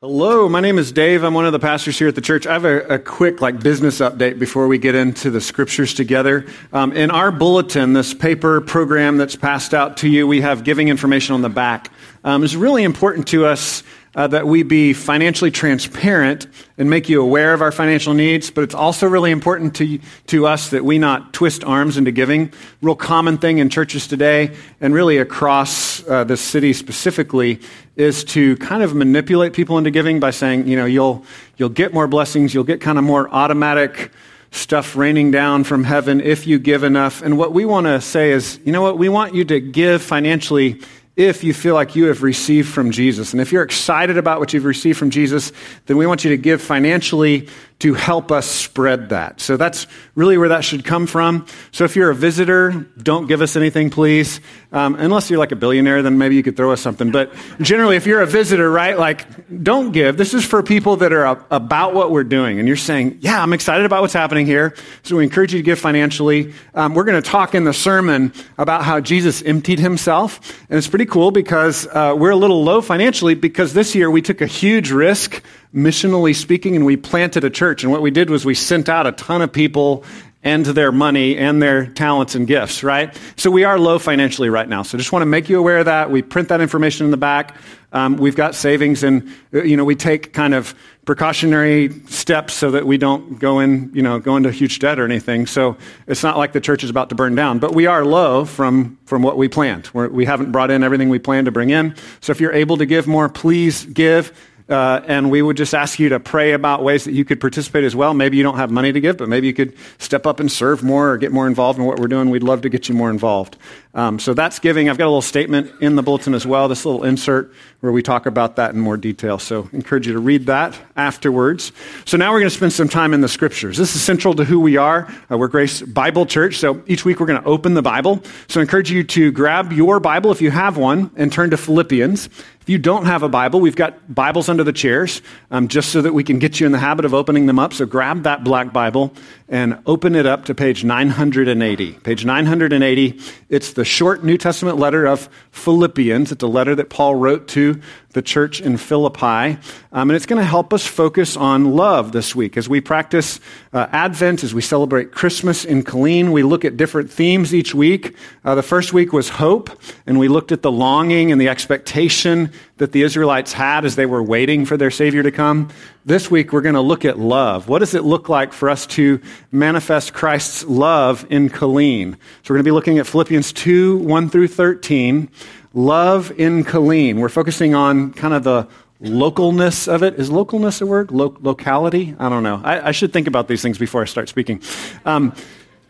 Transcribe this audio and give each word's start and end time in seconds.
Hello, 0.00 0.48
my 0.48 0.60
name 0.60 0.78
is 0.78 0.92
Dave. 0.92 1.24
I'm 1.24 1.34
one 1.34 1.44
of 1.44 1.50
the 1.50 1.58
pastors 1.58 1.98
here 1.98 2.06
at 2.06 2.14
the 2.14 2.20
church. 2.20 2.46
I 2.46 2.52
have 2.52 2.64
a, 2.64 2.82
a 2.82 2.98
quick 3.00 3.40
like 3.40 3.58
business 3.58 3.98
update 3.98 4.38
before 4.38 4.68
we 4.68 4.78
get 4.78 4.94
into 4.94 5.28
the 5.28 5.40
scriptures 5.40 5.92
together. 5.92 6.46
Um, 6.72 6.92
in 6.92 7.10
our 7.10 7.32
bulletin, 7.32 7.94
this 7.94 8.14
paper 8.14 8.60
program 8.60 9.16
that's 9.16 9.34
passed 9.34 9.74
out 9.74 9.96
to 9.96 10.08
you, 10.08 10.28
we 10.28 10.40
have 10.40 10.62
giving 10.62 10.86
information 10.86 11.34
on 11.34 11.42
the 11.42 11.48
back. 11.48 11.90
Um, 12.22 12.44
it's 12.44 12.54
really 12.54 12.84
important 12.84 13.26
to 13.28 13.46
us 13.46 13.82
uh, 14.14 14.26
that 14.26 14.46
we 14.46 14.62
be 14.62 14.92
financially 14.92 15.50
transparent 15.50 16.46
and 16.76 16.88
make 16.88 17.08
you 17.08 17.20
aware 17.20 17.52
of 17.54 17.62
our 17.62 17.72
financial 17.72 18.14
needs, 18.14 18.50
but 18.50 18.64
it's 18.64 18.74
also 18.74 19.06
really 19.06 19.30
important 19.30 19.74
to, 19.76 19.98
to 20.26 20.46
us 20.46 20.70
that 20.70 20.84
we 20.84 20.98
not 20.98 21.32
twist 21.32 21.64
arms 21.64 21.96
into 21.96 22.10
giving. 22.10 22.52
Real 22.82 22.94
common 22.96 23.38
thing 23.38 23.58
in 23.58 23.68
churches 23.68 24.06
today 24.06 24.56
and 24.80 24.94
really 24.94 25.18
across 25.18 26.06
uh, 26.08 26.24
the 26.24 26.36
city 26.36 26.72
specifically 26.72 27.60
is 27.96 28.24
to 28.24 28.56
kind 28.56 28.82
of 28.82 28.94
manipulate 28.94 29.52
people 29.52 29.78
into 29.78 29.90
giving 29.90 30.20
by 30.20 30.30
saying, 30.30 30.66
you 30.66 30.76
know, 30.76 30.86
you'll, 30.86 31.24
you'll 31.56 31.68
get 31.68 31.92
more 31.92 32.06
blessings, 32.06 32.54
you'll 32.54 32.64
get 32.64 32.80
kind 32.80 32.98
of 32.98 33.04
more 33.04 33.28
automatic 33.30 34.10
stuff 34.50 34.96
raining 34.96 35.30
down 35.30 35.64
from 35.64 35.84
heaven 35.84 36.20
if 36.20 36.46
you 36.46 36.58
give 36.58 36.82
enough. 36.82 37.22
And 37.22 37.36
what 37.36 37.52
we 37.52 37.64
want 37.64 37.86
to 37.86 38.00
say 38.00 38.30
is, 38.30 38.58
you 38.64 38.72
know 38.72 38.82
what, 38.82 38.96
we 38.98 39.08
want 39.08 39.34
you 39.34 39.44
to 39.44 39.60
give 39.60 40.02
financially 40.02 40.80
if 41.18 41.42
you 41.42 41.52
feel 41.52 41.74
like 41.74 41.96
you 41.96 42.04
have 42.04 42.22
received 42.22 42.68
from 42.68 42.92
Jesus. 42.92 43.32
And 43.32 43.40
if 43.40 43.50
you're 43.50 43.64
excited 43.64 44.16
about 44.16 44.38
what 44.38 44.52
you've 44.52 44.64
received 44.64 44.96
from 45.00 45.10
Jesus, 45.10 45.50
then 45.86 45.96
we 45.96 46.06
want 46.06 46.22
you 46.22 46.30
to 46.30 46.36
give 46.36 46.62
financially 46.62 47.48
to 47.80 47.94
help 47.94 48.32
us 48.32 48.46
spread 48.46 49.10
that. 49.10 49.40
So 49.40 49.56
that's 49.56 49.86
really 50.16 50.36
where 50.36 50.48
that 50.48 50.64
should 50.64 50.84
come 50.84 51.06
from. 51.06 51.46
So 51.70 51.84
if 51.84 51.94
you're 51.94 52.10
a 52.10 52.14
visitor, 52.14 52.86
don't 53.00 53.28
give 53.28 53.40
us 53.40 53.54
anything, 53.54 53.90
please. 53.90 54.40
Um, 54.72 54.96
unless 54.96 55.30
you're 55.30 55.38
like 55.38 55.52
a 55.52 55.56
billionaire, 55.56 56.02
then 56.02 56.18
maybe 56.18 56.34
you 56.34 56.42
could 56.42 56.56
throw 56.56 56.72
us 56.72 56.80
something. 56.80 57.12
But 57.12 57.32
generally, 57.60 57.94
if 57.94 58.04
you're 58.04 58.20
a 58.20 58.26
visitor, 58.26 58.68
right, 58.68 58.98
like 58.98 59.26
don't 59.62 59.92
give. 59.92 60.16
This 60.16 60.34
is 60.34 60.44
for 60.44 60.60
people 60.62 60.96
that 60.96 61.12
are 61.12 61.46
about 61.52 61.94
what 61.94 62.10
we're 62.10 62.24
doing. 62.24 62.58
And 62.58 62.66
you're 62.66 62.76
saying, 62.76 63.18
yeah, 63.20 63.40
I'm 63.40 63.52
excited 63.52 63.86
about 63.86 64.02
what's 64.02 64.12
happening 64.12 64.44
here. 64.44 64.74
So 65.04 65.16
we 65.16 65.22
encourage 65.22 65.52
you 65.52 65.60
to 65.60 65.64
give 65.64 65.78
financially. 65.78 66.54
Um, 66.74 66.94
we're 66.94 67.04
going 67.04 67.22
to 67.22 67.30
talk 67.30 67.54
in 67.54 67.62
the 67.62 67.72
sermon 67.72 68.32
about 68.58 68.82
how 68.82 68.98
Jesus 68.98 69.40
emptied 69.42 69.78
himself. 69.78 70.40
And 70.68 70.78
it's 70.78 70.88
pretty 70.88 71.06
cool 71.06 71.30
because 71.30 71.86
uh, 71.86 72.14
we're 72.18 72.30
a 72.30 72.36
little 72.36 72.64
low 72.64 72.80
financially 72.80 73.36
because 73.36 73.72
this 73.72 73.94
year 73.94 74.10
we 74.10 74.20
took 74.20 74.40
a 74.40 74.46
huge 74.46 74.90
risk 74.90 75.44
missionally 75.74 76.34
speaking, 76.34 76.76
and 76.76 76.84
we 76.86 76.96
planted 76.96 77.44
a 77.44 77.50
church. 77.50 77.82
And 77.82 77.92
what 77.92 78.02
we 78.02 78.10
did 78.10 78.30
was 78.30 78.44
we 78.44 78.54
sent 78.54 78.88
out 78.88 79.06
a 79.06 79.12
ton 79.12 79.42
of 79.42 79.52
people 79.52 80.04
and 80.44 80.64
their 80.64 80.92
money 80.92 81.36
and 81.36 81.60
their 81.60 81.86
talents 81.86 82.34
and 82.34 82.46
gifts, 82.46 82.84
right? 82.84 83.18
So 83.36 83.50
we 83.50 83.64
are 83.64 83.78
low 83.78 83.98
financially 83.98 84.48
right 84.50 84.68
now. 84.68 84.82
So 84.82 84.96
just 84.96 85.10
want 85.12 85.22
to 85.22 85.26
make 85.26 85.48
you 85.48 85.58
aware 85.58 85.78
of 85.78 85.86
that. 85.86 86.10
We 86.10 86.22
print 86.22 86.48
that 86.50 86.60
information 86.60 87.06
in 87.06 87.10
the 87.10 87.16
back. 87.16 87.56
Um, 87.92 88.18
we've 88.18 88.36
got 88.36 88.54
savings, 88.54 89.02
and 89.02 89.32
you 89.50 89.76
know 89.76 89.84
we 89.84 89.94
take 89.94 90.34
kind 90.34 90.54
of 90.54 90.74
precautionary 91.06 91.90
steps 92.06 92.52
so 92.52 92.70
that 92.70 92.86
we 92.86 92.98
don't 92.98 93.38
go 93.38 93.60
in, 93.60 93.90
you 93.94 94.02
know, 94.02 94.18
go 94.18 94.36
into 94.36 94.50
huge 94.50 94.78
debt 94.78 94.98
or 94.98 95.06
anything. 95.06 95.46
So 95.46 95.78
it's 96.06 96.22
not 96.22 96.36
like 96.36 96.52
the 96.52 96.60
church 96.60 96.84
is 96.84 96.90
about 96.90 97.08
to 97.08 97.14
burn 97.14 97.34
down, 97.34 97.58
but 97.58 97.74
we 97.74 97.86
are 97.86 98.04
low 98.04 98.44
from 98.44 98.98
from 99.06 99.22
what 99.22 99.38
we 99.38 99.48
planned. 99.48 99.88
We're, 99.94 100.08
we 100.08 100.26
have 100.26 100.40
not 100.40 100.52
brought 100.52 100.70
in 100.70 100.84
everything 100.84 101.08
we 101.08 101.18
planned 101.18 101.46
to 101.46 101.50
bring 101.50 101.70
in. 101.70 101.94
So 102.20 102.30
if 102.30 102.40
you're 102.40 102.52
able 102.52 102.76
to 102.76 102.86
give 102.86 103.06
more, 103.06 103.28
please 103.30 103.86
give. 103.86 104.32
Uh, 104.68 105.00
and 105.06 105.30
we 105.30 105.40
would 105.40 105.56
just 105.56 105.74
ask 105.74 105.98
you 105.98 106.10
to 106.10 106.20
pray 106.20 106.52
about 106.52 106.82
ways 106.82 107.04
that 107.04 107.12
you 107.12 107.24
could 107.24 107.40
participate 107.40 107.84
as 107.84 107.96
well. 107.96 108.12
Maybe 108.12 108.36
you 108.36 108.42
don't 108.42 108.58
have 108.58 108.70
money 108.70 108.92
to 108.92 109.00
give, 109.00 109.16
but 109.16 109.28
maybe 109.28 109.46
you 109.46 109.54
could 109.54 109.74
step 109.98 110.26
up 110.26 110.40
and 110.40 110.52
serve 110.52 110.82
more 110.82 111.10
or 111.10 111.16
get 111.16 111.32
more 111.32 111.46
involved 111.46 111.78
in 111.78 111.86
what 111.86 111.98
we're 111.98 112.08
doing. 112.08 112.28
We'd 112.28 112.42
love 112.42 112.62
to 112.62 112.68
get 112.68 112.88
you 112.88 112.94
more 112.94 113.08
involved. 113.08 113.56
Um, 113.94 114.18
so 114.18 114.34
that's 114.34 114.58
giving. 114.58 114.90
I've 114.90 114.98
got 114.98 115.04
a 115.04 115.08
little 115.08 115.22
statement 115.22 115.72
in 115.80 115.96
the 115.96 116.02
bulletin 116.02 116.34
as 116.34 116.46
well, 116.46 116.68
this 116.68 116.84
little 116.84 117.02
insert 117.04 117.52
where 117.80 117.92
we 117.92 118.02
talk 118.02 118.26
about 118.26 118.56
that 118.56 118.74
in 118.74 118.80
more 118.80 118.96
detail. 118.96 119.38
So 119.38 119.68
I 119.72 119.76
encourage 119.76 120.06
you 120.06 120.12
to 120.12 120.18
read 120.18 120.46
that 120.46 120.78
afterwards. 120.96 121.72
So 122.04 122.16
now 122.16 122.32
we're 122.32 122.40
going 122.40 122.50
to 122.50 122.56
spend 122.56 122.72
some 122.72 122.88
time 122.88 123.14
in 123.14 123.22
the 123.22 123.28
scriptures. 123.28 123.78
This 123.78 123.96
is 123.96 124.02
central 124.02 124.34
to 124.34 124.44
who 124.44 124.60
we 124.60 124.76
are. 124.76 125.12
Uh, 125.30 125.38
we're 125.38 125.48
Grace 125.48 125.80
Bible 125.80 126.26
Church. 126.26 126.58
So 126.58 126.82
each 126.86 127.04
week 127.04 127.20
we're 127.20 127.26
going 127.26 127.42
to 127.42 127.48
open 127.48 127.74
the 127.74 127.82
Bible. 127.82 128.22
So 128.48 128.60
I 128.60 128.62
encourage 128.62 128.90
you 128.90 129.02
to 129.04 129.32
grab 129.32 129.72
your 129.72 129.98
Bible 129.98 130.30
if 130.30 130.42
you 130.42 130.50
have 130.50 130.76
one 130.76 131.10
and 131.16 131.32
turn 131.32 131.50
to 131.50 131.56
Philippians. 131.56 132.28
If 132.68 132.72
you 132.72 132.78
don't 132.78 133.06
have 133.06 133.22
a 133.22 133.30
Bible, 133.30 133.60
we've 133.60 133.74
got 133.74 134.14
Bibles 134.14 134.50
under 134.50 134.62
the 134.62 134.74
chairs 134.74 135.22
um, 135.50 135.68
just 135.68 135.88
so 135.88 136.02
that 136.02 136.12
we 136.12 136.22
can 136.22 136.38
get 136.38 136.60
you 136.60 136.66
in 136.66 136.72
the 136.72 136.78
habit 136.78 137.06
of 137.06 137.14
opening 137.14 137.46
them 137.46 137.58
up. 137.58 137.72
So 137.72 137.86
grab 137.86 138.24
that 138.24 138.44
black 138.44 138.74
Bible 138.74 139.14
and 139.48 139.80
open 139.86 140.14
it 140.14 140.26
up 140.26 140.44
to 140.44 140.54
page 140.54 140.84
980. 140.84 141.92
Page 141.92 142.26
980, 142.26 143.20
it's 143.48 143.72
the 143.72 143.86
short 143.86 144.22
New 144.22 144.36
Testament 144.36 144.76
letter 144.76 145.06
of 145.06 145.30
Philippians. 145.50 146.30
It's 146.30 146.42
a 146.42 146.46
letter 146.46 146.74
that 146.74 146.90
Paul 146.90 147.14
wrote 147.14 147.48
to 147.48 147.80
the 148.12 148.22
church 148.22 148.60
in 148.60 148.76
Philippi. 148.78 149.58
Um, 149.92 150.10
and 150.10 150.12
it's 150.12 150.24
going 150.24 150.40
to 150.40 150.46
help 150.46 150.72
us 150.72 150.86
focus 150.86 151.36
on 151.36 151.76
love 151.76 152.12
this 152.12 152.34
week. 152.34 152.56
As 152.56 152.68
we 152.68 152.80
practice 152.80 153.38
uh, 153.72 153.86
Advent, 153.92 154.42
as 154.42 154.54
we 154.54 154.62
celebrate 154.62 155.12
Christmas 155.12 155.64
in 155.64 155.84
Killeen, 155.84 156.32
we 156.32 156.42
look 156.42 156.64
at 156.64 156.76
different 156.76 157.10
themes 157.10 157.54
each 157.54 157.74
week. 157.74 158.16
Uh, 158.44 158.54
the 158.54 158.62
first 158.62 158.94
week 158.94 159.12
was 159.12 159.28
hope, 159.28 159.70
and 160.06 160.18
we 160.18 160.28
looked 160.28 160.52
at 160.52 160.62
the 160.62 160.72
longing 160.72 161.32
and 161.32 161.40
the 161.40 161.48
expectation 161.48 162.50
that 162.78 162.92
the 162.92 163.02
Israelites 163.02 163.52
had 163.52 163.84
as 163.84 163.96
they 163.96 164.06
were 164.06 164.22
waiting 164.22 164.64
for 164.64 164.76
their 164.76 164.90
Savior 164.90 165.22
to 165.22 165.30
come. 165.30 165.68
This 166.06 166.30
week, 166.30 166.52
we're 166.52 166.62
going 166.62 166.74
to 166.74 166.80
look 166.80 167.04
at 167.04 167.18
love. 167.18 167.68
What 167.68 167.80
does 167.80 167.94
it 167.94 168.04
look 168.04 168.30
like 168.30 168.54
for 168.54 168.70
us 168.70 168.86
to 168.88 169.20
manifest 169.52 170.14
Christ's 170.14 170.64
love 170.64 171.26
in 171.28 171.50
Killeen? 171.50 172.14
So 172.14 172.18
we're 172.54 172.56
going 172.56 172.64
to 172.64 172.68
be 172.68 172.70
looking 172.70 172.98
at 172.98 173.06
Philippians 173.06 173.52
2 173.52 173.98
1 173.98 174.30
through 174.30 174.48
13. 174.48 175.28
Love 175.74 176.32
in 176.38 176.64
Killeen. 176.64 177.16
We're 177.16 177.28
focusing 177.28 177.74
on 177.74 178.12
kind 178.12 178.34
of 178.34 178.44
the 178.44 178.66
localness 179.02 179.86
of 179.86 180.02
it. 180.02 180.14
Is 180.14 180.30
localness 180.30 180.80
a 180.82 180.86
word? 180.86 181.10
Lo- 181.10 181.36
locality? 181.40 182.14
I 182.18 182.28
don't 182.28 182.42
know. 182.42 182.60
I, 182.64 182.88
I, 182.88 182.92
should 182.92 183.12
think 183.12 183.26
about 183.26 183.48
these 183.48 183.62
things 183.62 183.78
before 183.78 184.02
I 184.02 184.06
start 184.06 184.28
speaking. 184.28 184.62
Um, 185.04 185.34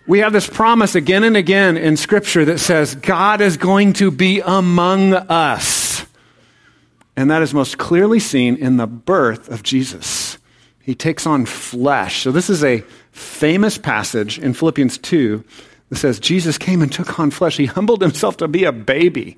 we 0.07 0.19
have 0.21 0.33
this 0.33 0.49
promise 0.49 0.95
again 0.95 1.23
and 1.23 1.37
again 1.37 1.77
in 1.77 1.97
Scripture 1.97 2.45
that 2.47 2.59
says 2.59 2.95
God 2.95 3.41
is 3.41 3.57
going 3.57 3.93
to 3.95 4.11
be 4.11 4.41
among 4.41 5.15
us. 5.15 6.07
And 7.17 7.31
that 7.31 7.43
is 7.43 7.53
most 7.53 7.79
clearly 7.79 8.21
seen 8.21 8.57
in 8.57 8.77
the 8.77 8.87
birth 8.87 9.49
of 9.49 9.63
Jesus. 9.63 10.39
He 10.81 10.95
takes 10.95 11.27
on 11.27 11.47
flesh. 11.47 12.23
So, 12.23 12.33
this 12.33 12.49
is 12.49 12.65
a 12.65 12.81
famous 13.13 13.77
passage 13.77 14.39
in 14.39 14.55
Philippians 14.55 14.99
2 14.99 15.45
that 15.89 15.97
says 15.97 16.21
Jesus 16.21 16.59
came 16.59 16.83
and 16.83 16.93
took 16.93 17.19
on 17.19 17.31
flesh. 17.31 17.57
He 17.57 17.67
humbled 17.67 18.03
himself 18.03 18.37
to 18.39 18.49
be 18.49 18.65
a 18.65 18.73
baby. 18.73 19.37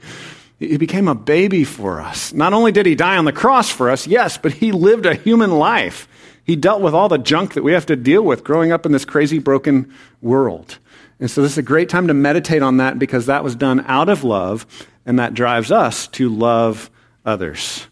He 0.58 0.76
became 0.76 1.08
a 1.08 1.14
baby 1.14 1.64
for 1.64 2.00
us. 2.00 2.32
Not 2.32 2.52
only 2.52 2.72
did 2.72 2.84
he 2.86 2.94
die 2.94 3.16
on 3.16 3.24
the 3.24 3.32
cross 3.32 3.70
for 3.70 3.88
us, 3.88 4.06
yes, 4.06 4.36
but 4.36 4.52
he 4.52 4.72
lived 4.72 5.06
a 5.06 5.14
human 5.14 5.52
life. 5.52 6.06
He 6.44 6.56
dealt 6.56 6.82
with 6.82 6.94
all 6.94 7.08
the 7.08 7.18
junk 7.18 7.54
that 7.54 7.62
we 7.62 7.72
have 7.72 7.86
to 7.86 7.96
deal 7.96 8.22
with 8.22 8.44
growing 8.44 8.72
up 8.72 8.84
in 8.84 8.92
this 8.92 9.04
crazy, 9.04 9.38
broken 9.38 9.94
world. 10.20 10.78
And 11.18 11.30
so 11.30 11.42
this 11.42 11.52
is 11.52 11.58
a 11.58 11.62
great 11.62 11.88
time 11.88 12.08
to 12.08 12.14
meditate 12.14 12.62
on 12.62 12.78
that 12.78 12.98
because 12.98 13.26
that 13.26 13.44
was 13.44 13.54
done 13.54 13.84
out 13.86 14.08
of 14.08 14.24
love, 14.24 14.66
and 15.06 15.18
that 15.18 15.34
drives 15.34 15.70
us 15.70 16.08
to 16.08 16.28
love 16.28 16.90
others. 17.24 17.86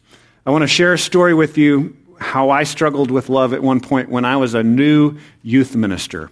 I 0.44 0.50
want 0.50 0.62
to 0.62 0.68
share 0.68 0.92
a 0.92 0.98
story 0.98 1.34
with 1.34 1.56
you 1.56 1.96
how 2.18 2.50
I 2.50 2.64
struggled 2.64 3.10
with 3.10 3.28
love 3.28 3.52
at 3.54 3.62
one 3.62 3.80
point 3.80 4.08
when 4.08 4.24
I 4.24 4.36
was 4.36 4.54
a 4.54 4.62
new 4.62 5.16
youth 5.42 5.76
minister. 5.76 6.30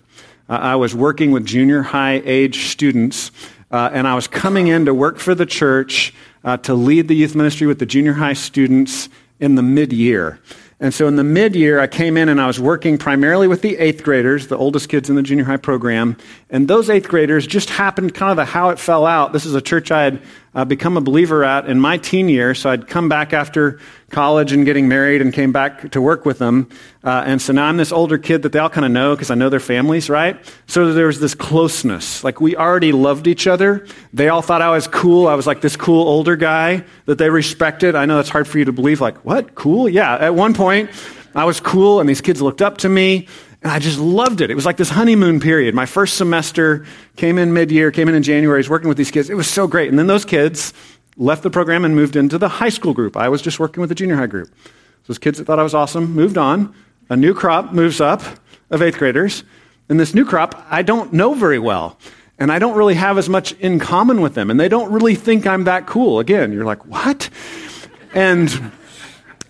Uh, 0.49 0.53
I 0.53 0.77
was 0.77 0.95
working 0.95 1.33
with 1.33 1.45
junior 1.45 1.83
high 1.83 2.23
age 2.25 2.67
students, 2.67 3.33
uh, 3.71 3.91
and 3.93 4.07
I 4.07 4.15
was 4.15 4.29
coming 4.29 4.69
in 4.69 4.87
to 4.87 4.95
work 4.95 5.19
for 5.19 5.35
the 5.35 5.47
church 5.47 6.15
uh, 6.45 6.57
to 6.59 6.75
lead 6.75 7.09
the 7.09 7.17
youth 7.17 7.35
ministry 7.35 7.67
with 7.67 7.81
the 7.81 7.87
junior 7.87 8.13
high 8.13 8.35
students 8.35 9.09
in 9.41 9.57
the 9.57 9.63
mid 9.63 9.93
year. 9.93 10.41
And 10.79 10.93
so 10.93 11.09
in 11.09 11.17
the 11.17 11.25
mid 11.25 11.57
year, 11.57 11.81
I 11.81 11.87
came 11.87 12.19
in 12.19 12.29
and 12.29 12.39
I 12.41 12.47
was 12.47 12.61
working 12.61 12.99
primarily 12.99 13.49
with 13.49 13.63
the 13.63 13.79
eighth 13.79 14.05
graders, 14.05 14.49
the 14.49 14.59
oldest 14.59 14.91
kids 14.91 15.09
in 15.09 15.17
the 15.17 15.23
junior 15.23 15.45
high 15.45 15.57
program. 15.57 16.19
And 16.51 16.69
those 16.69 16.91
eighth 16.91 17.09
graders 17.09 17.47
just 17.47 17.71
happened 17.71 18.15
kind 18.15 18.39
of 18.39 18.47
how 18.47 18.69
it 18.69 18.79
fell 18.79 19.07
out. 19.07 19.33
This 19.33 19.47
is 19.47 19.55
a 19.55 19.63
church 19.63 19.91
I 19.91 20.05
had 20.05 20.23
uh, 20.57 20.65
become 20.65 20.97
a 20.97 21.01
believer 21.03 21.45
at 21.45 21.69
in 21.69 21.79
my 21.79 21.99
teen 21.99 22.31
year. 22.31 22.55
So 22.55 22.71
I'd 22.71 22.89
come 22.89 23.11
back 23.11 23.35
after 23.35 23.79
college 24.11 24.53
and 24.53 24.65
getting 24.65 24.89
married 24.89 25.21
and 25.21 25.33
came 25.33 25.53
back 25.53 25.91
to 25.91 26.01
work 26.01 26.25
with 26.25 26.39
them. 26.39 26.71
Uh, 27.05 27.25
and 27.27 27.43
so 27.43 27.53
now 27.53 27.67
I'm 27.67 27.77
this 27.77 27.93
older 27.93 28.17
kid 28.17 28.41
that 28.43 28.53
they 28.53 28.59
all 28.59 28.71
kind 28.71 28.87
of 28.87 28.91
know 28.91 29.15
because 29.15 29.31
I 29.31 29.35
know 29.35 29.51
their 29.51 29.61
families, 29.61 30.09
right? 30.09 30.41
So 30.67 30.95
there 30.95 31.09
was 31.09 31.21
this 31.21 31.35
closeness. 31.35 32.25
Like 32.25 32.41
we 32.41 32.57
already 32.57 32.93
loved 32.93 33.27
each 33.27 33.47
other. 33.47 33.87
They 34.15 34.31
all 34.31 34.41
thought 34.41 34.63
I 34.63 34.71
was 34.71 34.89
cool. 34.89 35.29
I 35.29 35.35
was 35.35 35.47
like 35.47 35.61
this 35.61 35.77
cool 35.77 36.09
older 36.09 36.37
guy 36.37 36.85
that 37.05 37.19
they 37.19 37.29
respected. 37.29 37.95
I 37.95 38.07
know 38.07 38.17
that's 38.17 38.31
hard 38.31 38.49
for 38.49 38.59
you 38.59 38.65
to 38.65 38.73
believe. 38.73 39.03
Like, 39.03 39.19
what? 39.27 39.55
Cool? 39.55 39.91
Yeah. 39.91 40.17
At 40.17 40.35
one 40.35 40.55
point, 40.55 40.89
I 41.35 41.45
was 41.45 41.61
cool 41.61 42.01
and 42.01 42.09
these 42.09 42.23
kids 42.23 42.41
looked 42.41 42.63
up 42.63 42.79
to 42.79 42.89
me. 42.89 43.29
And 43.67 43.73
I 43.73 43.81
just 43.81 43.99
loved 43.99 44.43
it. 44.43 44.49
It 44.49 44.55
was 44.55 44.65
like 44.65 44.77
this 44.77 44.91
honeymoon 44.91 45.41
period. 45.41 45.75
My 45.75 45.87
first 45.87 46.17
semester 46.17 46.87
came 47.17 47.37
in 47.37 47.53
mid 47.53 47.73
year, 47.73 47.91
came 47.91 48.09
in 48.09 48.15
in 48.15 48.23
January, 48.23 48.59
I 48.59 48.61
was 48.61 48.71
working 48.71 48.87
with 48.87 48.97
these 48.97 49.11
kids. 49.11 49.29
It 49.29 49.35
was 49.35 49.51
so 49.51 49.67
great. 49.67 49.89
And 49.89 49.99
then 49.99 50.07
those 50.07 50.25
kids 50.25 50.73
left 51.17 51.43
the 51.43 51.51
program 51.51 51.85
and 51.85 51.93
moved 51.97 52.15
into 52.15 52.39
the 52.39 52.49
high 52.49 52.69
school 52.69 52.95
group. 52.95 53.17
I 53.17 53.29
was 53.29 53.43
just 53.43 53.59
working 53.59 53.81
with 53.81 53.89
the 53.89 53.97
junior 53.97 54.15
high 54.15 54.29
group. 54.29 54.55
Those 55.09 55.19
kids 55.19 55.39
that 55.39 55.47
thought 55.47 55.59
I 55.59 55.65
was 55.65 55.75
awesome 55.75 56.13
moved 56.13 56.39
on. 56.39 56.77
A 57.11 57.17
new 57.17 57.35
crop 57.35 57.73
moves 57.73 58.01
up 58.01 58.23
of 58.71 58.83
eighth 58.83 58.99
graders. 58.99 59.43
And 59.89 59.99
this 59.99 60.15
new 60.15 60.25
crop, 60.25 60.65
I 60.71 60.83
don't 60.83 61.13
know 61.13 61.35
very 61.35 61.59
well. 61.59 61.99
And 62.39 62.53
I 62.53 62.61
don't 62.61 62.77
really 62.77 62.95
have 62.95 63.19
as 63.19 63.29
much 63.29 63.51
in 63.55 63.81
common 63.81 64.21
with 64.21 64.35
them. 64.35 64.49
And 64.49 64.61
they 64.61 64.69
don't 64.69 64.93
really 64.93 65.17
think 65.17 65.45
I'm 65.45 65.65
that 65.65 65.89
cool. 65.89 66.21
Again, 66.21 66.53
you're 66.53 66.65
like, 66.65 66.87
what? 66.87 67.31
And 68.15 68.71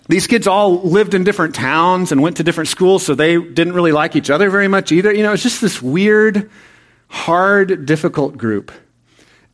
these 0.07 0.27
kids 0.27 0.47
all 0.47 0.81
lived 0.81 1.13
in 1.13 1.23
different 1.23 1.55
towns 1.55 2.11
and 2.11 2.21
went 2.21 2.37
to 2.37 2.43
different 2.43 2.69
schools, 2.69 3.05
so 3.05 3.13
they 3.13 3.37
didn't 3.37 3.73
really 3.73 3.91
like 3.91 4.15
each 4.15 4.29
other 4.29 4.49
very 4.49 4.67
much 4.67 4.91
either. 4.91 5.13
You 5.13 5.23
know, 5.23 5.33
it's 5.33 5.43
just 5.43 5.61
this 5.61 5.81
weird, 5.81 6.49
hard, 7.09 7.85
difficult 7.85 8.37
group. 8.37 8.71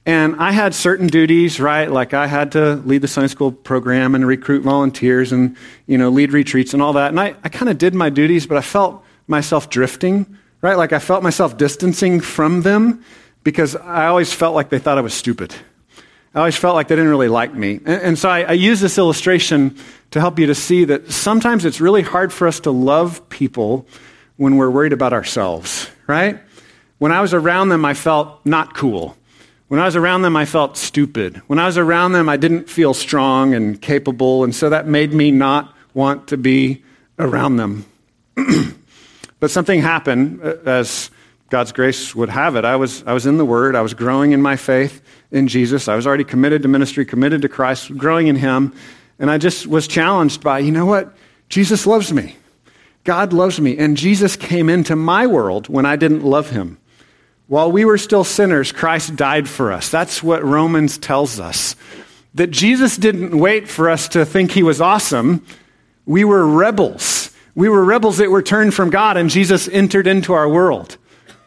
And 0.05 0.35
I 0.35 0.51
had 0.51 0.75
certain 0.75 1.07
duties, 1.07 1.59
right? 1.59 1.89
Like 1.89 2.13
I 2.13 2.27
had 2.27 2.51
to 2.53 2.75
lead 2.85 3.01
the 3.01 3.07
Sunday 3.07 3.29
school 3.29 3.51
program 3.51 4.15
and 4.15 4.27
recruit 4.27 4.61
volunteers 4.61 5.31
and, 5.31 5.55
you 5.87 5.97
know, 5.97 6.09
lead 6.09 6.33
retreats 6.33 6.73
and 6.73 6.83
all 6.83 6.93
that. 6.93 7.09
And 7.09 7.19
I, 7.19 7.35
I 7.43 7.49
kind 7.49 7.69
of 7.69 7.77
did 7.77 7.95
my 7.95 8.09
duties, 8.09 8.45
but 8.45 8.57
I 8.57 8.61
felt 8.61 9.03
myself 9.27 9.69
drifting, 9.69 10.37
right? 10.61 10.75
Like 10.75 10.91
I 10.91 10.99
felt 10.99 11.23
myself 11.23 11.57
distancing 11.57 12.19
from 12.19 12.63
them 12.63 13.03
because 13.45 13.77
I 13.77 14.07
always 14.07 14.33
felt 14.33 14.55
like 14.55 14.69
they 14.69 14.79
thought 14.79 14.97
I 14.97 15.01
was 15.01 15.13
stupid. 15.13 15.55
I 16.33 16.39
always 16.39 16.55
felt 16.55 16.75
like 16.75 16.87
they 16.87 16.95
didn't 16.95 17.11
really 17.11 17.27
like 17.27 17.53
me. 17.53 17.75
And, 17.85 18.01
and 18.01 18.19
so 18.19 18.29
I, 18.29 18.41
I 18.41 18.51
use 18.53 18.79
this 18.81 18.97
illustration 18.97 19.77
to 20.11 20.19
help 20.19 20.39
you 20.39 20.47
to 20.47 20.55
see 20.55 20.85
that 20.85 21.11
sometimes 21.11 21.65
it's 21.65 21.79
really 21.79 22.01
hard 22.01 22.33
for 22.33 22.47
us 22.47 22.59
to 22.61 22.71
love 22.71 23.27
people 23.29 23.87
when 24.37 24.57
we're 24.57 24.69
worried 24.69 24.93
about 24.93 25.13
ourselves, 25.13 25.89
right? 26.07 26.39
When 26.97 27.11
I 27.11 27.21
was 27.21 27.33
around 27.33 27.69
them, 27.69 27.85
I 27.85 27.93
felt 27.93 28.43
not 28.45 28.75
cool. 28.75 29.15
When 29.67 29.79
I 29.79 29.85
was 29.85 29.95
around 29.95 30.21
them, 30.21 30.35
I 30.35 30.45
felt 30.45 30.77
stupid. 30.77 31.41
When 31.47 31.59
I 31.59 31.65
was 31.65 31.77
around 31.77 32.11
them, 32.11 32.29
I 32.29 32.37
didn't 32.37 32.69
feel 32.69 32.93
strong 32.93 33.53
and 33.53 33.81
capable, 33.81 34.43
and 34.43 34.53
so 34.53 34.69
that 34.69 34.87
made 34.87 35.13
me 35.13 35.31
not 35.31 35.73
want 35.93 36.27
to 36.27 36.37
be 36.37 36.83
around 37.19 37.57
them. 37.57 37.85
but 39.39 39.51
something 39.51 39.81
happened 39.81 40.41
uh, 40.43 40.55
as 40.65 41.09
God's 41.53 41.71
grace 41.71 42.15
would 42.15 42.29
have 42.29 42.55
it. 42.55 42.65
I 42.65 42.77
was, 42.77 43.03
I 43.05 43.13
was 43.13 43.27
in 43.27 43.37
the 43.37 43.45
Word, 43.45 43.75
I 43.75 43.81
was 43.81 43.93
growing 43.93 44.31
in 44.31 44.41
my 44.41 44.55
faith 44.55 45.03
in 45.29 45.47
Jesus. 45.47 45.87
I 45.87 45.95
was 45.95 46.07
already 46.07 46.23
committed 46.23 46.63
to 46.63 46.67
ministry, 46.67 47.05
committed 47.05 47.43
to 47.43 47.47
Christ, 47.47 47.95
growing 47.95 48.25
in 48.25 48.35
Him, 48.35 48.73
and 49.19 49.29
I 49.29 49.37
just 49.37 49.67
was 49.67 49.87
challenged 49.87 50.41
by, 50.41 50.57
you 50.57 50.71
know 50.71 50.87
what? 50.87 51.15
Jesus 51.49 51.85
loves 51.85 52.11
me. 52.11 52.37
God 53.03 53.33
loves 53.33 53.61
me. 53.61 53.77
And 53.77 53.95
Jesus 53.95 54.35
came 54.35 54.67
into 54.67 54.95
my 54.95 55.27
world 55.27 55.69
when 55.69 55.85
I 55.85 55.95
didn't 55.95 56.23
love 56.23 56.49
Him. 56.49 56.79
While 57.45 57.71
we 57.71 57.85
were 57.85 57.99
still 57.99 58.23
sinners, 58.23 58.71
Christ 58.71 59.15
died 59.15 59.47
for 59.47 59.71
us. 59.71 59.89
That's 59.89 60.23
what 60.23 60.43
Romans 60.43 60.97
tells 60.97 61.39
us. 61.39 61.75
That 62.33 62.49
Jesus 62.49 62.97
didn't 62.97 63.37
wait 63.37 63.67
for 63.69 63.91
us 63.91 64.07
to 64.07 64.25
think 64.25 64.49
he 64.49 64.63
was 64.63 64.81
awesome. 64.81 65.45
We 66.07 66.25
were 66.25 66.47
rebels. 66.47 67.29
We 67.53 67.69
were 67.69 67.85
rebels 67.85 68.17
that 68.17 68.31
were 68.31 68.41
turned 68.41 68.73
from 68.73 68.89
God, 68.89 69.17
and 69.17 69.29
Jesus 69.29 69.67
entered 69.67 70.07
into 70.07 70.33
our 70.33 70.49
world 70.49 70.97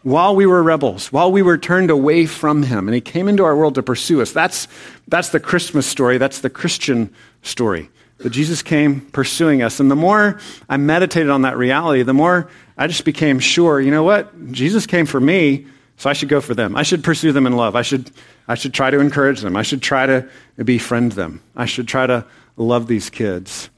while 0.07 0.37
we 0.37 0.47
were 0.47 0.63
rebels, 0.63 1.13
while 1.13 1.33
we 1.33 1.43
were 1.43 1.59
turned 1.59 1.91
away 1.91 2.27
from 2.27 2.63
him. 2.63 2.87
And 2.87 2.95
he 2.95 3.01
came 3.01 3.27
into 3.27 3.43
our 3.43 3.57
world 3.57 3.75
to 3.75 3.83
pursue 3.83 4.23
us. 4.23 4.31
That's, 4.31 4.69
that's 5.09 5.31
the 5.31 5.41
Christmas 5.41 5.85
story. 5.85 6.17
That's 6.17 6.43
the 6.43 6.49
Christian 6.49 7.13
story. 7.43 7.91
That 8.19 8.31
Jesus 8.31 8.63
came 8.63 9.01
pursuing 9.01 9.63
us. 9.63 9.81
And 9.81 9.91
the 9.91 9.97
more 9.97 10.39
I 10.69 10.77
meditated 10.77 11.29
on 11.29 11.43
that 11.43 11.57
reality, 11.57 12.05
the 12.05 12.15
more 12.15 12.49
I 12.79 12.87
just 12.87 13.05
became 13.05 13.41
sure, 13.41 13.81
you 13.81 13.91
know 13.91 14.05
what? 14.05 14.53
Jesus 14.53 14.87
came 14.87 15.07
for 15.07 15.19
me. 15.19 15.67
So 15.97 16.09
I 16.09 16.13
should 16.13 16.29
go 16.29 16.41
for 16.41 16.55
them. 16.55 16.77
I 16.77 16.85
should 16.85 17.03
pursue 17.03 17.33
them 17.33 17.45
in 17.45 17.57
love. 17.57 17.75
I 17.75 17.83
should, 17.83 18.09
I 18.47 18.55
should 18.55 18.73
try 18.73 18.91
to 18.91 19.01
encourage 19.01 19.41
them. 19.41 19.57
I 19.57 19.63
should 19.63 19.83
try 19.83 20.07
to 20.07 20.29
befriend 20.63 21.13
them. 21.13 21.43
I 21.57 21.67
should 21.67 21.89
try 21.89 22.07
to 22.07 22.25
love 22.57 22.87
these 22.87 23.11
kids. 23.11 23.71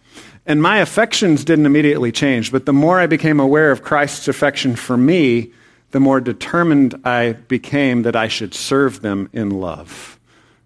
And 0.45 0.61
my 0.61 0.81
affections 0.81 1.43
didn't 1.43 1.65
immediately 1.65 2.13
change, 2.13 2.53
but 2.53 2.67
the 2.67 2.75
more 2.75 3.01
I 3.01 3.07
became 3.07 3.41
aware 3.41 3.71
of 3.71 3.83
Christ's 3.83 4.29
affection 4.29 4.77
for 4.77 4.99
me, 4.99 5.53
the 5.91 6.01
more 6.01 6.21
determined 6.21 7.01
I 7.05 7.33
became 7.33 8.03
that 8.03 8.17
I 8.17 8.29
should 8.29 8.55
serve 8.55 9.01
them 9.01 9.31
in 9.33 9.51
love. 9.51 10.19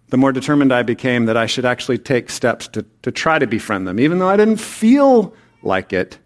The 0.09 0.17
more 0.17 0.31
determined 0.31 0.73
I 0.73 0.83
became 0.83 1.25
that 1.25 1.37
I 1.37 1.45
should 1.45 1.65
actually 1.65 1.97
take 1.97 2.29
steps 2.29 2.67
to, 2.69 2.85
to 3.01 3.11
try 3.11 3.39
to 3.39 3.47
befriend 3.47 3.87
them, 3.87 3.99
even 3.99 4.19
though 4.19 4.29
I 4.29 4.37
didn't 4.37 4.57
feel 4.57 5.33
like 5.63 5.93
it. 5.93 6.19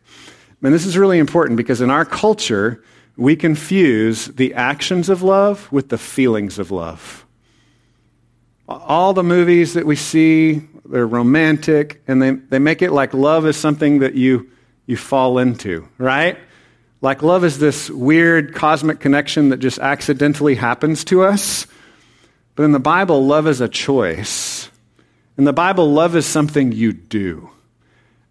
And 0.62 0.74
this 0.74 0.86
is 0.86 0.98
really 0.98 1.20
important 1.20 1.58
because 1.58 1.80
in 1.80 1.90
our 1.90 2.04
culture, 2.04 2.84
we 3.16 3.36
confuse 3.36 4.26
the 4.26 4.54
actions 4.56 5.10
of 5.10 5.22
love 5.22 5.72
with 5.72 5.90
the 5.90 5.98
feelings 5.98 6.60
of 6.60 6.72
love. 6.72 7.26
All 8.68 9.14
the 9.14 9.24
movies 9.24 9.76
that 9.76 9.86
we 9.86 9.96
see, 9.96 10.62
they're 10.86 11.08
romantic, 11.08 12.02
and 12.08 12.22
they, 12.22 12.32
they 12.32 12.60
make 12.60 12.82
it 12.82 12.92
like 12.92 13.14
love 13.14 13.46
is 13.46 13.56
something 13.56 14.00
that 14.00 14.16
you, 14.16 14.50
you 14.86 14.98
fall 14.98 15.38
into, 15.38 15.88
right? 15.98 16.38
Like 17.02 17.22
love 17.22 17.44
is 17.44 17.60
this 17.60 17.90
weird 17.90 18.56
cosmic 18.56 19.00
connection 19.00 19.50
that 19.50 19.58
just 19.58 19.80
accidentally 19.80 20.56
happens 20.56 21.04
to 21.06 21.24
us. 21.24 21.68
But 22.56 22.64
in 22.64 22.72
the 22.72 22.80
Bible, 22.80 23.26
love 23.26 23.48
is 23.48 23.62
a 23.62 23.70
choice. 23.70 24.70
In 25.38 25.44
the 25.44 25.54
Bible, 25.54 25.92
love 25.92 26.16
is 26.16 26.26
something 26.26 26.72
you 26.72 26.94
do. 26.94 27.50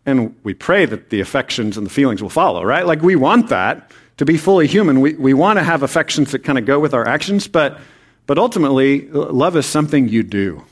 And 0.04 0.34
we 0.42 0.54
pray 0.54 0.84
that 0.84 1.10
the 1.10 1.20
affections 1.20 1.76
and 1.76 1.86
the 1.86 1.90
feelings 1.90 2.22
will 2.22 2.30
follow, 2.30 2.64
right? 2.64 2.86
Like 2.86 3.02
we 3.02 3.16
want 3.16 3.48
that 3.50 3.92
to 4.16 4.24
be 4.24 4.36
fully 4.36 4.66
human, 4.66 5.00
we, 5.00 5.14
we 5.14 5.34
want 5.34 5.58
to 5.58 5.62
have 5.62 5.82
affections 5.82 6.32
that 6.32 6.38
kind 6.40 6.58
of 6.58 6.64
go 6.64 6.80
with 6.80 6.94
our 6.94 7.06
actions, 7.06 7.48
but, 7.48 7.78
but 8.26 8.38
ultimately, 8.38 9.08
love 9.08 9.56
is 9.56 9.66
something 9.66 10.08
you 10.08 10.22
do. 10.22 10.64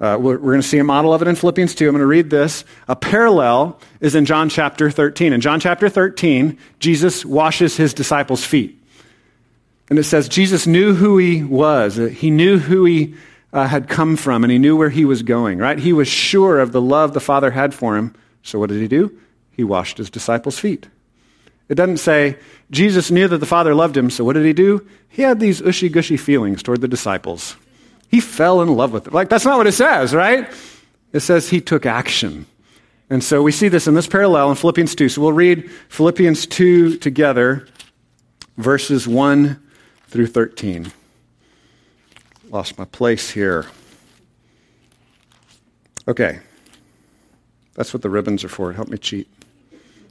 Uh, 0.00 0.16
we're, 0.18 0.38
we're 0.38 0.52
going 0.52 0.62
to 0.62 0.66
see 0.66 0.78
a 0.78 0.84
model 0.84 1.12
of 1.12 1.20
it 1.20 1.28
in 1.28 1.36
Philippians 1.36 1.74
2. 1.74 1.86
I'm 1.86 1.92
going 1.92 2.00
to 2.00 2.06
read 2.06 2.30
this. 2.30 2.64
A 2.88 2.96
parallel 2.96 3.78
is 4.00 4.14
in 4.14 4.24
John 4.24 4.48
chapter 4.48 4.90
13. 4.90 5.34
In 5.34 5.40
John 5.42 5.60
chapter 5.60 5.90
13, 5.90 6.56
Jesus 6.78 7.24
washes 7.24 7.76
his 7.76 7.92
disciples' 7.92 8.44
feet. 8.44 8.82
And 9.90 9.98
it 9.98 10.04
says, 10.04 10.28
Jesus 10.28 10.66
knew 10.66 10.94
who 10.94 11.18
he 11.18 11.42
was. 11.42 11.96
He 11.96 12.30
knew 12.30 12.58
who 12.58 12.84
he 12.84 13.14
uh, 13.52 13.66
had 13.66 13.88
come 13.88 14.16
from, 14.16 14.42
and 14.42 14.50
he 14.50 14.58
knew 14.58 14.76
where 14.76 14.88
he 14.88 15.04
was 15.04 15.22
going, 15.22 15.58
right? 15.58 15.78
He 15.78 15.92
was 15.92 16.08
sure 16.08 16.60
of 16.60 16.72
the 16.72 16.80
love 16.80 17.12
the 17.12 17.20
Father 17.20 17.50
had 17.50 17.74
for 17.74 17.96
him. 17.96 18.14
So 18.42 18.58
what 18.58 18.70
did 18.70 18.80
he 18.80 18.88
do? 18.88 19.18
He 19.52 19.64
washed 19.64 19.98
his 19.98 20.08
disciples' 20.08 20.58
feet. 20.58 20.88
It 21.68 21.74
doesn't 21.74 21.98
say 21.98 22.36
Jesus 22.70 23.10
knew 23.10 23.28
that 23.28 23.38
the 23.38 23.46
Father 23.46 23.74
loved 23.74 23.96
him, 23.96 24.08
so 24.10 24.24
what 24.24 24.32
did 24.32 24.46
he 24.46 24.52
do? 24.52 24.86
He 25.08 25.22
had 25.22 25.40
these 25.40 25.60
ushy 25.60 25.88
gushy 25.88 26.16
feelings 26.16 26.62
toward 26.62 26.80
the 26.80 26.88
disciples. 26.88 27.56
He 28.10 28.20
fell 28.20 28.60
in 28.60 28.74
love 28.74 28.92
with 28.92 29.04
them. 29.04 29.14
Like, 29.14 29.28
that's 29.28 29.44
not 29.44 29.56
what 29.56 29.68
it 29.68 29.72
says, 29.72 30.12
right? 30.12 30.50
It 31.12 31.20
says 31.20 31.48
he 31.48 31.60
took 31.60 31.86
action. 31.86 32.46
And 33.08 33.22
so 33.22 33.42
we 33.42 33.52
see 33.52 33.68
this 33.68 33.86
in 33.86 33.94
this 33.94 34.06
parallel 34.06 34.50
in 34.50 34.56
Philippians 34.56 34.94
2. 34.94 35.08
So 35.08 35.22
we'll 35.22 35.32
read 35.32 35.70
Philippians 35.88 36.46
2 36.46 36.98
together, 36.98 37.68
verses 38.56 39.06
1 39.06 39.60
through 40.08 40.26
13. 40.26 40.90
Lost 42.50 42.78
my 42.78 42.84
place 42.84 43.30
here. 43.30 43.66
Okay. 46.08 46.40
That's 47.74 47.92
what 47.92 48.02
the 48.02 48.10
ribbons 48.10 48.42
are 48.42 48.48
for. 48.48 48.72
Help 48.72 48.88
me 48.88 48.98
cheat. 48.98 49.28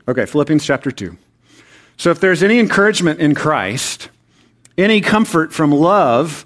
Okay, 0.07 0.25
Philippians 0.25 0.65
chapter 0.65 0.89
2. 0.89 1.17
So 1.97 2.11
if 2.11 2.21
there's 2.21 2.43
any 2.43 2.59
encouragement 2.59 3.19
in 3.19 3.35
Christ, 3.35 4.09
any 4.77 5.01
comfort 5.01 5.53
from 5.53 5.71
love, 5.71 6.45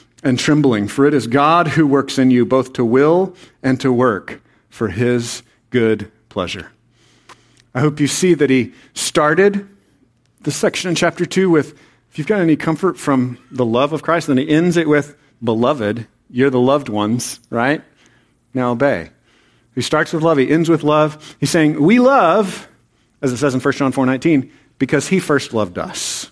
and 0.23 0.37
trembling, 0.37 0.87
for 0.87 1.05
it 1.05 1.13
is 1.13 1.27
God 1.27 1.67
who 1.69 1.87
works 1.87 2.17
in 2.17 2.31
you 2.31 2.45
both 2.45 2.73
to 2.73 2.85
will 2.85 3.35
and 3.63 3.79
to 3.81 3.91
work 3.91 4.41
for 4.69 4.89
his 4.89 5.43
good 5.69 6.11
pleasure. 6.29 6.71
I 7.73 7.79
hope 7.79 7.99
you 7.99 8.07
see 8.07 8.33
that 8.33 8.49
he 8.49 8.73
started 8.93 9.67
the 10.41 10.51
section 10.51 10.89
in 10.89 10.95
chapter 10.95 11.25
2 11.25 11.49
with, 11.49 11.77
if 12.09 12.17
you've 12.17 12.27
got 12.27 12.41
any 12.41 12.55
comfort 12.55 12.97
from 12.97 13.37
the 13.51 13.65
love 13.65 13.93
of 13.93 14.01
Christ, 14.01 14.27
then 14.27 14.37
he 14.37 14.49
ends 14.49 14.75
it 14.77 14.87
with, 14.87 15.15
beloved, 15.43 16.07
you're 16.29 16.49
the 16.49 16.59
loved 16.59 16.89
ones, 16.89 17.39
right? 17.49 17.81
Now 18.53 18.71
obey. 18.71 19.09
He 19.75 19.81
starts 19.81 20.11
with 20.11 20.23
love, 20.23 20.37
he 20.37 20.49
ends 20.49 20.69
with 20.69 20.83
love. 20.83 21.35
He's 21.39 21.49
saying, 21.49 21.81
we 21.81 21.99
love, 21.99 22.67
as 23.21 23.31
it 23.31 23.37
says 23.37 23.53
in 23.53 23.61
1 23.61 23.73
John 23.73 23.93
4.19, 23.93 24.51
because 24.77 25.07
he 25.07 25.19
first 25.19 25.53
loved 25.53 25.77
us. 25.77 26.29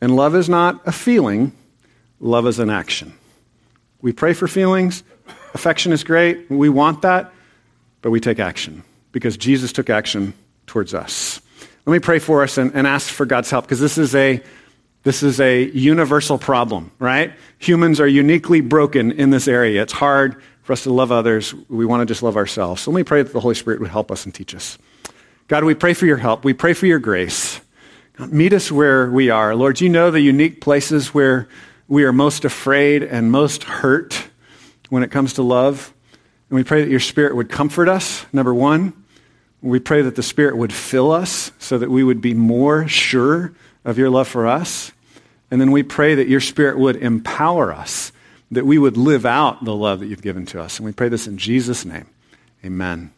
And 0.00 0.16
love 0.16 0.34
is 0.34 0.48
not 0.48 0.80
a 0.86 0.92
feeling, 0.92 1.52
love 2.20 2.46
is 2.46 2.58
an 2.58 2.70
action. 2.70 3.12
We 4.00 4.12
pray 4.12 4.34
for 4.34 4.46
feelings, 4.46 5.02
affection 5.54 5.92
is 5.92 6.04
great, 6.04 6.50
we 6.50 6.68
want 6.68 7.02
that, 7.02 7.32
but 8.02 8.10
we 8.10 8.20
take 8.20 8.38
action 8.38 8.82
because 9.12 9.36
Jesus 9.36 9.72
took 9.72 9.90
action 9.90 10.34
towards 10.66 10.94
us. 10.94 11.40
Let 11.86 11.92
me 11.92 11.98
pray 12.00 12.18
for 12.18 12.42
us 12.42 12.58
and, 12.58 12.74
and 12.74 12.86
ask 12.86 13.08
for 13.08 13.26
God's 13.26 13.50
help 13.50 13.64
because 13.64 13.80
this 13.80 13.98
is 13.98 14.14
a 14.14 14.42
this 15.04 15.22
is 15.22 15.40
a 15.40 15.62
universal 15.70 16.36
problem, 16.36 16.90
right? 16.98 17.32
Humans 17.60 18.00
are 18.00 18.08
uniquely 18.08 18.60
broken 18.60 19.12
in 19.12 19.30
this 19.30 19.46
area. 19.46 19.80
It's 19.82 19.92
hard 19.92 20.42
for 20.64 20.72
us 20.72 20.82
to 20.82 20.92
love 20.92 21.12
others. 21.12 21.54
We 21.68 21.86
want 21.86 22.00
to 22.00 22.06
just 22.06 22.24
love 22.24 22.36
ourselves. 22.36 22.82
So 22.82 22.90
let 22.90 22.96
me 22.96 23.04
pray 23.04 23.22
that 23.22 23.32
the 23.32 23.38
Holy 23.38 23.54
Spirit 23.54 23.78
would 23.78 23.88
help 23.88 24.10
us 24.10 24.24
and 24.24 24.34
teach 24.34 24.52
us. 24.52 24.78
God, 25.46 25.62
we 25.62 25.76
pray 25.76 25.94
for 25.94 26.06
your 26.06 26.16
help. 26.16 26.44
We 26.44 26.54
pray 26.54 26.72
for 26.72 26.86
your 26.86 26.98
grace. 26.98 27.60
God, 28.18 28.32
meet 28.32 28.52
us 28.52 28.72
where 28.72 29.08
we 29.08 29.30
are. 29.30 29.54
Lord, 29.54 29.80
you 29.80 29.88
know 29.88 30.10
the 30.10 30.20
unique 30.20 30.60
places 30.60 31.14
where 31.14 31.48
we 31.88 32.04
are 32.04 32.12
most 32.12 32.44
afraid 32.44 33.02
and 33.02 33.30
most 33.30 33.64
hurt 33.64 34.28
when 34.88 35.02
it 35.02 35.10
comes 35.10 35.34
to 35.34 35.42
love. 35.42 35.92
And 36.50 36.56
we 36.56 36.64
pray 36.64 36.82
that 36.82 36.90
your 36.90 37.00
Spirit 37.00 37.36
would 37.36 37.48
comfort 37.48 37.88
us, 37.88 38.26
number 38.32 38.54
one. 38.54 38.92
We 39.62 39.80
pray 39.80 40.02
that 40.02 40.16
the 40.16 40.22
Spirit 40.22 40.56
would 40.56 40.72
fill 40.72 41.12
us 41.12 41.50
so 41.58 41.78
that 41.78 41.90
we 41.90 42.04
would 42.04 42.20
be 42.20 42.34
more 42.34 42.86
sure 42.88 43.52
of 43.84 43.98
your 43.98 44.10
love 44.10 44.28
for 44.28 44.46
us. 44.46 44.92
And 45.50 45.60
then 45.60 45.70
we 45.70 45.82
pray 45.82 46.16
that 46.16 46.28
your 46.28 46.40
Spirit 46.40 46.78
would 46.78 46.96
empower 46.96 47.72
us, 47.72 48.12
that 48.50 48.66
we 48.66 48.78
would 48.78 48.96
live 48.96 49.24
out 49.24 49.64
the 49.64 49.74
love 49.74 50.00
that 50.00 50.06
you've 50.06 50.22
given 50.22 50.46
to 50.46 50.60
us. 50.60 50.78
And 50.78 50.86
we 50.86 50.92
pray 50.92 51.08
this 51.08 51.26
in 51.26 51.38
Jesus' 51.38 51.84
name. 51.84 52.06
Amen. 52.64 53.12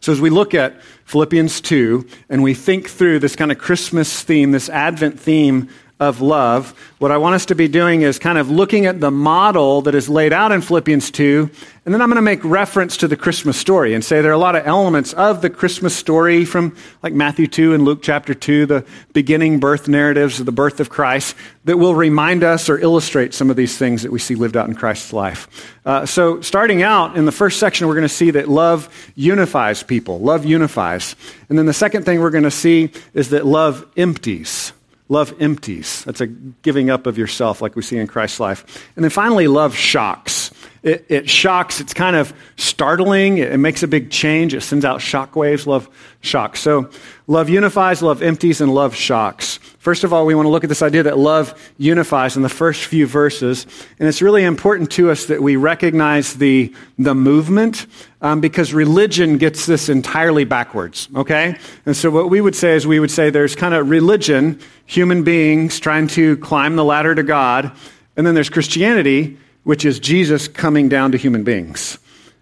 So, 0.00 0.12
as 0.12 0.20
we 0.20 0.30
look 0.30 0.54
at 0.54 0.80
Philippians 1.06 1.60
2 1.60 2.06
and 2.28 2.42
we 2.42 2.54
think 2.54 2.88
through 2.88 3.18
this 3.18 3.34
kind 3.34 3.50
of 3.50 3.58
Christmas 3.58 4.22
theme, 4.22 4.52
this 4.52 4.68
Advent 4.68 5.18
theme 5.18 5.68
of 6.00 6.20
love, 6.20 6.78
what 6.98 7.10
I 7.10 7.16
want 7.16 7.34
us 7.34 7.46
to 7.46 7.56
be 7.56 7.66
doing 7.66 8.02
is 8.02 8.18
kind 8.20 8.38
of 8.38 8.50
looking 8.50 8.86
at 8.86 9.00
the 9.00 9.10
model 9.10 9.82
that 9.82 9.96
is 9.96 10.08
laid 10.08 10.32
out 10.32 10.52
in 10.52 10.60
Philippians 10.60 11.10
2, 11.10 11.50
and 11.84 11.94
then 11.94 12.00
I'm 12.00 12.08
going 12.08 12.16
to 12.16 12.22
make 12.22 12.44
reference 12.44 12.98
to 12.98 13.08
the 13.08 13.16
Christmas 13.16 13.56
story 13.56 13.94
and 13.94 14.04
say 14.04 14.20
there 14.20 14.30
are 14.30 14.34
a 14.34 14.38
lot 14.38 14.54
of 14.54 14.64
elements 14.66 15.12
of 15.14 15.42
the 15.42 15.50
Christmas 15.50 15.96
story 15.96 16.44
from 16.44 16.76
like 17.02 17.14
Matthew 17.14 17.48
2 17.48 17.74
and 17.74 17.84
Luke 17.84 18.00
chapter 18.02 18.32
2, 18.32 18.66
the 18.66 18.86
beginning 19.12 19.58
birth 19.58 19.88
narratives 19.88 20.38
of 20.38 20.46
the 20.46 20.52
birth 20.52 20.78
of 20.78 20.88
Christ, 20.88 21.34
that 21.64 21.78
will 21.78 21.94
remind 21.94 22.44
us 22.44 22.68
or 22.68 22.78
illustrate 22.78 23.34
some 23.34 23.50
of 23.50 23.56
these 23.56 23.76
things 23.76 24.02
that 24.02 24.12
we 24.12 24.20
see 24.20 24.36
lived 24.36 24.56
out 24.56 24.68
in 24.68 24.74
Christ's 24.76 25.12
life. 25.12 25.74
Uh, 25.84 26.06
so, 26.06 26.40
starting 26.42 26.82
out 26.82 27.16
in 27.16 27.24
the 27.24 27.32
first 27.32 27.58
section, 27.58 27.88
we're 27.88 27.94
going 27.94 28.02
to 28.02 28.08
see 28.08 28.30
that 28.32 28.48
love 28.48 28.88
unifies 29.16 29.82
people. 29.82 30.20
Love 30.20 30.44
unifies. 30.44 31.16
And 31.48 31.58
then 31.58 31.66
the 31.66 31.72
second 31.72 32.04
thing 32.04 32.20
we're 32.20 32.30
going 32.30 32.44
to 32.44 32.50
see 32.50 32.92
is 33.14 33.30
that 33.30 33.46
love 33.46 33.84
empties. 33.96 34.72
Love 35.10 35.34
empties. 35.40 36.04
That's 36.04 36.20
a 36.20 36.26
giving 36.26 36.90
up 36.90 37.06
of 37.06 37.16
yourself, 37.16 37.62
like 37.62 37.74
we 37.74 37.82
see 37.82 37.96
in 37.96 38.06
Christ's 38.06 38.40
life. 38.40 38.86
And 38.94 39.04
then 39.04 39.10
finally, 39.10 39.48
love 39.48 39.74
shocks. 39.74 40.50
It, 40.82 41.06
it, 41.08 41.30
shocks. 41.30 41.80
It's 41.80 41.94
kind 41.94 42.14
of 42.14 42.32
startling. 42.56 43.38
It, 43.38 43.52
it 43.52 43.56
makes 43.56 43.82
a 43.82 43.88
big 43.88 44.10
change. 44.10 44.54
It 44.54 44.60
sends 44.60 44.84
out 44.84 45.00
shock 45.00 45.34
waves. 45.34 45.66
Love 45.66 45.88
shocks. 46.20 46.60
So, 46.60 46.90
love 47.26 47.48
unifies, 47.48 48.02
love 48.02 48.22
empties, 48.22 48.60
and 48.60 48.74
love 48.74 48.94
shocks. 48.94 49.58
First 49.88 50.04
of 50.04 50.12
all, 50.12 50.26
we 50.26 50.34
want 50.34 50.44
to 50.44 50.50
look 50.50 50.64
at 50.64 50.68
this 50.68 50.82
idea 50.82 51.04
that 51.04 51.16
love 51.16 51.72
unifies 51.78 52.36
in 52.36 52.42
the 52.42 52.50
first 52.50 52.84
few 52.84 53.06
verses. 53.06 53.66
And 53.98 54.06
it's 54.06 54.20
really 54.20 54.44
important 54.44 54.90
to 54.90 55.10
us 55.10 55.24
that 55.24 55.42
we 55.42 55.56
recognize 55.56 56.34
the, 56.34 56.74
the 56.98 57.14
movement 57.14 57.86
um, 58.20 58.42
because 58.42 58.74
religion 58.74 59.38
gets 59.38 59.64
this 59.64 59.88
entirely 59.88 60.44
backwards, 60.44 61.08
okay? 61.16 61.56
And 61.86 61.96
so, 61.96 62.10
what 62.10 62.28
we 62.28 62.42
would 62.42 62.54
say 62.54 62.74
is 62.74 62.86
we 62.86 63.00
would 63.00 63.10
say 63.10 63.30
there's 63.30 63.56
kind 63.56 63.72
of 63.72 63.88
religion, 63.88 64.60
human 64.84 65.24
beings 65.24 65.80
trying 65.80 66.06
to 66.08 66.36
climb 66.36 66.76
the 66.76 66.84
ladder 66.84 67.14
to 67.14 67.22
God, 67.22 67.72
and 68.14 68.26
then 68.26 68.34
there's 68.34 68.50
Christianity 68.50 69.38
which 69.64 69.86
is 69.86 70.00
Jesus 70.00 70.48
coming 70.48 70.90
down 70.90 71.12
to 71.12 71.16
human 71.16 71.44
beings. 71.44 71.98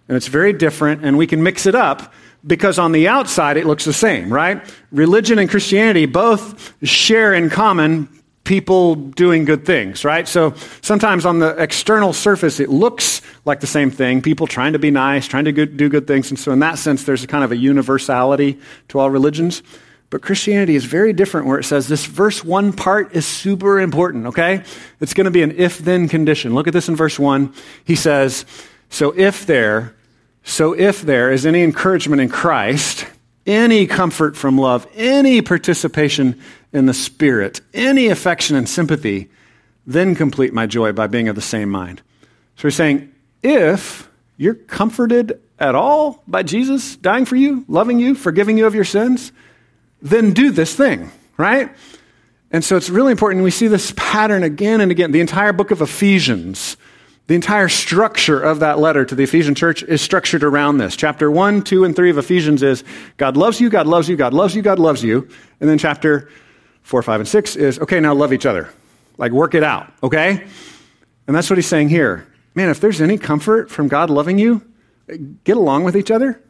And 0.09 0.17
it's 0.17 0.27
very 0.27 0.51
different, 0.51 1.05
and 1.05 1.17
we 1.17 1.27
can 1.27 1.41
mix 1.43 1.65
it 1.65 1.75
up 1.75 2.13
because 2.47 2.79
on 2.79 2.93
the 2.93 3.07
outside 3.07 3.57
it 3.57 3.65
looks 3.65 3.85
the 3.85 3.93
same, 3.93 4.31
right? 4.33 4.61
Religion 4.91 5.37
and 5.37 5.49
Christianity 5.49 6.05
both 6.05 6.73
share 6.87 7.33
in 7.33 7.49
common 7.49 8.09
people 8.43 8.95
doing 8.95 9.43
good 9.43 9.65
things, 9.65 10.05
right? 10.05 10.25
So 10.25 10.53
sometimes 10.81 11.25
on 11.25 11.39
the 11.39 11.49
external 11.61 12.13
surface 12.13 12.61
it 12.61 12.69
looks 12.69 13.21
like 13.43 13.59
the 13.59 13.67
same 13.67 13.91
thing, 13.91 14.21
people 14.21 14.47
trying 14.47 14.73
to 14.73 14.79
be 14.79 14.89
nice, 14.89 15.27
trying 15.27 15.45
to 15.45 15.65
do 15.65 15.89
good 15.89 16.07
things. 16.07 16.29
And 16.31 16.39
so 16.39 16.53
in 16.53 16.59
that 16.59 16.79
sense, 16.79 17.03
there's 17.03 17.23
a 17.23 17.27
kind 17.27 17.43
of 17.43 17.51
a 17.51 17.57
universality 17.57 18.57
to 18.87 18.99
all 18.99 19.09
religions. 19.09 19.63
But 20.09 20.21
Christianity 20.21 20.75
is 20.77 20.85
very 20.85 21.11
different 21.11 21.47
where 21.47 21.59
it 21.59 21.65
says 21.65 21.89
this 21.89 22.05
verse 22.05 22.41
1 22.41 22.71
part 22.71 23.13
is 23.13 23.25
super 23.25 23.81
important, 23.81 24.27
okay? 24.27 24.63
It's 25.01 25.13
going 25.13 25.25
to 25.25 25.31
be 25.31 25.43
an 25.43 25.51
if 25.57 25.79
then 25.79 26.07
condition. 26.07 26.55
Look 26.55 26.67
at 26.67 26.73
this 26.73 26.87
in 26.87 26.95
verse 26.95 27.19
1. 27.19 27.53
He 27.83 27.97
says, 27.97 28.45
So 28.89 29.13
if 29.17 29.45
there, 29.45 29.96
so 30.47 30.71
if 30.71 31.01
there 31.01 31.29
is 31.29 31.45
any 31.45 31.61
encouragement 31.61 32.21
in 32.21 32.29
Christ, 32.29 33.05
any 33.45 33.85
comfort 33.85 34.37
from 34.37 34.57
love, 34.57 34.87
any 34.95 35.41
participation 35.41 36.39
in 36.71 36.85
the 36.85 36.93
Spirit, 36.93 37.59
any 37.73 38.07
affection 38.07 38.55
and 38.55 38.67
sympathy, 38.67 39.29
then 39.85 40.15
complete 40.15 40.53
my 40.53 40.65
joy 40.65 40.93
by 40.93 41.07
being 41.07 41.27
of 41.27 41.35
the 41.35 41.41
same 41.41 41.69
mind. 41.69 42.01
So 42.55 42.69
he's 42.69 42.75
saying, 42.75 43.13
if 43.43 44.09
you're 44.37 44.53
comforted 44.53 45.37
at 45.59 45.75
all 45.75 46.23
by 46.29 46.43
Jesus 46.43 46.95
dying 46.95 47.25
for 47.25 47.35
you, 47.35 47.65
loving 47.67 47.99
you, 47.99 48.15
forgiving 48.15 48.57
you 48.57 48.67
of 48.67 48.73
your 48.73 48.85
sins, 48.85 49.33
then 50.01 50.31
do 50.31 50.51
this 50.51 50.73
thing, 50.73 51.11
right? 51.35 51.75
And 52.51 52.63
so 52.63 52.77
it's 52.77 52.89
really 52.89 53.11
important. 53.11 53.43
We 53.43 53.51
see 53.51 53.67
this 53.67 53.93
pattern 53.97 54.43
again 54.43 54.79
and 54.79 54.91
again. 54.91 55.11
The 55.11 55.19
entire 55.19 55.51
book 55.51 55.71
of 55.71 55.81
Ephesians, 55.81 56.77
the 57.27 57.35
entire 57.35 57.69
structure 57.69 58.39
of 58.39 58.59
that 58.59 58.79
letter 58.79 59.05
to 59.05 59.13
the 59.13 59.23
Ephesian 59.23 59.53
church 59.53 59.83
is 59.83 60.01
structured 60.01 60.43
around 60.43 60.77
this. 60.77 60.95
Chapter 60.95 61.29
1, 61.29 61.61
2, 61.61 61.83
and 61.83 61.95
3 61.95 62.09
of 62.09 62.17
Ephesians 62.17 62.63
is 62.63 62.83
God 63.17 63.37
loves 63.37 63.61
you, 63.61 63.69
God 63.69 63.85
loves 63.85 64.09
you, 64.09 64.15
God 64.15 64.33
loves 64.33 64.55
you, 64.55 64.61
God 64.61 64.79
loves 64.79 65.03
you. 65.03 65.27
And 65.59 65.69
then 65.69 65.77
chapter 65.77 66.29
4, 66.83 67.03
5, 67.03 67.19
and 67.21 67.27
6 67.27 67.55
is 67.57 67.79
okay, 67.79 67.99
now 67.99 68.13
love 68.13 68.33
each 68.33 68.45
other. 68.45 68.69
Like 69.17 69.31
work 69.31 69.55
it 69.55 69.63
out, 69.63 69.91
okay? 70.01 70.45
And 71.27 71.35
that's 71.35 71.49
what 71.49 71.57
he's 71.57 71.67
saying 71.67 71.89
here. 71.89 72.25
Man, 72.55 72.69
if 72.69 72.79
there's 72.79 73.01
any 73.01 73.17
comfort 73.17 73.69
from 73.69 73.87
God 73.87 74.09
loving 74.09 74.39
you, 74.39 74.65
get 75.43 75.57
along 75.57 75.83
with 75.83 75.95
each 75.97 76.11
other. 76.11 76.41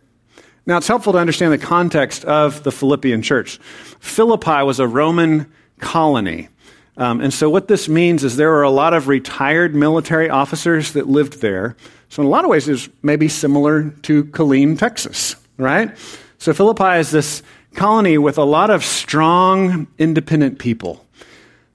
Now, 0.66 0.78
it's 0.78 0.88
helpful 0.88 1.14
to 1.14 1.20
understand 1.20 1.54
the 1.54 1.58
context 1.58 2.26
of 2.26 2.64
the 2.64 2.72
Philippian 2.74 3.22
church. 3.22 3.58
Philippi 4.00 4.64
was 4.64 4.80
a 4.80 4.88
Roman 4.88 5.52
colony. 5.80 6.50
Um, 6.98 7.22
and 7.22 7.32
so, 7.32 7.50
what 7.50 7.68
this 7.68 7.88
means 7.88 8.24
is 8.24 8.38
there 8.38 8.50
were 8.50 8.64
a 8.64 8.72
lot 8.72 8.94
of 8.94 9.08
retired 9.08 9.76
military 9.76 10.30
officers 10.30 10.94
that 10.94 11.08
lived 11.08 11.42
there. 11.42 11.78
So, 12.10 12.24
in 12.24 12.28
a 12.28 12.30
lot 12.30 12.44
of 12.44 12.50
ways, 12.50 12.68
it's 12.68 12.90
maybe 13.04 13.28
similar 13.28 13.92
to 14.04 14.26
Killeen, 14.26 14.80
Texas, 14.80 15.36
right? 15.58 15.96
So, 16.40 16.54
Philippi 16.54 17.00
is 17.00 17.12
this 17.12 17.44
colony 17.76 18.18
with 18.18 18.40
a 18.40 18.44
lot 18.44 18.72
of 18.72 18.84
strong, 18.84 19.88
independent 20.00 20.58
people. 20.58 21.06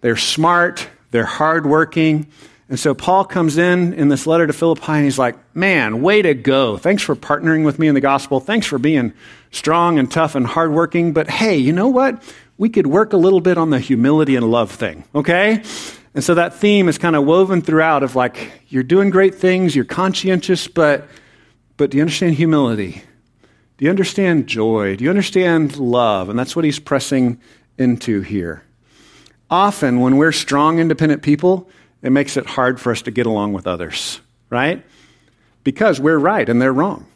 They're 0.01 0.17
smart, 0.17 0.89
they're 1.13 1.25
hardworking, 1.25 2.27
and 2.73 2.81
so 2.81 2.95
Paul 2.95 3.27
comes 3.27 3.59
in 3.59 3.93
in 3.93 4.09
this 4.09 4.27
letter 4.27 4.47
to 4.47 4.53
Philippi 4.55 4.93
and 4.93 5.05
he's 5.05 5.19
like, 5.19 5.37
Man, 5.55 6.01
way 6.01 6.23
to 6.23 6.33
go. 6.33 6.79
Thanks 6.79 7.03
for 7.03 7.15
partnering 7.15 7.67
with 7.67 7.79
me 7.79 7.87
in 7.87 7.95
the 7.95 8.01
gospel. 8.01 8.41
Thanks 8.41 8.67
for 8.67 8.79
being 8.79 9.13
strong 9.51 9.99
and 9.99 10.11
tough 10.11 10.35
and 10.35 10.47
hardworking. 10.47 11.13
But 11.13 11.29
hey, 11.29 11.59
you 11.59 11.75
know 11.75 11.89
what? 11.89 12.23
We 12.59 12.69
could 12.69 12.87
work 12.87 13.13
a 13.13 13.17
little 13.17 13.41
bit 13.41 13.59
on 13.59 13.71
the 13.71 13.81
humility 13.81 14.37
and 14.37 14.51
love 14.51 14.71
thing, 14.71 15.05
okay? 15.15 15.63
And 16.15 16.23
so 16.23 16.35
that 16.35 16.55
theme 16.55 16.89
is 16.89 16.99
kind 16.99 17.17
of 17.17 17.25
woven 17.25 17.63
throughout 17.63 18.03
of 18.03 18.15
like, 18.15 18.65
you're 18.69 18.83
doing 18.83 19.11
great 19.11 19.35
things, 19.35 19.75
you're 19.75 19.85
conscientious, 19.85 20.69
but, 20.69 21.09
but 21.77 21.91
do 21.91 21.97
you 21.97 22.03
understand 22.03 22.35
humility? 22.35 23.03
Do 23.79 23.87
you 23.87 23.91
understand 23.91 24.47
joy? 24.47 24.97
Do 24.97 25.05
you 25.05 25.11
understand 25.11 25.77
love? 25.79 26.29
And 26.29 26.39
that's 26.39 26.55
what 26.55 26.65
he's 26.65 26.79
pressing 26.79 27.41
into 27.79 28.21
here. 28.21 28.63
Often, 29.51 30.01
when 30.01 30.17
we're 30.17 30.33
strong, 30.33 30.79
independent 30.79 31.23
people, 31.23 31.69
it 32.03 32.11
makes 32.11 32.37
it 32.37 32.47
hard 32.47 32.81
for 32.81 32.93
us 32.93 33.03
to 33.03 33.11
get 33.11 33.27
along 33.27 33.53
with 33.53 33.67
others, 33.67 34.21
right? 34.51 34.85
Because 35.65 36.01
we're 36.01 36.19
right 36.19 36.49
and 36.49 36.61
they're 36.61 36.73
wrong, 36.73 37.07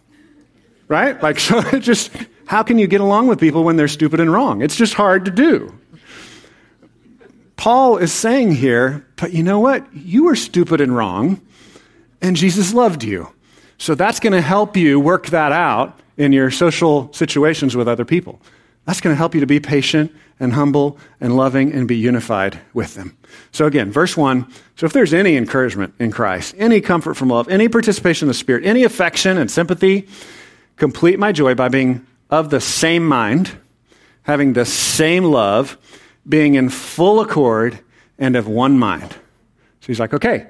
right? 0.88 1.20
Like, 1.22 1.38
so 1.40 1.60
just, 1.78 2.10
how 2.46 2.62
can 2.62 2.78
you 2.78 2.86
get 2.86 3.00
along 3.00 3.28
with 3.28 3.40
people 3.40 3.64
when 3.64 3.76
they're 3.76 3.88
stupid 3.88 4.20
and 4.20 4.32
wrong? 4.32 4.62
It's 4.62 4.76
just 4.76 4.94
hard 4.94 5.24
to 5.26 5.30
do. 5.30 5.78
Paul 7.56 7.96
is 7.96 8.12
saying 8.12 8.52
here, 8.52 9.06
but 9.16 9.32
you 9.32 9.42
know 9.42 9.60
what? 9.60 9.84
You 9.94 10.24
were 10.24 10.36
stupid 10.36 10.80
and 10.80 10.94
wrong, 10.94 11.40
and 12.20 12.36
Jesus 12.36 12.74
loved 12.74 13.02
you. 13.02 13.32
So 13.78 13.94
that's 13.94 14.20
going 14.20 14.34
to 14.34 14.40
help 14.40 14.76
you 14.76 15.00
work 15.00 15.28
that 15.28 15.52
out 15.52 15.98
in 16.16 16.32
your 16.32 16.50
social 16.50 17.12
situations 17.12 17.76
with 17.76 17.88
other 17.88 18.04
people. 18.04 18.40
That's 18.84 19.00
going 19.00 19.12
to 19.12 19.18
help 19.18 19.34
you 19.34 19.40
to 19.40 19.46
be 19.46 19.58
patient 19.58 20.14
and 20.38 20.52
humble 20.52 20.98
and 21.20 21.36
loving 21.36 21.72
and 21.72 21.88
be 21.88 21.96
unified 21.96 22.60
with 22.72 22.94
them. 22.94 23.16
So, 23.52 23.66
again, 23.66 23.90
verse 23.90 24.16
1 24.16 24.46
so 24.76 24.84
if 24.84 24.92
there's 24.92 25.14
any 25.14 25.36
encouragement 25.36 25.94
in 25.98 26.12
Christ, 26.12 26.54
any 26.58 26.82
comfort 26.82 27.14
from 27.14 27.30
love, 27.30 27.48
any 27.48 27.68
participation 27.68 28.26
in 28.26 28.28
the 28.28 28.34
Spirit, 28.34 28.64
any 28.64 28.84
affection 28.84 29.38
and 29.38 29.50
sympathy, 29.50 30.06
complete 30.76 31.18
my 31.18 31.32
joy 31.32 31.54
by 31.54 31.68
being 31.68 32.06
of 32.30 32.50
the 32.50 32.60
same 32.60 33.06
mind, 33.06 33.50
having 34.22 34.52
the 34.52 34.64
same 34.64 35.24
love, 35.24 35.78
being 36.28 36.54
in 36.54 36.68
full 36.68 37.20
accord 37.20 37.78
and 38.18 38.36
of 38.36 38.48
one 38.48 38.78
mind. 38.78 39.10
So 39.10 39.86
he's 39.86 40.00
like, 40.00 40.14
okay, 40.14 40.46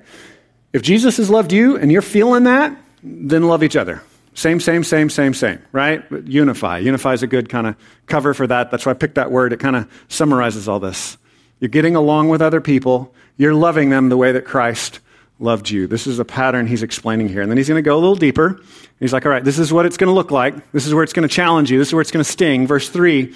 if 0.73 0.83
Jesus 0.83 1.18
has 1.18 1.30
loved 1.30 1.52
you 1.52 1.76
and 1.76 1.92
you're 1.92 2.02
feeling 2.02 2.45
that, 2.45 2.76
then 3.02 3.45
love 3.49 3.62
each 3.62 3.76
other. 3.76 4.02
Same, 4.35 4.61
same, 4.61 4.85
same, 4.85 5.09
same, 5.09 5.33
same, 5.33 5.62
right? 5.73 6.04
Unify. 6.25 6.78
Unify 6.78 7.14
is 7.14 7.23
a 7.23 7.26
good 7.26 7.49
kind 7.49 7.66
of 7.66 7.76
cover 8.06 8.35
for 8.35 8.47
that. 8.47 8.71
That's 8.71 8.85
why 8.85 8.92
I 8.92 8.95
picked 8.95 9.14
that 9.14 9.30
word. 9.30 9.52
It 9.52 9.61
kind 9.61 9.76
of 9.76 9.90
summarizes 10.09 10.68
all 10.68 10.78
this. 10.78 11.16
You're 11.59 11.71
getting 11.71 11.97
along 11.97 12.28
with 12.28 12.42
other 12.42 12.61
people. 12.61 13.14
You're 13.38 13.54
loving 13.54 13.88
them 13.88 14.11
the 14.11 14.16
way 14.16 14.33
that 14.33 14.45
Christ 14.45 15.00
loved 15.38 15.71
you. 15.71 15.87
This 15.87 16.07
is 16.07 16.19
a 16.19 16.25
pattern 16.25 16.66
he's 16.66 16.83
explaining 16.83 17.28
here. 17.28 17.43
And 17.43 17.50
then 17.50 17.59
he's 17.59 17.69
going 17.69 17.83
to 17.83 17.88
go 17.88 17.97
a 17.97 18.00
little 18.00 18.16
deeper. 18.16 18.61
He's 18.99 19.12
like, 19.12 19.26
all 19.26 19.33
right, 19.33 19.45
this 19.45 19.59
is 19.59 19.73
what 19.73 19.87
it's 19.87 19.97
going 19.97 20.09
to 20.09 20.14
look 20.14 20.31
like. 20.31 20.73
This 20.73 20.87
is 20.87 20.95
where 20.95 21.02
it's 21.02 21.12
going 21.12 21.28
to 21.28 21.35
challenge 21.35 21.71
you. 21.71 21.78
This 21.78 21.88
is 21.88 21.95
where 21.95 22.00
it's 22.00 22.11
going 22.11 22.25
to 22.25 22.31
sting. 22.31 22.66
Verse 22.66 22.88
3 22.88 23.35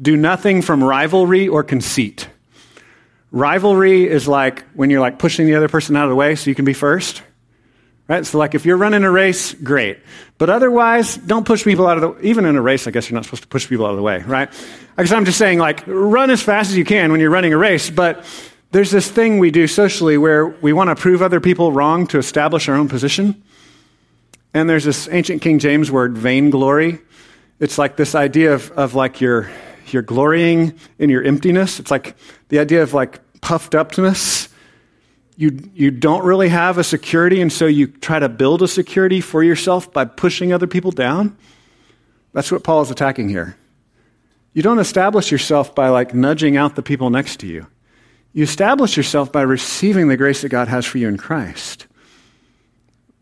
do 0.00 0.16
nothing 0.16 0.62
from 0.62 0.82
rivalry 0.82 1.48
or 1.48 1.62
conceit. 1.62 2.28
Rivalry 3.32 4.08
is 4.08 4.26
like 4.26 4.64
when 4.72 4.88
you're 4.88 5.00
like 5.00 5.18
pushing 5.18 5.46
the 5.46 5.54
other 5.56 5.68
person 5.68 5.94
out 5.94 6.04
of 6.04 6.10
the 6.10 6.16
way 6.16 6.34
so 6.34 6.48
you 6.48 6.54
can 6.54 6.64
be 6.64 6.72
first. 6.72 7.22
Right? 8.08 8.26
So 8.26 8.38
like 8.38 8.54
if 8.54 8.64
you're 8.64 8.76
running 8.76 9.04
a 9.04 9.10
race, 9.10 9.54
great. 9.54 9.98
But 10.38 10.50
otherwise, 10.50 11.16
don't 11.16 11.46
push 11.46 11.62
people 11.62 11.86
out 11.86 12.02
of 12.02 12.16
the 12.16 12.26
even 12.26 12.44
in 12.44 12.56
a 12.56 12.62
race, 12.62 12.88
I 12.88 12.90
guess 12.90 13.08
you're 13.08 13.14
not 13.14 13.24
supposed 13.24 13.42
to 13.42 13.48
push 13.48 13.68
people 13.68 13.84
out 13.84 13.90
of 13.90 13.96
the 13.96 14.02
way, 14.02 14.18
right? 14.22 14.48
I 14.96 15.02
guess 15.02 15.12
I'm 15.12 15.24
just 15.24 15.38
saying 15.38 15.58
like 15.58 15.84
run 15.86 16.30
as 16.30 16.42
fast 16.42 16.70
as 16.70 16.76
you 16.76 16.84
can 16.84 17.12
when 17.12 17.20
you're 17.20 17.30
running 17.30 17.52
a 17.52 17.58
race, 17.58 17.88
but 17.88 18.24
there's 18.72 18.90
this 18.90 19.10
thing 19.10 19.38
we 19.38 19.50
do 19.50 19.66
socially 19.66 20.16
where 20.16 20.46
we 20.46 20.72
want 20.72 20.90
to 20.90 20.96
prove 20.96 21.22
other 21.22 21.40
people 21.40 21.72
wrong 21.72 22.06
to 22.08 22.18
establish 22.18 22.68
our 22.68 22.76
own 22.76 22.88
position. 22.88 23.42
And 24.54 24.68
there's 24.68 24.84
this 24.84 25.08
ancient 25.10 25.42
King 25.42 25.58
James 25.58 25.90
word, 25.90 26.16
vainglory. 26.16 27.00
It's 27.58 27.78
like 27.78 27.96
this 27.96 28.14
idea 28.14 28.54
of, 28.54 28.70
of 28.72 28.94
like 28.94 29.20
you're, 29.20 29.50
you're 29.88 30.02
glorying 30.02 30.78
in 30.98 31.10
your 31.10 31.22
emptiness. 31.22 31.80
It's 31.80 31.90
like 31.90 32.16
the 32.48 32.58
idea 32.58 32.82
of 32.82 32.94
like 32.94 33.20
puffed 33.40 33.74
upness. 33.74 34.48
You, 35.36 35.58
you 35.74 35.90
don't 35.90 36.24
really 36.24 36.48
have 36.48 36.78
a 36.78 36.84
security, 36.84 37.40
and 37.40 37.52
so 37.52 37.66
you 37.66 37.86
try 37.86 38.18
to 38.18 38.28
build 38.28 38.62
a 38.62 38.68
security 38.68 39.20
for 39.20 39.42
yourself 39.42 39.92
by 39.92 40.04
pushing 40.04 40.52
other 40.52 40.66
people 40.66 40.90
down. 40.90 41.36
That's 42.32 42.52
what 42.52 42.62
Paul 42.62 42.82
is 42.82 42.90
attacking 42.90 43.30
here. 43.30 43.56
You 44.52 44.62
don't 44.62 44.78
establish 44.78 45.32
yourself 45.32 45.74
by 45.74 45.88
like 45.88 46.14
nudging 46.14 46.56
out 46.56 46.76
the 46.76 46.82
people 46.82 47.10
next 47.10 47.40
to 47.40 47.46
you. 47.46 47.66
You 48.32 48.44
establish 48.44 48.96
yourself 48.96 49.32
by 49.32 49.42
receiving 49.42 50.08
the 50.08 50.16
grace 50.16 50.42
that 50.42 50.50
God 50.50 50.68
has 50.68 50.86
for 50.86 50.98
you 50.98 51.08
in 51.08 51.16
Christ 51.16 51.86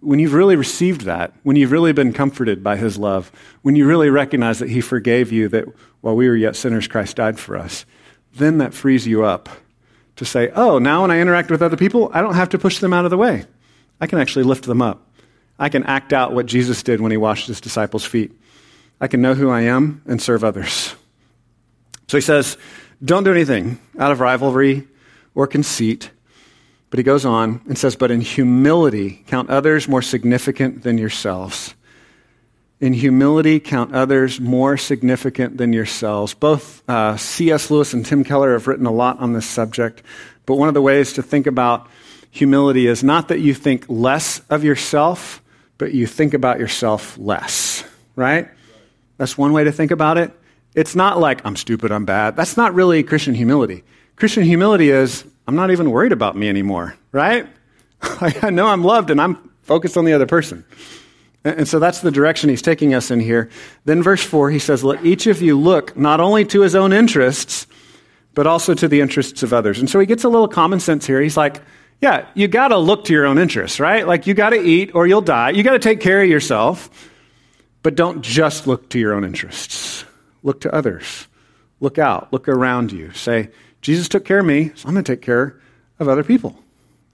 when 0.01 0.19
you've 0.19 0.35
really 0.35 0.57
received 0.57 1.03
that, 1.03 1.33
when 1.43 1.57
you've 1.57 1.73
really 1.73 1.93
been 1.93 2.13
comforted 2.13 2.63
by 2.63 2.77
his 2.77 2.99
love, 2.99 3.33
when 3.63 3.75
you 3.75 3.87
really 3.87 4.11
recognize 4.11 4.61
that 4.61 4.71
he 4.71 4.81
forgave 4.81 5.33
you, 5.33 5.49
that 5.49 5.65
while 6.01 6.15
we 6.15 6.29
were 6.29 6.37
yet 6.37 6.57
sinners, 6.57 6.87
Christ 6.87 7.17
died 7.17 7.39
for 7.39 7.57
us, 7.57 7.85
then 8.35 8.59
that 8.59 8.75
frees 8.75 9.07
you 9.07 9.25
up 9.25 9.49
to 10.17 10.25
say, 10.25 10.51
oh, 10.55 10.79
now 10.79 11.03
when 11.03 11.11
I 11.11 11.21
interact 11.21 11.51
with 11.51 11.63
other 11.63 11.77
people, 11.77 12.11
I 12.13 12.21
don't 12.21 12.35
have 12.35 12.51
to 12.51 12.59
push 12.59 12.79
them 12.79 12.93
out 12.93 13.05
of 13.05 13.11
the 13.11 13.17
way. 13.17 13.45
I 14.01 14.07
can 14.07 14.21
actually 14.21 14.45
lift 14.45 14.65
them 14.65 14.83
up. 14.83 15.05
I 15.59 15.69
can 15.69 15.83
act 15.85 16.13
out 16.13 16.33
what 16.33 16.47
Jesus 16.47 16.83
did 16.85 17.01
when 17.01 17.11
he 17.11 17.17
washed 17.17 17.49
his 17.49 17.61
disciples' 17.61 18.05
feet. 18.05 18.33
I 19.01 19.09
can 19.09 19.21
know 19.21 19.35
who 19.35 19.51
I 19.51 19.63
am 19.63 20.03
and 20.07 20.23
serve 20.23 20.45
others. 20.45 20.95
So 22.07 22.17
he 22.17 22.21
says, 22.21 22.57
don't 23.05 23.25
do 23.25 23.33
anything 23.33 23.81
out 23.99 24.13
of 24.13 24.21
rivalry 24.21 24.87
or 25.39 25.47
conceit 25.47 26.11
but 26.91 26.99
he 26.99 27.03
goes 27.03 27.25
on 27.25 27.61
and 27.67 27.77
says, 27.77 27.97
But 27.97 28.11
in 28.11 28.21
humility, 28.21 29.23
count 29.27 29.51
others 29.51 29.89
more 29.89 30.03
significant 30.03 30.83
than 30.83 30.99
yourselves. 30.99 31.75
In 32.81 32.93
humility, 32.93 33.59
count 33.59 33.95
others 33.95 34.41
more 34.41 34.77
significant 34.77 35.59
than 35.59 35.73
yourselves. 35.73 36.33
Both 36.33 36.89
uh, 36.89 37.17
C.S. 37.17 37.71
Lewis 37.71 37.93
and 37.93 38.07
Tim 38.07 38.25
Keller 38.25 38.53
have 38.53 38.69
written 38.69 38.87
a 38.87 38.93
lot 38.93 39.19
on 39.19 39.33
this 39.33 39.47
subject, 39.47 40.03
but 40.47 40.55
one 40.55 40.69
of 40.69 40.75
the 40.75 40.83
ways 40.83 41.15
to 41.15 41.23
think 41.23 41.47
about 41.47 41.89
humility 42.31 42.87
is 42.87 43.03
not 43.03 43.29
that 43.29 43.41
you 43.41 43.53
think 43.53 43.85
less 43.89 44.41
of 44.49 44.63
yourself, 44.63 45.43
but 45.77 45.93
you 45.93 46.07
think 46.07 46.35
about 46.35 46.61
yourself 46.61 47.19
less, 47.19 47.85
right? 48.15 48.49
That's 49.17 49.37
one 49.37 49.53
way 49.53 49.65
to 49.65 49.73
think 49.73 49.91
about 49.91 50.17
it. 50.17 50.31
It's 50.75 50.95
not 50.95 51.19
like, 51.19 51.45
I'm 51.45 51.57
stupid, 51.57 51.91
I'm 51.91 52.05
bad. 52.05 52.37
That's 52.37 52.57
not 52.57 52.75
really 52.75 53.03
Christian 53.03 53.35
humility. 53.35 53.83
Christian 54.19 54.43
humility 54.43 54.91
is, 54.91 55.25
I'm 55.47 55.55
not 55.55 55.71
even 55.71 55.91
worried 55.91 56.13
about 56.13 56.37
me 56.37 56.49
anymore, 56.49 56.97
right? 57.13 57.47
I 58.03 58.51
know 58.51 58.67
I'm 58.67 58.83
loved 58.83 59.11
and 59.11 59.21
I'm 59.21 59.37
focused 59.63 59.97
on 59.97 60.05
the 60.05 60.13
other 60.13 60.27
person. 60.27 60.65
And 61.45 61.69
so 61.69 61.79
that's 61.79 62.01
the 62.01 62.11
direction 62.11 62.51
he's 62.51 62.63
taking 62.63 62.95
us 62.95 63.11
in 63.13 63.21
here. 63.21 63.49
Then, 63.85 64.03
verse 64.03 64.23
4, 64.23 64.51
he 64.51 64.59
says, 64.59 64.83
Let 64.83 65.05
each 65.07 65.27
of 65.29 65.41
you 65.41 65.59
look 65.59 65.97
not 65.97 66.21
only 66.21 66.45
to 66.47 66.63
his 66.63 66.75
own 66.75 66.93
interests, 66.93 67.67
but 68.35 68.47
also 68.47 68.75
to 68.75 68.89
the 68.89 69.01
interests 69.01 69.43
of 69.45 69.53
others. 69.53 69.79
And 69.79 69.89
so 69.89 70.01
he 70.01 70.07
gets 70.07 70.25
a 70.25 70.29
little 70.29 70.49
common 70.49 70.81
sense 70.81 71.07
here. 71.07 71.21
He's 71.21 71.37
like, 71.37 71.63
Yeah, 72.01 72.27
you 72.35 72.49
got 72.49 72.69
to 72.69 72.79
look 72.79 73.05
to 73.05 73.13
your 73.13 73.25
own 73.25 73.39
interests, 73.39 73.79
right? 73.79 74.07
Like, 74.07 74.27
you 74.27 74.35
got 74.35 74.51
to 74.51 74.61
eat 74.61 74.95
or 74.95 75.07
you'll 75.07 75.21
die. 75.21 75.51
You 75.51 75.63
got 75.63 75.73
to 75.73 75.79
take 75.79 76.01
care 76.01 76.21
of 76.21 76.29
yourself, 76.29 77.09
but 77.85 77.95
don't 77.95 78.21
just 78.23 78.67
look 78.67 78.91
to 78.91 78.99
your 78.99 79.15
own 79.15 79.25
interests. 79.25 80.05
Look 80.43 80.63
to 80.63 80.75
others. 80.75 81.29
Look 81.81 81.99
out. 81.99 82.33
Look 82.33 82.49
around 82.49 82.91
you. 82.91 83.13
Say, 83.13 83.51
Jesus 83.81 84.09
took 84.09 84.25
care 84.25 84.41
of 84.41 84.47
me, 84.47 84.73
so 84.75 84.89
I'm 84.89 84.95
going 84.95 85.05
to 85.05 85.13
take 85.13 85.23
care 85.23 85.59
of 85.99 86.09
other 86.09 86.25
people. 86.25 86.57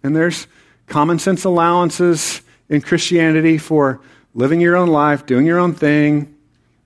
And 0.02 0.14
there's 0.14 0.46
common 0.86 1.18
sense 1.18 1.44
allowances 1.44 2.42
in 2.68 2.80
Christianity 2.80 3.58
for 3.58 4.00
living 4.34 4.60
your 4.60 4.76
own 4.76 4.88
life, 4.88 5.26
doing 5.26 5.46
your 5.46 5.58
own 5.58 5.74
thing, 5.74 6.34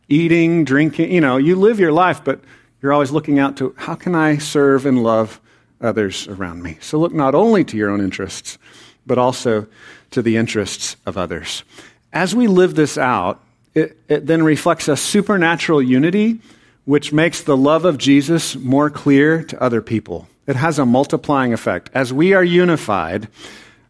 eating, 0.09 0.65
drinking. 0.65 1.13
You 1.13 1.21
know, 1.21 1.37
you 1.37 1.57
live 1.57 1.81
your 1.81 1.93
life, 1.93 2.23
but 2.25 2.41
you're 2.83 2.93
always 2.93 3.11
looking 3.11 3.39
out 3.39 3.57
to 3.59 3.75
how 3.77 3.95
can 3.95 4.15
I 4.15 4.39
serve 4.39 4.87
and 4.87 5.03
love 5.03 5.41
others 5.81 6.29
around 6.29 6.63
me? 6.63 6.79
So 6.81 6.99
look 6.99 7.13
not 7.13 7.35
only 7.35 7.65
to 7.65 7.77
your 7.77 7.91
own 7.91 8.01
interests, 8.01 8.59
but 9.07 9.19
also 9.19 9.67
to 10.11 10.23
the 10.23 10.37
interests 10.37 10.97
of 11.07 11.17
others. 11.17 11.65
As 12.13 12.35
we 12.35 12.47
live 12.47 12.75
this 12.75 12.97
out, 12.97 13.43
it, 13.75 13.97
it 14.09 14.27
then 14.27 14.43
reflects 14.43 14.89
a 14.89 14.97
supernatural 14.97 15.83
unity 15.83 16.41
which 16.89 17.13
makes 17.13 17.43
the 17.43 17.55
love 17.55 17.85
of 17.85 17.99
Jesus 17.99 18.57
more 18.57 18.89
clear 18.89 19.43
to 19.43 19.63
other 19.63 19.83
people. 19.83 20.27
It 20.47 20.57
has 20.57 20.79
a 20.79 20.87
multiplying 20.87 21.53
effect. 21.53 21.91
As 21.93 22.15
we 22.15 22.33
are 22.33 22.43
unified, 22.43 23.29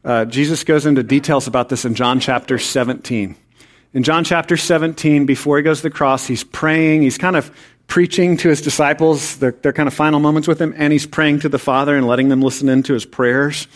uh, 0.05 0.25
Jesus 0.25 0.65
goes 0.65 0.85
into 0.85 1.05
details 1.05 1.47
about 1.47 1.69
this 1.69 1.85
in 1.85 1.95
John 1.95 2.19
chapter 2.19 2.59
17. 2.59 3.37
In 3.95 4.03
John 4.03 4.25
chapter 4.25 4.57
17, 4.57 5.27
before 5.27 5.59
he 5.59 5.63
goes 5.63 5.77
to 5.77 5.85
the 5.85 5.91
cross, 5.91 6.27
he's 6.27 6.43
praying. 6.43 7.03
He's 7.03 7.19
kind 7.19 7.37
of 7.37 7.57
preaching 7.87 8.37
to 8.39 8.49
his 8.49 8.61
disciples, 8.61 9.37
their 9.37 9.53
kind 9.53 9.87
of 9.87 9.95
final 9.95 10.19
moments 10.19 10.49
with 10.49 10.61
him, 10.61 10.75
and 10.77 10.93
he's 10.93 11.07
praying 11.07 11.39
to 11.41 11.49
the 11.49 11.57
Father 11.57 11.97
and 11.97 12.05
letting 12.05 12.31
them 12.31 12.43
listen 12.43 12.69
into 12.69 12.95
his 12.95 13.07
prayers. 13.07 13.69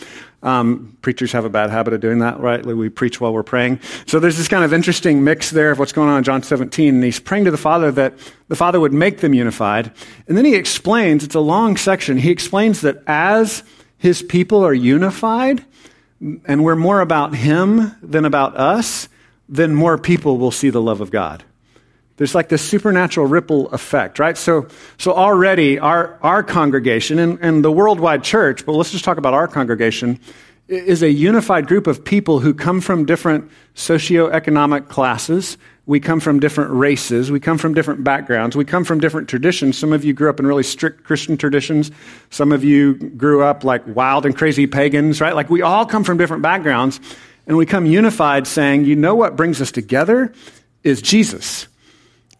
Um, 0.43 0.97
preachers 1.01 1.31
have 1.31 1.45
a 1.45 1.49
bad 1.49 1.69
habit 1.69 1.93
of 1.93 2.01
doing 2.01 2.19
that, 2.19 2.39
right? 2.39 2.63
We 2.65 2.89
preach 2.89 3.19
while 3.19 3.33
we're 3.33 3.43
praying. 3.43 3.79
So 4.05 4.19
there's 4.19 4.37
this 4.37 4.49
kind 4.49 4.63
of 4.65 4.73
interesting 4.73 5.23
mix 5.23 5.49
there 5.49 5.71
of 5.71 5.79
what's 5.79 5.93
going 5.93 6.09
on 6.09 6.17
in 6.17 6.23
John 6.23 6.43
17. 6.43 6.95
And 6.95 7.03
he's 7.03 7.19
praying 7.19 7.45
to 7.45 7.51
the 7.51 7.57
Father 7.57 7.91
that 7.93 8.13
the 8.49 8.55
Father 8.55 8.79
would 8.79 8.93
make 8.93 9.21
them 9.21 9.33
unified. 9.33 9.91
And 10.27 10.37
then 10.37 10.43
he 10.43 10.55
explains, 10.55 11.23
it's 11.23 11.35
a 11.35 11.39
long 11.39 11.77
section, 11.77 12.17
he 12.17 12.29
explains 12.29 12.81
that 12.81 13.01
as 13.07 13.63
his 13.97 14.21
people 14.21 14.65
are 14.65 14.73
unified, 14.73 15.65
and 16.45 16.63
we're 16.63 16.75
more 16.75 16.99
about 16.99 17.35
him 17.35 17.95
than 18.01 18.25
about 18.25 18.57
us, 18.57 19.07
then 19.47 19.73
more 19.73 19.97
people 19.97 20.37
will 20.37 20.51
see 20.51 20.69
the 20.69 20.81
love 20.81 20.99
of 20.99 21.09
God. 21.09 21.43
There's 22.17 22.35
like 22.35 22.49
this 22.49 22.61
supernatural 22.61 23.25
ripple 23.25 23.69
effect, 23.69 24.19
right? 24.19 24.37
So, 24.37 24.67
so 24.97 25.13
already 25.13 25.79
our, 25.79 26.19
our 26.21 26.43
congregation 26.43 27.17
and, 27.17 27.39
and 27.41 27.65
the 27.65 27.71
worldwide 27.71 28.23
church, 28.23 28.65
but 28.65 28.73
let's 28.73 28.91
just 28.91 29.03
talk 29.03 29.17
about 29.17 29.33
our 29.33 29.47
congregation, 29.47 30.19
is 30.67 31.03
a 31.03 31.11
unified 31.11 31.67
group 31.67 31.87
of 31.87 32.05
people 32.05 32.39
who 32.39 32.53
come 32.53 32.81
from 32.81 33.05
different 33.05 33.49
socioeconomic 33.75 34.87
classes. 34.87 35.57
We 35.85 35.99
come 35.99 36.19
from 36.19 36.39
different 36.39 36.71
races. 36.71 37.31
We 37.31 37.39
come 37.39 37.57
from 37.57 37.73
different 37.73 38.03
backgrounds. 38.03 38.55
We 38.55 38.63
come 38.63 38.85
from 38.85 38.99
different 38.99 39.27
traditions. 39.27 39.77
Some 39.77 39.91
of 39.91 40.05
you 40.05 40.13
grew 40.13 40.29
up 40.29 40.39
in 40.39 40.47
really 40.47 40.63
strict 40.63 41.03
Christian 41.03 41.35
traditions. 41.35 41.91
Some 42.29 42.53
of 42.53 42.63
you 42.63 42.93
grew 42.93 43.43
up 43.43 43.63
like 43.65 43.83
wild 43.87 44.25
and 44.25 44.35
crazy 44.37 44.67
pagans, 44.67 45.19
right? 45.19 45.35
Like 45.35 45.49
we 45.49 45.61
all 45.61 45.85
come 45.85 46.03
from 46.05 46.17
different 46.17 46.43
backgrounds 46.43 47.01
and 47.45 47.57
we 47.57 47.65
come 47.65 47.85
unified 47.85 48.47
saying, 48.47 48.85
you 48.85 48.95
know 48.95 49.15
what 49.15 49.35
brings 49.35 49.61
us 49.61 49.71
together 49.71 50.31
is 50.83 51.01
Jesus. 51.01 51.67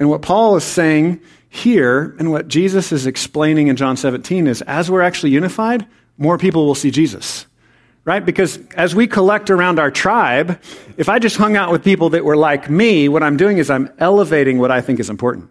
And 0.03 0.09
what 0.09 0.21
Paul 0.21 0.57
is 0.57 0.65
saying 0.65 1.21
here, 1.47 2.13
and 2.19 2.29
what 2.29 2.49
Jesus 2.49 2.91
is 2.91 3.05
explaining 3.05 3.69
in 3.69 3.77
John 3.77 3.95
17, 3.95 4.47
is 4.47 4.61
as 4.63 4.91
we're 4.91 5.01
actually 5.01 5.29
unified, 5.29 5.87
more 6.17 6.37
people 6.37 6.65
will 6.65 6.75
see 6.75 6.91
Jesus. 6.91 7.45
right? 8.03 8.25
Because 8.25 8.59
as 8.75 8.93
we 8.93 9.07
collect 9.07 9.49
around 9.49 9.79
our 9.79 9.89
tribe, 9.89 10.61
if 10.97 11.07
I 11.07 11.19
just 11.19 11.37
hung 11.37 11.55
out 11.55 11.71
with 11.71 11.85
people 11.85 12.09
that 12.09 12.25
were 12.25 12.35
like 12.35 12.69
me, 12.69 13.07
what 13.07 13.23
I'm 13.23 13.37
doing 13.37 13.59
is 13.59 13.69
I'm 13.69 13.89
elevating 13.97 14.59
what 14.59 14.71
I 14.71 14.81
think 14.81 14.99
is 14.99 15.09
important. 15.09 15.49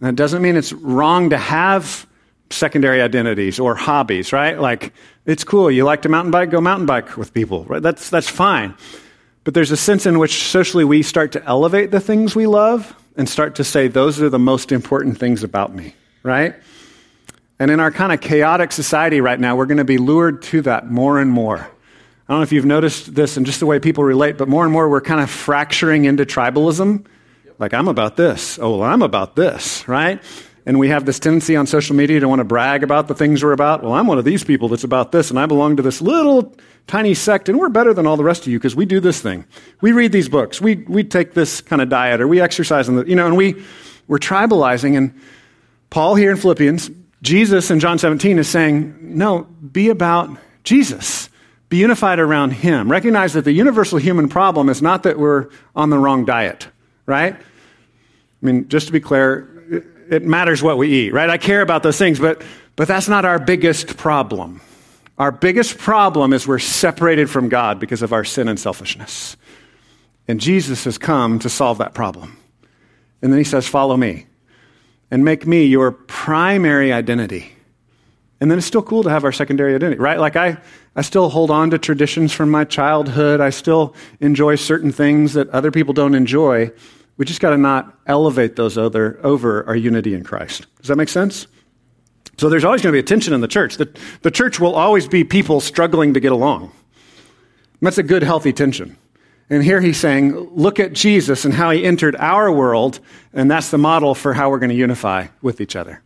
And 0.00 0.10
that 0.10 0.14
doesn't 0.14 0.40
mean 0.40 0.54
it's 0.54 0.72
wrong 0.72 1.30
to 1.30 1.36
have 1.36 2.06
secondary 2.50 3.02
identities 3.02 3.58
or 3.58 3.74
hobbies, 3.74 4.32
right? 4.32 4.60
Like, 4.60 4.92
it's 5.26 5.42
cool. 5.42 5.72
You 5.72 5.82
like 5.82 6.02
to 6.02 6.08
mountain 6.08 6.30
bike, 6.30 6.50
go 6.50 6.60
mountain 6.60 6.86
bike 6.86 7.16
with 7.16 7.34
people, 7.34 7.64
right? 7.64 7.82
That's, 7.82 8.10
that's 8.10 8.28
fine. 8.28 8.76
But 9.42 9.54
there's 9.54 9.72
a 9.72 9.76
sense 9.76 10.06
in 10.06 10.20
which 10.20 10.44
socially 10.44 10.84
we 10.84 11.02
start 11.02 11.32
to 11.32 11.44
elevate 11.44 11.90
the 11.90 11.98
things 11.98 12.36
we 12.36 12.46
love 12.46 12.94
and 13.16 13.28
start 13.28 13.56
to 13.56 13.64
say, 13.64 13.88
those 13.88 14.20
are 14.20 14.28
the 14.28 14.38
most 14.38 14.72
important 14.72 15.18
things 15.18 15.42
about 15.42 15.74
me, 15.74 15.94
right? 16.22 16.54
And 17.58 17.70
in 17.70 17.80
our 17.80 17.90
kind 17.90 18.12
of 18.12 18.20
chaotic 18.20 18.72
society 18.72 19.20
right 19.20 19.38
now, 19.38 19.56
we're 19.56 19.66
going 19.66 19.78
to 19.78 19.84
be 19.84 19.98
lured 19.98 20.42
to 20.42 20.62
that 20.62 20.90
more 20.90 21.20
and 21.20 21.30
more. 21.30 21.58
I 21.58 22.32
don't 22.32 22.38
know 22.38 22.42
if 22.42 22.52
you've 22.52 22.64
noticed 22.64 23.14
this 23.14 23.36
and 23.36 23.44
just 23.44 23.60
the 23.60 23.66
way 23.66 23.78
people 23.78 24.02
relate, 24.02 24.38
but 24.38 24.48
more 24.48 24.64
and 24.64 24.72
more 24.72 24.88
we're 24.88 25.00
kind 25.00 25.20
of 25.20 25.30
fracturing 25.30 26.06
into 26.06 26.24
tribalism. 26.24 27.04
Like, 27.58 27.72
I'm 27.74 27.86
about 27.86 28.16
this. 28.16 28.58
Oh, 28.58 28.78
well, 28.78 28.88
I'm 28.88 29.02
about 29.02 29.36
this, 29.36 29.86
right? 29.86 30.20
And 30.66 30.78
we 30.78 30.88
have 30.88 31.04
this 31.04 31.18
tendency 31.18 31.56
on 31.56 31.66
social 31.66 31.94
media 31.94 32.20
to 32.20 32.28
want 32.28 32.40
to 32.40 32.44
brag 32.44 32.82
about 32.82 33.06
the 33.06 33.14
things 33.14 33.44
we're 33.44 33.52
about. 33.52 33.82
Well, 33.82 33.92
I'm 33.92 34.06
one 34.06 34.18
of 34.18 34.24
these 34.24 34.44
people 34.44 34.68
that's 34.68 34.84
about 34.84 35.12
this, 35.12 35.30
and 35.30 35.38
I 35.38 35.46
belong 35.46 35.76
to 35.76 35.82
this 35.82 36.00
little 36.00 36.54
tiny 36.86 37.14
sect, 37.14 37.48
and 37.48 37.58
we're 37.58 37.68
better 37.68 37.92
than 37.92 38.06
all 38.06 38.16
the 38.16 38.24
rest 38.24 38.42
of 38.42 38.48
you 38.48 38.58
because 38.58 38.74
we 38.74 38.86
do 38.86 39.00
this 39.00 39.20
thing. 39.20 39.44
We 39.80 39.92
read 39.92 40.12
these 40.12 40.28
books. 40.28 40.60
We, 40.60 40.76
we 40.88 41.04
take 41.04 41.34
this 41.34 41.60
kind 41.60 41.82
of 41.82 41.90
diet, 41.90 42.20
or 42.20 42.28
we 42.28 42.40
exercise, 42.40 42.86
the, 42.86 43.04
you 43.04 43.14
know, 43.14 43.26
and 43.26 43.36
we, 43.36 43.62
we're 44.08 44.18
tribalizing. 44.18 44.96
And 44.96 45.20
Paul 45.90 46.14
here 46.14 46.30
in 46.30 46.38
Philippians 46.38 46.90
Jesus 47.24 47.70
in 47.70 47.80
John 47.80 47.98
17 47.98 48.38
is 48.38 48.48
saying, 48.48 48.98
no, 49.00 49.44
be 49.44 49.88
about 49.88 50.36
Jesus. 50.62 51.30
Be 51.70 51.78
unified 51.78 52.18
around 52.18 52.50
Him. 52.50 52.90
Recognize 52.90 53.32
that 53.32 53.46
the 53.46 53.52
universal 53.52 53.98
human 53.98 54.28
problem 54.28 54.68
is 54.68 54.82
not 54.82 55.04
that 55.04 55.18
we're 55.18 55.48
on 55.74 55.88
the 55.88 55.98
wrong 55.98 56.26
diet, 56.26 56.68
right? 57.06 57.34
I 57.34 57.40
mean, 58.42 58.68
just 58.68 58.88
to 58.88 58.92
be 58.92 59.00
clear, 59.00 59.48
it 60.10 60.22
matters 60.24 60.62
what 60.62 60.78
we 60.78 60.88
eat, 60.88 61.12
right? 61.12 61.30
I 61.30 61.38
care 61.38 61.62
about 61.62 61.82
those 61.82 61.98
things, 61.98 62.18
but, 62.18 62.42
but 62.76 62.88
that's 62.88 63.08
not 63.08 63.24
our 63.24 63.38
biggest 63.38 63.96
problem. 63.96 64.60
Our 65.18 65.30
biggest 65.30 65.78
problem 65.78 66.32
is 66.32 66.46
we're 66.46 66.58
separated 66.58 67.30
from 67.30 67.48
God 67.48 67.78
because 67.78 68.02
of 68.02 68.12
our 68.12 68.24
sin 68.24 68.48
and 68.48 68.58
selfishness. 68.58 69.36
And 70.26 70.40
Jesus 70.40 70.84
has 70.84 70.98
come 70.98 71.38
to 71.40 71.48
solve 71.48 71.78
that 71.78 71.94
problem. 71.94 72.36
And 73.22 73.32
then 73.32 73.38
he 73.38 73.44
says, 73.44 73.66
Follow 73.66 73.96
me 73.96 74.26
and 75.10 75.24
make 75.24 75.46
me 75.46 75.64
your 75.64 75.92
primary 75.92 76.92
identity. 76.92 77.52
And 78.40 78.50
then 78.50 78.58
it's 78.58 78.66
still 78.66 78.82
cool 78.82 79.04
to 79.04 79.10
have 79.10 79.24
our 79.24 79.32
secondary 79.32 79.74
identity, 79.74 80.00
right? 80.00 80.18
Like 80.18 80.36
I, 80.36 80.58
I 80.96 81.02
still 81.02 81.28
hold 81.28 81.50
on 81.50 81.70
to 81.70 81.78
traditions 81.78 82.32
from 82.32 82.50
my 82.50 82.64
childhood. 82.64 83.40
I 83.40 83.50
still 83.50 83.94
enjoy 84.20 84.56
certain 84.56 84.92
things 84.92 85.34
that 85.34 85.48
other 85.50 85.70
people 85.70 85.94
don't 85.94 86.14
enjoy. 86.14 86.72
We 87.16 87.24
just 87.24 87.40
got 87.40 87.50
to 87.50 87.58
not 87.58 87.96
elevate 88.06 88.56
those 88.56 88.76
other 88.76 89.18
over 89.22 89.66
our 89.66 89.76
unity 89.76 90.14
in 90.14 90.24
Christ. 90.24 90.66
Does 90.78 90.88
that 90.88 90.96
make 90.96 91.08
sense? 91.08 91.46
So 92.38 92.48
there's 92.48 92.64
always 92.64 92.82
going 92.82 92.92
to 92.92 92.96
be 92.96 93.00
a 93.00 93.06
tension 93.06 93.32
in 93.32 93.40
the 93.40 93.48
church. 93.48 93.76
The, 93.76 93.88
the 94.22 94.30
church 94.30 94.58
will 94.58 94.74
always 94.74 95.06
be 95.06 95.22
people 95.22 95.60
struggling 95.60 96.14
to 96.14 96.20
get 96.20 96.32
along. 96.32 96.72
That's 97.80 97.98
a 97.98 98.02
good, 98.02 98.22
healthy 98.22 98.52
tension. 98.52 98.96
And 99.50 99.62
here 99.62 99.80
he's 99.80 99.98
saying, 99.98 100.34
look 100.54 100.80
at 100.80 100.94
Jesus 100.94 101.44
and 101.44 101.52
how 101.52 101.70
he 101.70 101.84
entered 101.84 102.16
our 102.16 102.50
world, 102.50 102.98
and 103.32 103.50
that's 103.50 103.70
the 103.70 103.78
model 103.78 104.14
for 104.14 104.32
how 104.32 104.50
we're 104.50 104.58
going 104.58 104.70
to 104.70 104.76
unify 104.76 105.26
with 105.42 105.60
each 105.60 105.76
other. 105.76 106.02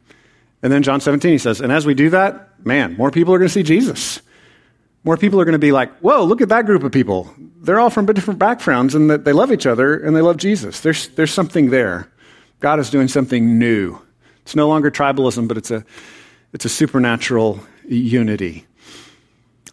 And 0.62 0.72
then 0.72 0.82
John 0.82 1.00
17, 1.00 1.30
he 1.30 1.38
says, 1.38 1.60
and 1.60 1.72
as 1.72 1.86
we 1.86 1.94
do 1.94 2.10
that, 2.10 2.66
man, 2.66 2.96
more 2.96 3.12
people 3.12 3.32
are 3.32 3.38
going 3.38 3.48
to 3.48 3.54
see 3.54 3.62
Jesus. 3.62 4.20
More 5.04 5.16
people 5.16 5.40
are 5.40 5.44
going 5.44 5.52
to 5.52 5.58
be 5.60 5.70
like, 5.70 5.96
whoa, 6.00 6.24
look 6.24 6.40
at 6.40 6.48
that 6.48 6.66
group 6.66 6.82
of 6.82 6.90
people. 6.90 7.32
They're 7.60 7.80
all 7.80 7.90
from 7.90 8.06
different 8.06 8.38
backgrounds, 8.38 8.94
and 8.94 9.10
that 9.10 9.24
they 9.24 9.32
love 9.32 9.52
each 9.52 9.66
other, 9.66 9.98
and 9.98 10.16
they 10.16 10.20
love 10.20 10.36
Jesus. 10.36 10.80
There's, 10.80 11.08
there's 11.08 11.32
something 11.32 11.70
there. 11.70 12.08
God 12.60 12.80
is 12.80 12.90
doing 12.90 13.08
something 13.08 13.58
new. 13.58 13.98
It's 14.42 14.56
no 14.56 14.68
longer 14.68 14.90
tribalism, 14.90 15.48
but 15.48 15.56
it's 15.56 15.70
a, 15.70 15.84
it's 16.52 16.64
a 16.64 16.68
supernatural 16.68 17.60
unity. 17.86 18.66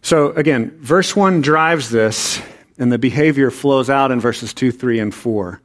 So 0.02 0.32
again, 0.34 0.78
verse 0.82 1.16
1 1.16 1.42
drives 1.42 1.90
this 1.90 2.42
and 2.78 2.92
the 2.92 2.98
behavior 2.98 3.52
flows 3.52 3.90
out 3.90 4.12
in 4.12 4.20
verses 4.20 4.54
2, 4.54 4.72
3, 4.72 5.00
and 5.00 5.16
4. 5.16 5.62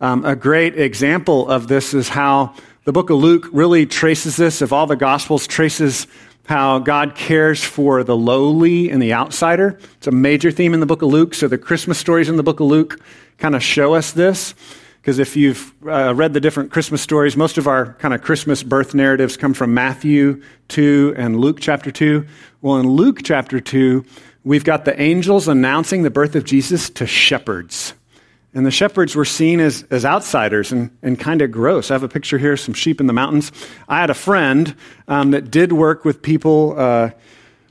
Um, 0.00 0.24
a 0.24 0.36
great 0.36 0.78
example 0.78 1.48
of 1.48 1.68
this 1.68 1.94
is 1.94 2.08
how 2.08 2.54
the 2.84 2.92
book 2.92 3.10
of 3.10 3.18
Luke 3.18 3.48
really 3.52 3.86
traces 3.86 4.36
this, 4.36 4.60
of 4.60 4.72
all 4.72 4.86
the 4.86 4.96
Gospels, 4.96 5.46
traces 5.46 6.06
how 6.48 6.78
God 6.78 7.14
cares 7.14 7.62
for 7.62 8.02
the 8.02 8.16
lowly 8.16 8.90
and 8.90 9.02
the 9.02 9.12
outsider. 9.12 9.78
It's 9.98 10.06
a 10.06 10.10
major 10.10 10.50
theme 10.50 10.72
in 10.72 10.80
the 10.80 10.86
book 10.86 11.02
of 11.02 11.10
Luke. 11.10 11.34
So 11.34 11.46
the 11.46 11.58
Christmas 11.58 11.98
stories 11.98 12.30
in 12.30 12.36
the 12.36 12.42
book 12.42 12.60
of 12.60 12.66
Luke 12.66 12.98
kind 13.36 13.54
of 13.54 13.62
show 13.62 13.92
us 13.94 14.12
this. 14.12 14.54
Because 15.02 15.18
if 15.18 15.36
you've 15.36 15.74
uh, 15.86 16.14
read 16.14 16.32
the 16.32 16.40
different 16.40 16.72
Christmas 16.72 17.02
stories, 17.02 17.36
most 17.36 17.58
of 17.58 17.66
our 17.66 17.92
kind 17.94 18.14
of 18.14 18.22
Christmas 18.22 18.62
birth 18.62 18.94
narratives 18.94 19.36
come 19.36 19.52
from 19.52 19.74
Matthew 19.74 20.42
2 20.68 21.14
and 21.18 21.38
Luke 21.38 21.58
chapter 21.60 21.90
2. 21.90 22.26
Well, 22.62 22.78
in 22.78 22.88
Luke 22.88 23.20
chapter 23.22 23.60
2, 23.60 24.04
we've 24.42 24.64
got 24.64 24.86
the 24.86 24.98
angels 25.00 25.48
announcing 25.48 26.02
the 26.02 26.10
birth 26.10 26.34
of 26.34 26.44
Jesus 26.44 26.88
to 26.90 27.06
shepherds. 27.06 27.92
And 28.54 28.64
the 28.64 28.70
shepherds 28.70 29.14
were 29.14 29.26
seen 29.26 29.60
as, 29.60 29.84
as 29.90 30.04
outsiders 30.04 30.72
and, 30.72 30.90
and 31.02 31.18
kind 31.20 31.42
of 31.42 31.50
gross. 31.50 31.90
I 31.90 31.94
have 31.94 32.02
a 32.02 32.08
picture 32.08 32.38
here, 32.38 32.56
some 32.56 32.74
sheep 32.74 33.00
in 33.00 33.06
the 33.06 33.12
mountains. 33.12 33.52
I 33.88 34.00
had 34.00 34.10
a 34.10 34.14
friend 34.14 34.74
um, 35.06 35.32
that 35.32 35.50
did 35.50 35.72
work 35.72 36.04
with 36.04 36.22
people. 36.22 36.74
Uh, 36.78 37.10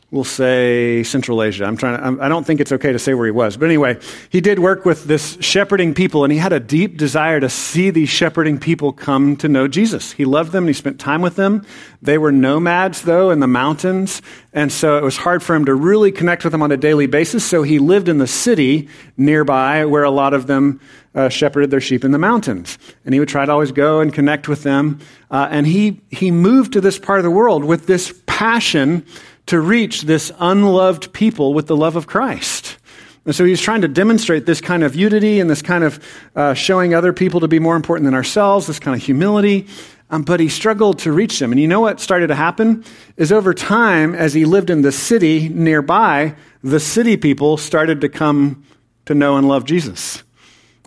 we'll 0.10 0.24
say 0.24 1.04
Central 1.04 1.43
Asia. 1.43 1.65
I'm 1.65 1.76
trying 1.76 2.17
to, 2.17 2.24
I 2.24 2.30
don't 2.30 2.46
think 2.46 2.62
it's 2.62 2.72
okay 2.72 2.93
to 2.93 3.00
say 3.00 3.13
where 3.13 3.26
he 3.26 3.32
was. 3.32 3.58
But 3.58 3.65
anyway, 3.65 4.00
he 4.30 4.39
did 4.39 4.60
work 4.60 4.86
with 4.86 5.04
this 5.04 5.38
shepherding 5.41 5.93
people, 5.93 6.24
and 6.24 6.32
he 6.32 6.39
had 6.39 6.54
a 6.54 6.62
deep 6.62 6.98
desire 6.98 7.39
to 7.41 7.50
see 7.50 7.89
these 7.89 8.08
shepherding 8.08 8.58
people 8.58 8.93
come 8.93 9.36
to 9.38 9.50
know 9.50 9.67
Jesus. 9.67 10.13
He 10.13 10.24
loved 10.24 10.54
them, 10.54 10.63
and 10.63 10.70
he 10.70 10.74
spent 10.74 11.00
time 11.00 11.22
with 11.22 11.36
them. 11.36 11.65
They 12.02 12.17
were 12.17 12.32
nomads, 12.32 13.02
though, 13.02 13.32
in 13.32 13.41
the 13.41 13.48
mountains, 13.48 14.22
and 14.54 14.72
so 14.72 14.98
it 14.98 15.04
was 15.04 15.17
hard 15.17 15.43
for 15.43 15.56
him 15.56 15.65
to 15.65 15.76
really 15.76 16.12
connect 16.12 16.43
with 16.43 16.52
them 16.52 16.62
on 16.62 16.72
a 16.72 16.78
daily 16.78 17.08
basis. 17.08 17.43
So 17.43 17.63
he 17.63 17.80
lived 17.80 18.08
in 18.08 18.17
the 18.17 18.28
city 18.28 18.88
nearby 19.17 19.86
where 19.86 20.04
a 20.04 20.12
lot 20.12 20.34
of 20.34 20.48
them 20.48 20.80
uh, 21.13 21.30
shepherded 21.30 21.72
their 21.72 21.82
sheep 21.82 22.06
in 22.06 22.12
the 22.12 22.20
mountains. 22.20 22.78
And 23.04 23.13
he 23.13 23.20
would 23.20 23.30
try 23.30 23.46
to 23.46 23.52
always 23.52 23.72
go 23.72 24.00
and 24.00 24.13
connect 24.13 24.48
with 24.48 24.63
them. 24.63 25.00
Uh, 25.32 25.48
and 25.50 25.65
he, 25.65 26.02
he 26.10 26.32
moved 26.32 26.74
to 26.74 26.82
this 26.82 27.00
part 27.00 27.20
of 27.20 27.24
the 27.24 27.32
world 27.32 27.65
with 27.65 27.88
this 27.88 28.22
passion 28.28 29.04
to 29.47 29.60
reach 29.60 30.03
this 30.03 30.31
unloved 30.39 31.12
people 31.13 31.53
with 31.53 31.67
the 31.67 31.75
love 31.75 31.95
of 31.95 32.07
Christ. 32.07 32.77
And 33.25 33.36
so 33.36 33.43
he's 33.43 33.60
trying 33.60 33.81
to 33.81 33.89
demonstrate 33.89 34.45
this 34.45 34.62
kind 34.62 34.83
of 34.83 34.95
unity 34.95 35.41
and 35.41 35.49
this 35.49 35.62
kind 35.62 35.83
of 35.83 36.03
uh, 36.36 36.53
showing 36.53 36.93
other 36.93 37.12
people 37.12 37.41
to 37.41 37.47
be 37.49 37.60
more 37.60 37.75
important 37.75 38.05
than 38.05 38.13
ourselves, 38.13 38.67
this 38.67 38.79
kind 38.79 38.95
of 38.95 39.05
humility. 39.05 39.67
Um, 40.10 40.21
but 40.21 40.39
he 40.39 40.47
struggled 40.47 40.99
to 40.99 41.12
reach 41.12 41.39
them. 41.39 41.51
And 41.51 41.60
you 41.60 41.67
know 41.67 41.81
what 41.81 41.99
started 41.99 42.27
to 42.27 42.36
happen? 42.36 42.86
Is 43.17 43.33
over 43.33 43.53
time, 43.53 44.15
as 44.15 44.33
he 44.33 44.45
lived 44.45 44.69
in 44.69 44.81
the 44.81 44.93
city 44.93 45.49
nearby, 45.49 46.36
the 46.63 46.79
city 46.79 47.17
people 47.17 47.57
started 47.57 47.99
to 48.01 48.10
come 48.10 48.63
to 49.05 49.13
know 49.13 49.36
and 49.36 49.47
love 49.47 49.65
Jesus. 49.65 50.23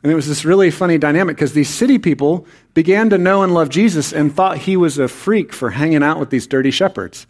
And 0.02 0.10
it 0.10 0.14
was 0.14 0.26
this 0.26 0.46
really 0.46 0.70
funny 0.70 0.96
dynamic 0.96 1.36
because 1.36 1.52
these 1.52 1.68
city 1.68 1.98
people 1.98 2.46
began 2.72 3.10
to 3.10 3.18
know 3.18 3.42
and 3.42 3.52
love 3.52 3.68
Jesus 3.68 4.14
and 4.14 4.34
thought 4.34 4.56
he 4.56 4.78
was 4.78 4.96
a 4.96 5.08
freak 5.08 5.52
for 5.52 5.70
hanging 5.70 6.02
out 6.02 6.18
with 6.18 6.30
these 6.30 6.46
dirty 6.46 6.70
shepherds. 6.70 7.26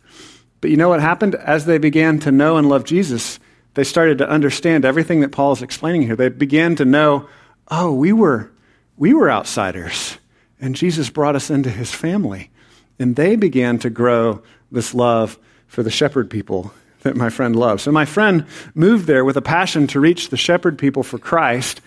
But 0.61 0.71
you 0.71 0.77
know 0.77 0.89
what 0.89 1.01
happened? 1.01 1.35
As 1.35 1.65
they 1.65 1.79
began 1.79 2.19
to 2.21 2.33
know 2.33 2.57
and 2.57 2.69
love 2.69 2.85
Jesus, 2.85 3.39
they 3.75 3.85
started 3.85 4.19
to 4.19 4.29
understand 4.29 4.85
everything 4.85 5.21
that 5.21 5.33
Paul 5.33 5.53
is 5.53 5.63
explaining 5.63 6.03
here. 6.03 6.17
They 6.17 6.29
began 6.29 6.77
to 6.77 6.85
know, 6.85 7.29
oh, 7.69 7.95
we 7.95 8.13
were, 8.13 8.51
we 8.97 9.15
were 9.15 9.31
outsiders, 9.31 10.19
and 10.61 10.75
Jesus 10.75 11.09
brought 11.09 11.37
us 11.37 11.51
into 11.51 11.71
his 11.71 11.91
family. 11.91 12.51
And 12.99 13.17
they 13.17 13.37
began 13.37 13.79
to 13.79 13.91
grow 13.91 14.43
this 14.71 14.93
love 14.93 15.39
for 15.67 15.83
the 15.83 15.91
shepherd 15.91 16.29
people 16.29 16.73
that 17.03 17.17
my 17.17 17.31
friend 17.31 17.57
loves. 17.57 17.85
So 17.85 17.93
my 17.93 18.05
friend 18.05 18.45
moved 18.75 19.07
there 19.07 19.25
with 19.25 19.39
a 19.39 19.43
passion 19.43 19.87
to 19.89 20.01
reach 20.01 20.29
the 20.29 20.37
shepherd 20.37 20.79
people 20.79 21.03
for 21.03 21.19
Christ. 21.19 21.81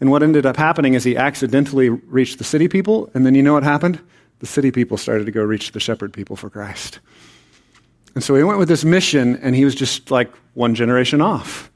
And 0.00 0.10
what 0.10 0.22
ended 0.22 0.46
up 0.46 0.56
happening 0.56 0.94
is 0.94 1.02
he 1.02 1.16
accidentally 1.16 1.88
reached 1.88 2.38
the 2.38 2.44
city 2.44 2.68
people. 2.68 3.10
And 3.14 3.26
then 3.26 3.34
you 3.34 3.42
know 3.42 3.54
what 3.54 3.64
happened? 3.64 3.98
The 4.38 4.46
city 4.46 4.70
people 4.70 4.96
started 4.96 5.26
to 5.26 5.32
go 5.32 5.42
reach 5.42 5.72
the 5.72 5.80
shepherd 5.80 6.12
people 6.12 6.36
for 6.36 6.50
Christ. 6.50 7.00
And 8.14 8.22
so 8.22 8.34
he 8.36 8.42
went 8.44 8.58
with 8.58 8.68
this 8.68 8.84
mission, 8.84 9.36
and 9.36 9.56
he 9.56 9.64
was 9.64 9.74
just 9.74 10.10
like 10.10 10.32
one 10.54 10.74
generation 10.74 11.20
off, 11.20 11.70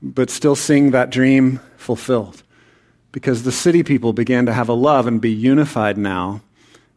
but 0.00 0.30
still 0.30 0.56
seeing 0.56 0.92
that 0.92 1.10
dream 1.10 1.60
fulfilled. 1.76 2.42
Because 3.12 3.42
the 3.42 3.52
city 3.52 3.82
people 3.82 4.14
began 4.14 4.46
to 4.46 4.52
have 4.52 4.70
a 4.70 4.74
love 4.74 5.06
and 5.06 5.20
be 5.20 5.30
unified 5.30 5.98
now 5.98 6.40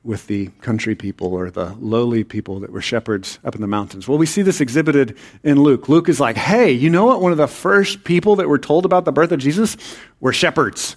with 0.05 0.27
the 0.27 0.47
country 0.61 0.95
people 0.95 1.33
or 1.33 1.49
the 1.49 1.75
lowly 1.79 2.23
people 2.23 2.59
that 2.59 2.71
were 2.71 2.81
shepherds 2.81 3.39
up 3.43 3.55
in 3.55 3.61
the 3.61 3.67
mountains. 3.67 4.07
Well, 4.07 4.19
we 4.19 4.27
see 4.27 4.43
this 4.43 4.61
exhibited 4.61 5.17
in 5.43 5.61
Luke. 5.61 5.89
Luke 5.89 6.07
is 6.07 6.19
like, 6.19 6.37
hey, 6.37 6.71
you 6.71 6.89
know 6.89 7.05
what? 7.05 7.21
One 7.21 7.31
of 7.31 7.39
the 7.39 7.47
first 7.47 8.03
people 8.03 8.35
that 8.37 8.47
were 8.47 8.59
told 8.59 8.85
about 8.85 9.03
the 9.03 9.11
birth 9.11 9.31
of 9.31 9.39
Jesus 9.39 9.75
were 10.19 10.31
shepherds 10.31 10.95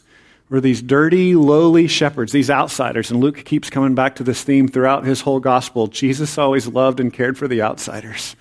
were 0.48 0.61
these 0.61 0.80
dirty, 0.80 1.34
lowly 1.34 1.87
shepherds, 1.87 2.32
these 2.32 2.50
outsiders. 2.50 3.11
And 3.11 3.20
Luke 3.20 3.44
keeps 3.44 3.68
coming 3.68 3.94
back 3.94 4.16
to 4.16 4.24
this 4.24 4.42
theme 4.42 4.68
throughout 4.68 5.04
his 5.04 5.20
whole 5.20 5.40
gospel. 5.40 5.87
Jesus 5.87 6.38
always 6.38 6.66
loved 6.66 7.00
and 7.00 7.12
cared 7.12 7.37
for 7.37 7.48
the 7.48 7.62
outsiders. 7.62 8.34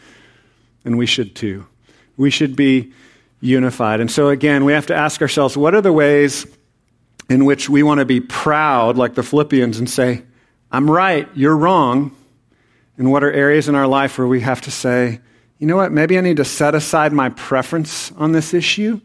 And 0.85 0.97
we 0.97 1.05
should 1.05 1.35
too. 1.35 1.67
We 2.15 2.29
should 2.29 2.55
be 2.55 2.93
unified. 3.41 3.99
And 3.99 4.09
so, 4.09 4.29
again, 4.29 4.63
we 4.65 4.73
have 4.73 4.87
to 4.87 4.95
ask 4.95 5.21
ourselves 5.21 5.57
what 5.57 5.75
are 5.75 5.81
the 5.81 5.93
ways 5.93 6.47
in 7.29 7.43
which 7.45 7.69
we 7.69 7.83
want 7.83 7.99
to 7.99 8.05
be 8.05 8.21
proud, 8.21 8.97
like 8.97 9.15
the 9.15 9.23
Philippians, 9.23 9.77
and 9.77 9.89
say, 9.89 10.23
I'm 10.71 10.89
right, 10.89 11.27
you're 11.35 11.55
wrong? 11.55 12.15
And 12.97 13.11
what 13.11 13.23
are 13.23 13.31
areas 13.31 13.67
in 13.67 13.75
our 13.75 13.85
life 13.85 14.17
where 14.17 14.27
we 14.27 14.41
have 14.41 14.61
to 14.61 14.71
say, 14.71 15.19
you 15.59 15.67
know 15.67 15.75
what, 15.75 15.91
maybe 15.91 16.17
I 16.17 16.21
need 16.21 16.37
to 16.37 16.45
set 16.45 16.73
aside 16.73 17.11
my 17.11 17.29
preference 17.29 18.11
on 18.13 18.31
this 18.31 18.53
issue 18.53 19.01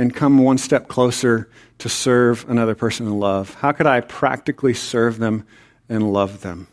and 0.00 0.14
come 0.14 0.38
one 0.38 0.56
step 0.56 0.88
closer 0.88 1.46
to 1.76 1.86
serve 1.90 2.48
another 2.48 2.74
person 2.74 3.06
in 3.06 3.20
love? 3.20 3.52
How 3.52 3.72
could 3.72 3.86
I 3.86 4.00
practically 4.00 4.72
serve 4.72 5.18
them 5.18 5.44
and 5.90 6.10
love 6.10 6.40
them? 6.40 6.68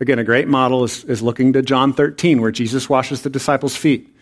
Again, 0.00 0.18
a 0.18 0.24
great 0.24 0.48
model 0.48 0.82
is, 0.82 1.04
is 1.04 1.22
looking 1.22 1.52
to 1.52 1.62
John 1.62 1.92
13, 1.92 2.40
where 2.40 2.50
Jesus 2.50 2.88
washes 2.88 3.22
the 3.22 3.30
disciples' 3.30 3.76
feet. 3.76 4.12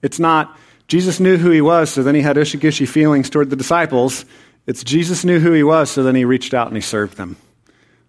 It's 0.00 0.18
not, 0.18 0.56
Jesus 0.88 1.20
knew 1.20 1.36
who 1.36 1.50
he 1.50 1.60
was, 1.60 1.90
so 1.90 2.02
then 2.02 2.14
he 2.14 2.22
had 2.22 2.38
ushy 2.38 2.58
gushy 2.58 2.86
feelings 2.86 3.28
toward 3.28 3.50
the 3.50 3.56
disciples. 3.56 4.24
It's 4.66 4.82
Jesus 4.82 5.22
knew 5.22 5.38
who 5.38 5.52
he 5.52 5.62
was, 5.62 5.90
so 5.90 6.02
then 6.02 6.14
he 6.14 6.24
reached 6.24 6.54
out 6.54 6.68
and 6.68 6.76
he 6.76 6.80
served 6.80 7.18
them. 7.18 7.36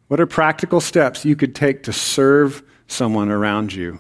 What 0.08 0.22
are 0.22 0.26
practical 0.26 0.80
steps 0.80 1.26
you 1.26 1.36
could 1.36 1.56
take 1.56 1.84
to 1.84 1.94
serve 1.94 2.64
someone 2.88 3.30
around 3.30 3.74
you 3.74 4.00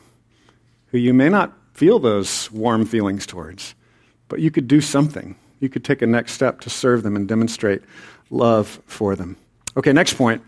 who 0.88 0.98
you 0.98 1.14
may 1.14 1.28
not 1.28 1.52
feel 1.74 2.00
those 2.00 2.50
warm 2.54 2.86
feelings 2.86 3.26
towards, 3.26 3.76
but 4.30 4.40
you 4.40 4.50
could 4.50 4.70
do 4.70 4.80
something? 4.80 5.36
You 5.64 5.70
could 5.70 5.86
take 5.86 6.02
a 6.02 6.06
next 6.06 6.34
step 6.34 6.60
to 6.62 6.70
serve 6.70 7.04
them 7.04 7.16
and 7.16 7.26
demonstrate 7.26 7.84
love 8.30 8.82
for 8.86 9.16
them. 9.16 9.38
Okay, 9.78 9.94
next 9.94 10.16
point 10.16 10.44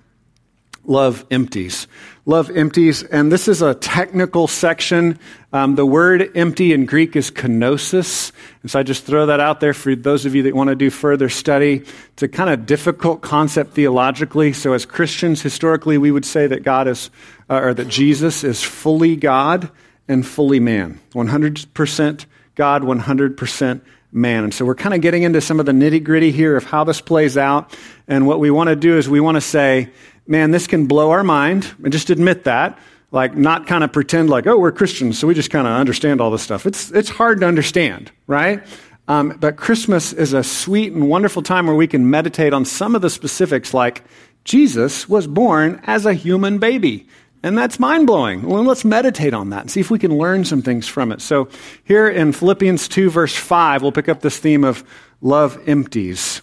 love 0.84 1.26
empties. 1.32 1.88
Love 2.26 2.52
empties, 2.52 3.02
and 3.02 3.32
this 3.32 3.48
is 3.48 3.62
a 3.62 3.74
technical 3.76 4.46
section. 4.46 5.18
Um, 5.54 5.76
the 5.76 5.86
word 5.86 6.32
empty 6.36 6.74
in 6.74 6.86
Greek 6.86 7.16
is 7.16 7.32
kenosis, 7.32 8.34
and 8.62 8.70
so 8.70 8.78
I 8.78 8.84
just 8.84 9.06
throw 9.06 9.28
that 9.28 9.40
out 9.40 9.62
there 9.62 9.74
for 9.74 9.96
those 9.96 10.26
of 10.26 10.36
you 10.36 10.44
that 10.44 10.54
want 10.54 10.68
to 10.68 10.76
do 10.76 10.90
further 10.90 11.30
study. 11.30 11.86
It's 12.12 12.24
a 12.24 12.28
kind 12.28 12.50
of 12.50 12.66
difficult 12.66 13.22
concept 13.22 13.74
theologically. 13.74 14.52
So, 14.52 14.74
as 14.74 14.86
Christians, 14.86 15.42
historically, 15.42 15.98
we 15.98 16.12
would 16.12 16.26
say 16.26 16.46
that 16.46 16.64
God 16.64 16.90
is, 16.90 17.10
uh, 17.50 17.62
or 17.62 17.74
that 17.74 17.88
Jesus 17.88 18.44
is 18.44 18.62
fully 18.62 19.16
God 19.16 19.72
and 20.10 20.28
fully 20.28 20.60
man, 20.60 21.00
100% 21.14 22.26
God, 22.56 22.82
100% 22.84 23.82
man. 24.16 24.44
And 24.46 24.54
so 24.54 24.66
we're 24.66 24.76
kind 24.76 24.96
of 24.96 25.02
getting 25.02 25.24
into 25.24 25.42
some 25.42 25.60
of 25.60 25.66
the 25.66 25.72
nitty 25.72 26.04
gritty 26.04 26.32
here 26.32 26.56
of 26.56 26.64
how 26.64 26.84
this 26.84 27.02
plays 27.02 27.38
out. 27.38 27.78
And 28.08 28.26
what 28.26 28.40
we 28.40 28.50
want 28.50 28.70
to 28.70 28.76
do 28.76 28.98
is 28.98 29.08
we 29.08 29.20
want 29.20 29.36
to 29.36 29.42
say 29.42 29.92
man, 30.28 30.52
this 30.52 30.68
can 30.68 30.88
blow 30.88 31.12
our 31.12 31.24
mind, 31.24 31.74
and 31.84 31.92
just 31.92 32.10
admit 32.10 32.46
that. 32.46 32.80
Like, 33.12 33.36
not 33.36 33.68
kind 33.68 33.84
of 33.84 33.94
pretend 33.94 34.30
like, 34.30 34.48
oh, 34.48 34.58
we're 34.58 34.72
Christians, 34.72 35.20
so 35.20 35.28
we 35.28 35.34
just 35.34 35.52
kind 35.52 35.68
of 35.68 35.74
understand 35.74 36.20
all 36.20 36.32
this 36.32 36.42
stuff. 36.42 36.66
It's, 36.66 36.92
it's 36.92 37.10
hard 37.10 37.40
to 37.42 37.48
understand, 37.48 38.12
right? 38.28 38.66
Um, 39.08 39.38
but 39.40 39.56
Christmas 39.56 40.12
is 40.12 40.34
a 40.34 40.44
sweet 40.44 40.92
and 40.92 41.08
wonderful 41.08 41.42
time 41.42 41.68
where 41.68 41.76
we 41.76 41.88
can 41.88 42.10
meditate 42.10 42.52
on 42.52 42.66
some 42.66 42.96
of 42.96 43.02
the 43.02 43.10
specifics, 43.10 43.74
like 43.74 44.04
Jesus 44.44 45.08
was 45.08 45.28
born 45.28 45.80
as 45.84 46.06
a 46.06 46.14
human 46.14 46.58
baby. 46.58 47.08
And 47.46 47.56
that's 47.56 47.80
mind 47.80 48.08
blowing. 48.08 48.42
Well, 48.42 48.64
let's 48.64 48.84
meditate 48.84 49.36
on 49.36 49.52
that 49.52 49.62
and 49.62 49.70
see 49.70 49.80
if 49.80 49.92
we 49.92 50.00
can 50.00 50.18
learn 50.18 50.46
some 50.46 50.64
things 50.64 50.88
from 50.88 51.12
it. 51.12 51.22
So, 51.22 51.48
here 51.84 52.08
in 52.10 52.32
Philippians 52.32 52.88
2, 52.88 53.12
verse 53.12 53.36
5, 53.36 53.84
we'll 53.84 53.92
pick 53.92 54.10
up 54.10 54.22
this 54.22 54.40
theme 54.40 54.64
of 54.64 54.84
love 55.22 55.62
empties. 55.70 56.42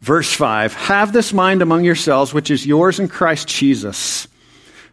Verse 0.00 0.32
5 0.32 0.74
Have 0.74 1.12
this 1.12 1.32
mind 1.32 1.62
among 1.62 1.84
yourselves, 1.84 2.34
which 2.34 2.50
is 2.50 2.66
yours 2.66 2.98
in 2.98 3.06
Christ 3.06 3.46
Jesus, 3.46 4.26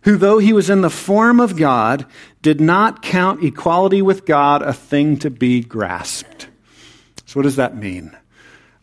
who, 0.04 0.16
though 0.16 0.38
he 0.38 0.54
was 0.54 0.70
in 0.70 0.82
the 0.82 0.92
form 0.92 1.40
of 1.40 1.58
God, 1.58 2.06
did 2.44 2.62
not 2.62 3.02
count 3.02 3.44
equality 3.44 4.04
with 4.04 4.28
God 4.28 4.62
a 4.62 4.74
thing 4.74 5.18
to 5.18 5.32
be 5.32 5.62
grasped. 5.62 6.50
So, 7.26 7.40
what 7.40 7.46
does 7.46 7.56
that 7.56 7.76
mean? 7.76 8.16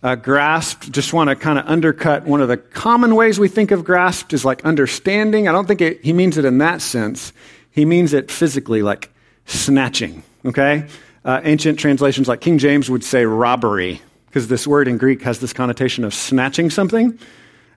Uh, 0.02 0.14
grasped, 0.14 0.92
just 0.92 1.12
want 1.12 1.30
to 1.30 1.34
kind 1.34 1.58
of 1.58 1.66
undercut 1.66 2.24
one 2.24 2.40
of 2.40 2.48
the 2.48 2.56
common 2.56 3.14
ways 3.16 3.40
we 3.40 3.48
think 3.48 3.70
of 3.70 3.82
grasped 3.82 4.32
is 4.32 4.44
like 4.44 4.64
understanding. 4.64 5.48
I 5.48 5.52
don't 5.52 5.66
think 5.66 5.80
it, 5.80 6.04
he 6.04 6.12
means 6.12 6.36
it 6.36 6.44
in 6.44 6.58
that 6.58 6.82
sense. 6.82 7.32
He 7.70 7.84
means 7.84 8.12
it 8.12 8.30
physically, 8.30 8.82
like 8.82 9.10
snatching, 9.46 10.22
okay? 10.44 10.86
Uh, 11.24 11.40
ancient 11.44 11.78
translations 11.78 12.28
like 12.28 12.40
King 12.40 12.58
James 12.58 12.88
would 12.90 13.02
say 13.02 13.24
robbery, 13.24 14.00
because 14.26 14.48
this 14.48 14.66
word 14.66 14.86
in 14.86 14.98
Greek 14.98 15.22
has 15.22 15.40
this 15.40 15.52
connotation 15.52 16.04
of 16.04 16.14
snatching 16.14 16.70
something. 16.70 17.18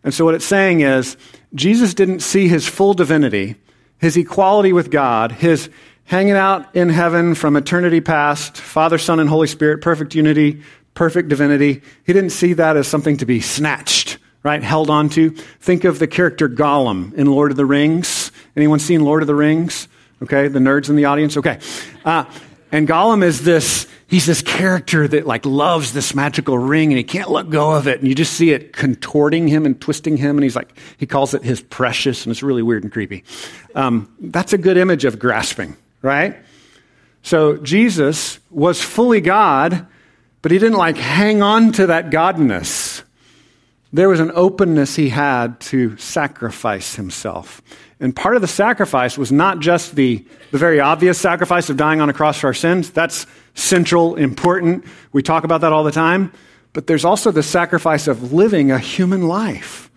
And 0.03 0.13
so 0.13 0.25
what 0.25 0.35
it's 0.35 0.45
saying 0.45 0.81
is 0.81 1.17
Jesus 1.55 1.93
didn't 1.93 2.19
see 2.19 2.47
his 2.47 2.67
full 2.67 2.93
divinity, 2.93 3.55
his 3.97 4.17
equality 4.17 4.73
with 4.73 4.91
God, 4.91 5.31
his 5.31 5.69
hanging 6.05 6.33
out 6.33 6.75
in 6.75 6.89
heaven 6.89 7.35
from 7.35 7.55
eternity 7.55 8.01
past, 8.01 8.57
Father, 8.57 8.97
Son, 8.97 9.19
and 9.19 9.29
Holy 9.29 9.47
Spirit, 9.47 9.81
perfect 9.81 10.15
unity, 10.15 10.61
perfect 10.93 11.29
divinity. 11.29 11.81
He 12.05 12.13
didn't 12.13 12.31
see 12.31 12.53
that 12.53 12.77
as 12.77 12.87
something 12.87 13.17
to 13.17 13.25
be 13.25 13.39
snatched, 13.39 14.17
right? 14.43 14.61
Held 14.61 14.89
onto. 14.89 15.31
Think 15.31 15.83
of 15.83 15.99
the 15.99 16.07
character 16.07 16.49
Gollum 16.49 17.13
in 17.13 17.27
Lord 17.27 17.51
of 17.51 17.57
the 17.57 17.65
Rings. 17.65 18.31
Anyone 18.55 18.79
seen 18.79 19.03
Lord 19.03 19.21
of 19.23 19.27
the 19.27 19.35
Rings? 19.35 19.87
Okay, 20.21 20.47
the 20.49 20.59
nerds 20.59 20.89
in 20.89 20.95
the 20.95 21.05
audience? 21.05 21.37
Okay. 21.37 21.59
Uh, 22.03 22.25
and 22.71 22.87
Gollum 22.87 23.23
is 23.23 23.43
this 23.43 23.87
he's 24.07 24.25
this 24.25 24.41
character 24.41 25.07
that 25.07 25.25
like 25.25 25.45
loves 25.45 25.93
this 25.93 26.13
magical 26.13 26.57
ring 26.57 26.91
and 26.91 26.97
he 26.97 27.03
can't 27.03 27.29
let 27.29 27.49
go 27.49 27.71
of 27.71 27.87
it 27.87 27.99
and 27.99 28.07
you 28.07 28.15
just 28.15 28.33
see 28.33 28.51
it 28.51 28.73
contorting 28.73 29.47
him 29.47 29.65
and 29.65 29.79
twisting 29.79 30.17
him 30.17 30.37
and 30.37 30.43
he's 30.43 30.55
like 30.55 30.77
he 30.97 31.05
calls 31.05 31.33
it 31.33 31.43
his 31.43 31.61
precious 31.61 32.25
and 32.25 32.31
it's 32.31 32.43
really 32.43 32.63
weird 32.63 32.83
and 32.83 32.91
creepy 32.91 33.23
um, 33.75 34.11
that's 34.19 34.51
a 34.51 34.57
good 34.57 34.77
image 34.77 35.05
of 35.05 35.19
grasping 35.19 35.75
right 36.01 36.37
so 37.21 37.57
jesus 37.57 38.39
was 38.49 38.81
fully 38.81 39.21
god 39.21 39.87
but 40.41 40.51
he 40.51 40.57
didn't 40.57 40.77
like 40.77 40.97
hang 40.97 41.41
on 41.41 41.71
to 41.71 41.87
that 41.87 42.09
godness 42.09 43.03
there 43.91 44.09
was 44.09 44.19
an 44.19 44.31
openness 44.35 44.95
he 44.95 45.09
had 45.09 45.59
to 45.59 45.97
sacrifice 45.97 46.95
himself 46.95 47.61
and 47.99 48.15
part 48.15 48.35
of 48.35 48.41
the 48.41 48.47
sacrifice 48.47 49.17
was 49.17 49.31
not 49.31 49.59
just 49.59 49.95
the, 49.95 50.25
the 50.51 50.57
very 50.57 50.79
obvious 50.79 51.19
sacrifice 51.19 51.69
of 51.69 51.75
dying 51.75 51.99
on 51.99 52.09
a 52.09 52.13
cross 52.13 52.39
for 52.39 52.47
our 52.47 52.53
sins. 52.53 52.91
That's 52.91 53.27
central, 53.55 54.15
important. 54.15 54.85
We 55.11 55.21
talk 55.21 55.43
about 55.43 55.61
that 55.61 55.73
all 55.73 55.83
the 55.83 55.91
time. 55.91 56.31
But 56.71 56.87
there's 56.87 57.03
also 57.03 57.31
the 57.31 57.43
sacrifice 57.43 58.07
of 58.07 58.31
living 58.31 58.71
a 58.71 58.79
human 58.79 59.27
life. 59.27 59.89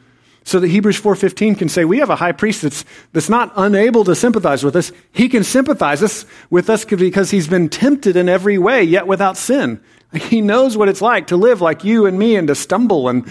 So 0.45 0.59
that 0.59 0.69
Hebrews 0.69 1.01
4:15 1.01 1.57
can 1.57 1.69
say 1.69 1.85
we 1.85 1.99
have 1.99 2.11
a 2.11 2.17
high 2.17 2.33
priest 2.33 2.63
that's, 2.63 2.85
that's 3.13 3.29
not 3.29 3.53
unable 3.55 4.03
to 4.05 4.17
sympathize 4.17 4.65
with 4.65 4.75
us. 4.75 4.91
He 5.13 5.29
can 5.29 5.45
sympathize 5.45 6.03
us 6.03 6.27
with 6.51 6.69
us 6.69 6.85
because 6.85 7.31
he's 7.31 7.47
been 7.47 7.69
tempted 7.69 8.17
in 8.17 8.29
every 8.29 8.59
way, 8.59 8.83
yet 8.83 9.07
without 9.07 9.37
sin. 9.37 9.81
He 10.21 10.41
knows 10.41 10.77
what 10.77 10.89
it's 10.89 11.01
like 11.03 11.29
to 11.29 11.37
live 11.37 11.61
like 11.61 11.85
you 11.85 12.07
and 12.07 12.19
me 12.19 12.37
and 12.37 12.49
to 12.49 12.55
stumble 12.55 13.09
and 13.09 13.27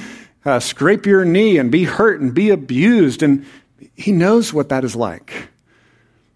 uh, 0.46 0.60
scrape 0.60 1.06
your 1.06 1.24
knee 1.26 1.58
and 1.58 1.72
be 1.72 1.84
hurt 1.84 2.22
and 2.22 2.34
be 2.34 2.50
abused. 2.50 3.22
And 3.22 3.46
he 3.96 4.12
knows 4.12 4.52
what 4.54 4.70
that 4.70 4.84
is 4.84 4.96
like. 4.96 5.50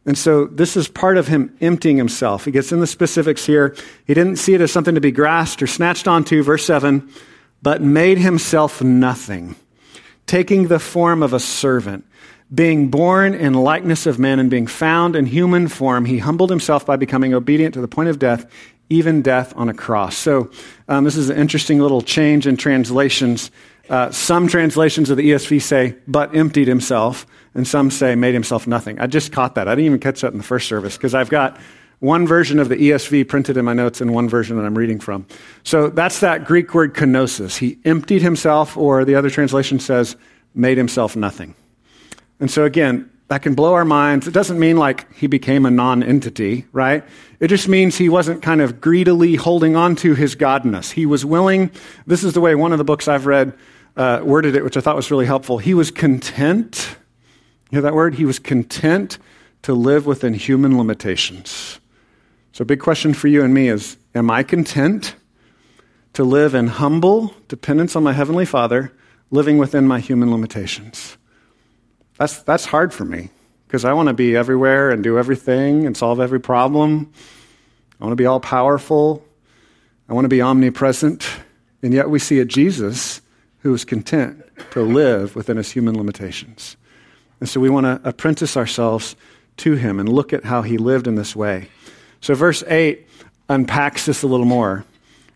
And 0.06 0.18
so 0.18 0.46
this 0.46 0.78
is 0.78 0.88
part 0.88 1.18
of 1.18 1.28
him 1.28 1.56
emptying 1.62 1.98
himself. 1.98 2.46
He 2.46 2.52
gets 2.52 2.72
in 2.72 2.80
the 2.80 2.88
specifics 2.88 3.46
here. 3.46 3.76
He 4.06 4.14
didn't 4.14 4.36
see 4.36 4.54
it 4.54 4.62
as 4.62 4.72
something 4.72 4.96
to 4.96 5.02
be 5.02 5.12
grasped 5.12 5.64
or 5.64 5.68
snatched 5.68 6.08
onto, 6.08 6.44
verse 6.44 6.64
7, 6.64 7.10
but 7.64 7.82
made 7.82 8.20
himself 8.20 8.84
nothing, 8.84 9.56
taking 10.28 10.68
the 10.68 10.80
form 10.80 11.24
of 11.24 11.34
a 11.34 11.40
servant. 11.40 12.06
Being 12.54 12.90
born 12.90 13.34
in 13.34 13.56
likeness 13.56 14.06
of 14.06 14.20
men 14.20 14.38
and 14.38 14.52
being 14.52 14.68
found 14.68 15.16
in 15.16 15.26
human 15.26 15.68
form, 15.68 16.06
he 16.06 16.20
humbled 16.20 16.52
himself 16.52 16.86
by 16.86 16.96
becoming 16.96 17.34
obedient 17.34 17.74
to 17.74 17.82
the 17.82 17.88
point 17.88 18.10
of 18.10 18.20
death, 18.20 18.46
even 18.90 19.22
death 19.22 19.54
on 19.56 19.70
a 19.70 19.74
cross. 19.74 20.16
So, 20.16 20.50
um, 20.88 21.04
this 21.04 21.16
is 21.16 21.30
an 21.30 21.38
interesting 21.38 21.80
little 21.80 22.02
change 22.02 22.48
in 22.48 22.58
translations. 22.58 23.52
Uh, 23.90 24.12
some 24.12 24.48
translations 24.48 25.10
of 25.10 25.18
the 25.18 25.32
ESV 25.32 25.62
say, 25.62 25.96
but 26.08 26.36
emptied 26.36 26.68
himself, 26.68 27.26
and 27.54 27.68
some 27.68 27.92
say, 27.92 28.16
made 28.16 28.34
himself 28.34 28.68
nothing. 28.68 29.00
I 29.00 29.08
just 29.08 29.32
caught 29.32 29.56
that. 29.56 29.68
I 29.68 29.72
didn't 29.72 29.86
even 29.86 30.00
catch 30.00 30.22
that 30.22 30.32
in 30.32 30.38
the 30.38 30.44
first 30.44 30.68
service 30.68 30.98
because 30.98 31.14
I've 31.14 31.30
got 31.30 31.60
one 32.00 32.28
version 32.28 32.60
of 32.60 32.70
the 32.70 32.76
ESV 32.76 33.28
printed 33.28 33.58
in 33.58 33.66
my 33.66 33.74
notes 33.74 34.02
and 34.02 34.14
one 34.14 34.28
version 34.28 34.58
that 34.58 34.66
I'm 34.66 34.78
reading 34.78 35.00
from. 35.00 35.26
So 35.64 35.90
that's 35.90 36.20
that 36.20 36.46
Greek 36.46 36.74
word 36.74 36.94
kenosis. 36.94 37.58
He 37.58 37.78
emptied 37.86 38.22
himself, 38.22 38.76
or 38.78 39.06
the 39.06 39.16
other 39.16 39.30
translation 39.30 39.80
says, 39.80 40.16
made 40.54 40.78
himself 40.78 41.16
nothing. 41.16 41.56
And 42.40 42.52
so 42.52 42.64
again, 42.64 43.10
that 43.28 43.42
can 43.42 43.56
blow 43.56 43.74
our 43.74 43.86
minds. 43.86 44.28
It 44.28 44.34
doesn't 44.34 44.60
mean 44.60 44.78
like 44.78 45.12
he 45.14 45.28
became 45.28 45.66
a 45.66 45.72
non 45.72 46.04
entity, 46.04 46.66
right? 46.72 47.04
It 47.40 47.48
just 47.48 47.68
means 47.68 47.98
he 47.98 48.10
wasn't 48.10 48.42
kind 48.42 48.62
of 48.62 48.80
greedily 48.80 49.36
holding 49.36 49.76
on 49.76 49.96
to 49.98 50.14
his 50.14 50.36
godness. 50.36 50.92
He 50.92 51.06
was 51.06 51.26
willing. 51.26 51.72
This 52.06 52.24
is 52.24 52.34
the 52.34 52.42
way 52.42 52.56
one 52.56 52.72
of 52.72 52.78
the 52.78 52.84
books 52.84 53.08
I've 53.08 53.26
read 53.26 53.54
uh, 53.98 54.22
worded 54.24 54.56
it, 54.56 54.64
which 54.64 54.78
I 54.78 54.82
thought 54.82 54.96
was 54.96 55.10
really 55.10 55.26
helpful. 55.26 55.58
He 55.58 55.74
was 55.74 55.90
content. 55.90 56.98
You 57.72 57.78
hear 57.78 57.82
that 57.82 57.96
word? 57.96 58.16
He 58.16 58.26
was 58.26 58.40
content 58.40 59.18
to 59.64 59.74
live 59.74 60.06
within 60.06 60.34
human 60.34 60.78
limitations. 60.78 61.80
So, 62.52 62.62
a 62.62 62.66
big 62.66 62.80
question 62.80 63.14
for 63.14 63.28
you 63.28 63.44
and 63.44 63.54
me 63.54 63.70
is 63.70 63.98
Am 64.14 64.30
I 64.30 64.44
content 64.44 65.16
to 66.14 66.24
live 66.24 66.54
in 66.54 66.68
humble 66.68 67.34
dependence 67.48 67.96
on 67.96 68.04
my 68.04 68.14
Heavenly 68.14 68.46
Father, 68.46 68.94
living 69.32 69.58
within 69.58 69.88
my 69.88 70.00
human 70.00 70.32
limitations? 70.32 71.18
That's, 72.18 72.42
that's 72.44 72.66
hard 72.66 72.94
for 72.94 73.06
me 73.06 73.30
because 73.68 73.86
I 73.86 73.94
want 73.94 74.08
to 74.08 74.14
be 74.14 74.36
everywhere 74.36 74.92
and 74.92 75.04
do 75.04 75.18
everything 75.18 75.86
and 75.86 75.96
solve 75.96 76.20
every 76.20 76.40
problem. 76.40 77.12
I 78.00 78.04
want 78.04 78.14
to 78.14 78.22
be 78.22 78.26
all 78.26 78.40
powerful. 78.40 79.26
I 80.08 80.14
want 80.14 80.26
to 80.26 80.30
be 80.30 80.42
omnipresent. 80.42 81.28
And 81.82 81.94
yet 81.94 82.10
we 82.10 82.20
see 82.20 82.40
a 82.40 82.46
Jesus 82.46 83.22
who 83.60 83.74
is 83.74 83.84
content 83.84 84.44
to 84.72 84.82
live 84.82 85.36
within 85.36 85.58
his 85.58 85.72
human 85.72 85.98
limitations. 85.98 86.78
And 87.40 87.50
so 87.50 87.60
we 87.60 87.70
want 87.70 87.86
to 87.86 88.08
apprentice 88.08 88.56
ourselves 88.56 89.16
to 89.58 89.76
him 89.76 90.00
and 90.00 90.08
look 90.08 90.34
at 90.34 90.46
how 90.46 90.62
he 90.62 90.78
lived 90.78 91.08
in 91.08 91.16
this 91.16 91.36
way. 91.36 91.70
So, 92.22 92.34
verse 92.34 92.64
8 92.68 93.08
unpacks 93.50 94.06
this 94.06 94.24
a 94.24 94.28
little 94.28 94.46
more. 94.46 94.86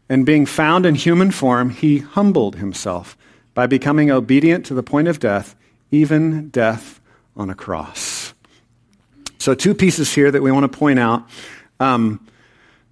And 0.10 0.26
being 0.26 0.46
found 0.46 0.86
in 0.86 0.96
human 0.96 1.32
form, 1.32 1.70
he 1.70 2.00
humbled 2.00 2.56
himself 2.56 3.18
by 3.54 3.68
becoming 3.68 4.10
obedient 4.10 4.66
to 4.68 4.74
the 4.74 4.84
point 4.84 5.08
of 5.08 5.20
death, 5.20 5.56
even 5.92 6.50
death 6.50 7.00
on 7.36 7.50
a 7.50 7.56
cross. 7.56 8.34
So, 9.38 9.56
two 9.56 9.74
pieces 9.74 10.14
here 10.14 10.30
that 10.30 10.42
we 10.42 10.52
want 10.52 10.72
to 10.72 10.78
point 10.78 11.00
out. 11.00 11.28
Um, 11.80 12.26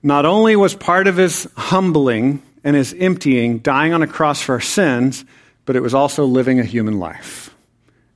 not 0.03 0.25
only 0.25 0.55
was 0.55 0.75
part 0.75 1.07
of 1.07 1.17
his 1.17 1.47
humbling 1.57 2.41
and 2.63 2.75
his 2.75 2.93
emptying 2.97 3.59
dying 3.59 3.93
on 3.93 4.01
a 4.01 4.07
cross 4.07 4.41
for 4.41 4.53
our 4.53 4.61
sins, 4.61 5.25
but 5.65 5.75
it 5.75 5.81
was 5.81 5.93
also 5.93 6.25
living 6.25 6.59
a 6.59 6.63
human 6.63 6.99
life. 6.99 7.53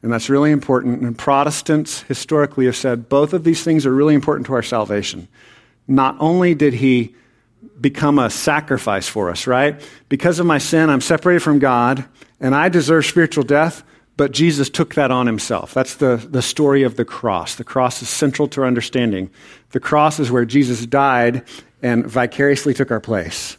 And 0.02 0.12
that's 0.12 0.30
really 0.30 0.52
important. 0.52 1.02
And 1.02 1.18
Protestants 1.18 2.02
historically 2.04 2.66
have 2.66 2.76
said 2.76 3.10
both 3.10 3.34
of 3.34 3.44
these 3.44 3.64
things 3.64 3.86
are 3.86 3.94
really 3.94 4.16
important 4.16 4.48
to 4.48 4.54
our 4.54 4.64
salvation. 4.64 5.28
Not 5.88 6.16
only 6.20 6.56
did 6.56 6.74
he 6.74 7.16
become 7.80 8.20
a 8.20 8.30
sacrifice 8.30 9.08
for 9.08 9.30
us, 9.30 9.46
right? 9.46 9.82
Because 10.10 10.40
of 10.40 10.46
my 10.46 10.58
sin, 10.58 10.90
I'm 10.90 11.02
separated 11.02 11.42
from 11.42 11.60
God, 11.60 12.06
and 12.40 12.56
I 12.56 12.70
deserve 12.70 13.06
spiritual 13.06 13.44
death, 13.44 13.84
but 14.18 14.32
Jesus 14.32 14.70
took 14.70 14.96
that 14.96 15.12
on 15.12 15.26
himself. 15.26 15.74
That's 15.74 15.96
the, 15.96 16.16
the 16.16 16.42
story 16.42 16.84
of 16.84 16.96
the 16.96 17.06
cross. 17.06 17.56
The 17.56 17.64
cross 17.64 18.02
is 18.02 18.10
central 18.10 18.48
to 18.50 18.62
our 18.62 18.68
understanding. 18.68 19.30
The 19.72 19.80
cross 19.80 20.20
is 20.20 20.30
where 20.30 20.46
Jesus 20.46 20.86
died 20.86 21.44
and 21.82 22.06
vicariously 22.06 22.74
took 22.74 22.92
our 22.92 23.00
place. 23.00 23.58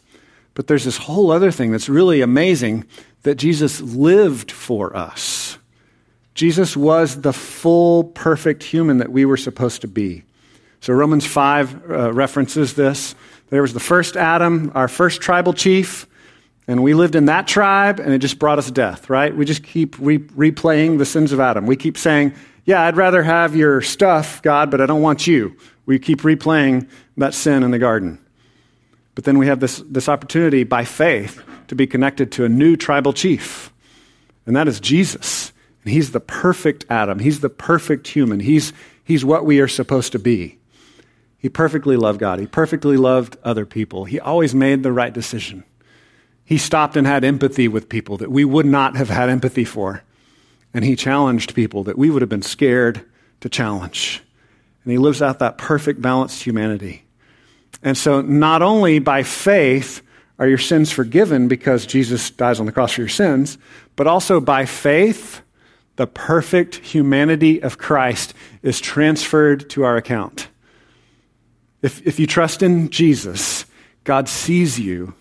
But 0.54 0.66
there's 0.66 0.84
this 0.84 0.98
whole 0.98 1.30
other 1.30 1.50
thing 1.50 1.72
that's 1.72 1.88
really 1.88 2.20
amazing 2.20 2.84
that 3.22 3.36
Jesus 3.36 3.80
lived 3.80 4.50
for 4.50 4.94
us. 4.96 5.58
Jesus 6.34 6.76
was 6.76 7.20
the 7.20 7.32
full, 7.32 8.04
perfect 8.04 8.62
human 8.62 8.98
that 8.98 9.12
we 9.12 9.24
were 9.24 9.36
supposed 9.36 9.80
to 9.82 9.88
be. 9.88 10.24
So 10.80 10.92
Romans 10.92 11.26
5 11.26 11.90
uh, 11.90 12.12
references 12.12 12.74
this. 12.74 13.14
There 13.50 13.62
was 13.62 13.74
the 13.74 13.80
first 13.80 14.16
Adam, 14.16 14.72
our 14.74 14.88
first 14.88 15.20
tribal 15.20 15.52
chief, 15.52 16.06
and 16.68 16.82
we 16.82 16.94
lived 16.94 17.16
in 17.16 17.26
that 17.26 17.48
tribe, 17.48 17.98
and 17.98 18.12
it 18.12 18.18
just 18.18 18.38
brought 18.38 18.58
us 18.58 18.70
death, 18.70 19.10
right? 19.10 19.34
We 19.36 19.44
just 19.44 19.64
keep 19.64 19.96
re- 19.98 20.18
replaying 20.18 20.98
the 20.98 21.06
sins 21.06 21.32
of 21.32 21.40
Adam. 21.40 21.66
We 21.66 21.76
keep 21.76 21.98
saying, 21.98 22.34
Yeah, 22.64 22.82
I'd 22.82 22.96
rather 22.96 23.22
have 23.22 23.56
your 23.56 23.80
stuff, 23.80 24.40
God, 24.42 24.70
but 24.70 24.80
I 24.80 24.86
don't 24.86 25.02
want 25.02 25.26
you. 25.26 25.56
We 25.86 25.98
keep 25.98 26.22
replaying 26.22 26.88
that 27.16 27.34
sin 27.34 27.62
in 27.62 27.72
the 27.72 27.78
garden. 27.78 28.18
But 29.14 29.24
then 29.24 29.38
we 29.38 29.46
have 29.48 29.60
this, 29.60 29.82
this 29.86 30.08
opportunity 30.08 30.64
by 30.64 30.84
faith 30.84 31.42
to 31.68 31.74
be 31.74 31.86
connected 31.86 32.32
to 32.32 32.44
a 32.44 32.48
new 32.48 32.76
tribal 32.76 33.12
chief, 33.12 33.72
and 34.46 34.56
that 34.56 34.68
is 34.68 34.80
Jesus. 34.80 35.52
And 35.84 35.92
he's 35.92 36.12
the 36.12 36.20
perfect 36.20 36.84
Adam, 36.88 37.18
he's 37.18 37.40
the 37.40 37.50
perfect 37.50 38.06
human, 38.06 38.38
he's, 38.40 38.72
he's 39.04 39.24
what 39.24 39.44
we 39.44 39.60
are 39.60 39.68
supposed 39.68 40.12
to 40.12 40.18
be. 40.18 40.58
He 41.38 41.48
perfectly 41.48 41.96
loved 41.96 42.20
God, 42.20 42.38
he 42.38 42.46
perfectly 42.46 42.96
loved 42.96 43.36
other 43.42 43.66
people, 43.66 44.04
he 44.04 44.20
always 44.20 44.54
made 44.54 44.84
the 44.84 44.92
right 44.92 45.12
decision. 45.12 45.64
He 46.44 46.58
stopped 46.58 46.96
and 46.96 47.06
had 47.06 47.24
empathy 47.24 47.68
with 47.68 47.88
people 47.88 48.16
that 48.18 48.30
we 48.30 48.44
would 48.44 48.66
not 48.66 48.96
have 48.96 49.08
had 49.08 49.28
empathy 49.28 49.64
for. 49.64 50.02
And 50.74 50.84
he 50.84 50.96
challenged 50.96 51.54
people 51.54 51.84
that 51.84 51.98
we 51.98 52.10
would 52.10 52.22
have 52.22 52.28
been 52.28 52.42
scared 52.42 53.04
to 53.40 53.48
challenge. 53.48 54.22
And 54.84 54.92
he 54.92 54.98
lives 54.98 55.22
out 55.22 55.38
that 55.38 55.58
perfect, 55.58 56.02
balanced 56.02 56.42
humanity. 56.42 57.04
And 57.82 57.96
so, 57.96 58.20
not 58.20 58.62
only 58.62 58.98
by 58.98 59.22
faith 59.22 60.02
are 60.38 60.48
your 60.48 60.58
sins 60.58 60.90
forgiven 60.90 61.48
because 61.48 61.86
Jesus 61.86 62.30
dies 62.30 62.58
on 62.58 62.66
the 62.66 62.72
cross 62.72 62.92
for 62.92 63.02
your 63.02 63.08
sins, 63.08 63.58
but 63.96 64.06
also 64.06 64.40
by 64.40 64.64
faith, 64.64 65.42
the 65.96 66.06
perfect 66.06 66.76
humanity 66.76 67.62
of 67.62 67.78
Christ 67.78 68.34
is 68.62 68.80
transferred 68.80 69.68
to 69.70 69.84
our 69.84 69.96
account. 69.96 70.48
If, 71.82 72.04
if 72.06 72.18
you 72.18 72.26
trust 72.26 72.62
in 72.62 72.90
Jesus, 72.90 73.66
God 74.04 74.28
sees 74.28 74.78
you 74.78 75.14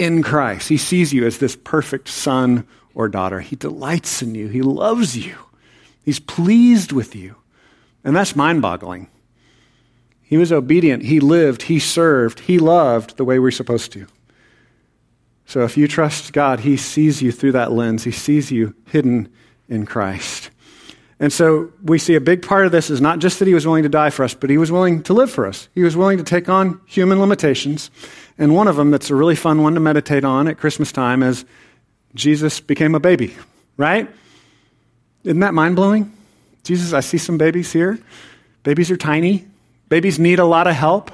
in 0.00 0.22
Christ. 0.22 0.68
He 0.68 0.78
sees 0.78 1.12
you 1.12 1.26
as 1.26 1.38
this 1.38 1.54
perfect 1.54 2.08
son 2.08 2.66
or 2.94 3.08
daughter. 3.08 3.40
He 3.40 3.54
delights 3.54 4.22
in 4.22 4.34
you, 4.34 4.48
He 4.48 4.62
loves 4.62 5.16
you, 5.16 5.36
He's 6.04 6.18
pleased 6.18 6.92
with 6.92 7.14
you. 7.14 7.36
And 8.02 8.16
that's 8.16 8.34
mind 8.34 8.62
boggling. 8.62 9.08
He 10.22 10.38
was 10.38 10.52
obedient. 10.52 11.02
He 11.02 11.20
lived. 11.20 11.62
He 11.62 11.78
served. 11.78 12.40
He 12.40 12.58
loved 12.58 13.16
the 13.16 13.24
way 13.24 13.38
we're 13.38 13.50
supposed 13.50 13.92
to. 13.92 14.06
So 15.44 15.64
if 15.64 15.76
you 15.76 15.86
trust 15.86 16.32
God, 16.32 16.60
He 16.60 16.76
sees 16.78 17.20
you 17.20 17.30
through 17.30 17.52
that 17.52 17.72
lens. 17.72 18.04
He 18.04 18.12
sees 18.12 18.50
you 18.50 18.74
hidden 18.86 19.28
in 19.68 19.84
Christ. 19.84 20.50
And 21.20 21.30
so 21.30 21.70
we 21.84 21.98
see 21.98 22.14
a 22.14 22.20
big 22.20 22.40
part 22.40 22.64
of 22.64 22.72
this 22.72 22.88
is 22.88 23.00
not 23.00 23.18
just 23.18 23.38
that 23.38 23.46
He 23.46 23.52
was 23.52 23.66
willing 23.66 23.82
to 23.82 23.90
die 23.90 24.08
for 24.08 24.24
us, 24.24 24.32
but 24.32 24.48
He 24.48 24.56
was 24.56 24.72
willing 24.72 25.02
to 25.04 25.12
live 25.12 25.30
for 25.30 25.46
us. 25.46 25.68
He 25.74 25.82
was 25.82 25.94
willing 25.94 26.16
to 26.16 26.24
take 26.24 26.48
on 26.48 26.80
human 26.86 27.20
limitations. 27.20 27.90
And 28.38 28.54
one 28.54 28.66
of 28.66 28.76
them 28.76 28.90
that's 28.90 29.10
a 29.10 29.14
really 29.14 29.36
fun 29.36 29.62
one 29.62 29.74
to 29.74 29.80
meditate 29.80 30.24
on 30.24 30.48
at 30.48 30.56
Christmas 30.56 30.90
time 30.90 31.22
is 31.22 31.44
Jesus 32.14 32.58
became 32.58 32.94
a 32.94 33.00
baby, 33.00 33.36
right? 33.76 34.08
Isn't 35.24 35.40
that 35.40 35.52
mind 35.52 35.76
blowing? 35.76 36.10
Jesus, 36.64 36.94
I 36.94 37.00
see 37.00 37.18
some 37.18 37.36
babies 37.36 37.70
here. 37.70 37.98
Babies 38.62 38.90
are 38.90 38.96
tiny. 38.96 39.46
Babies 39.90 40.18
need 40.18 40.38
a 40.38 40.44
lot 40.46 40.66
of 40.66 40.74
help. 40.74 41.10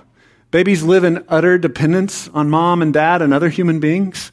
Babies 0.52 0.84
live 0.84 1.02
in 1.02 1.24
utter 1.28 1.58
dependence 1.58 2.28
on 2.28 2.48
mom 2.48 2.80
and 2.80 2.92
dad 2.92 3.22
and 3.22 3.34
other 3.34 3.48
human 3.48 3.80
beings. 3.80 4.30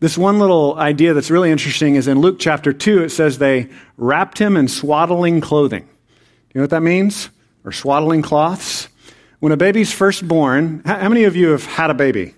This 0.00 0.16
one 0.16 0.38
little 0.38 0.78
idea 0.78 1.12
that's 1.12 1.30
really 1.30 1.50
interesting 1.50 1.94
is 1.94 2.08
in 2.08 2.20
Luke 2.20 2.38
chapter 2.38 2.72
2, 2.72 3.04
it 3.04 3.10
says 3.10 3.36
they 3.36 3.68
wrapped 3.98 4.38
him 4.38 4.56
in 4.56 4.66
swaddling 4.66 5.42
clothing. 5.42 5.82
Do 5.82 5.88
you 6.54 6.58
know 6.58 6.62
what 6.62 6.70
that 6.70 6.82
means? 6.82 7.28
Or 7.64 7.72
swaddling 7.72 8.22
cloths? 8.22 8.88
When 9.40 9.52
a 9.52 9.58
baby's 9.58 9.92
first 9.92 10.26
born, 10.26 10.82
how 10.86 11.08
many 11.08 11.24
of 11.24 11.36
you 11.36 11.50
have 11.50 11.66
had 11.66 11.90
a 11.90 11.94
baby? 11.94 12.34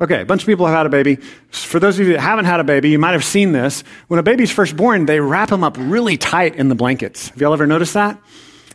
Okay, 0.00 0.22
a 0.22 0.24
bunch 0.24 0.42
of 0.42 0.46
people 0.46 0.66
have 0.66 0.74
had 0.74 0.86
a 0.86 0.90
baby. 0.90 1.16
For 1.50 1.78
those 1.78 1.98
of 1.98 2.06
you 2.06 2.14
that 2.14 2.20
haven't 2.20 2.46
had 2.46 2.58
a 2.58 2.64
baby, 2.64 2.90
you 2.90 2.98
might 2.98 3.12
have 3.12 3.24
seen 3.24 3.52
this. 3.52 3.84
When 4.08 4.18
a 4.18 4.22
baby's 4.22 4.50
first 4.50 4.76
born, 4.76 5.06
they 5.06 5.20
wrap 5.20 5.50
them 5.50 5.62
up 5.62 5.76
really 5.78 6.16
tight 6.16 6.56
in 6.56 6.68
the 6.68 6.74
blankets. 6.74 7.28
Have 7.28 7.40
y'all 7.40 7.52
ever 7.52 7.66
noticed 7.66 7.94
that? 7.94 8.20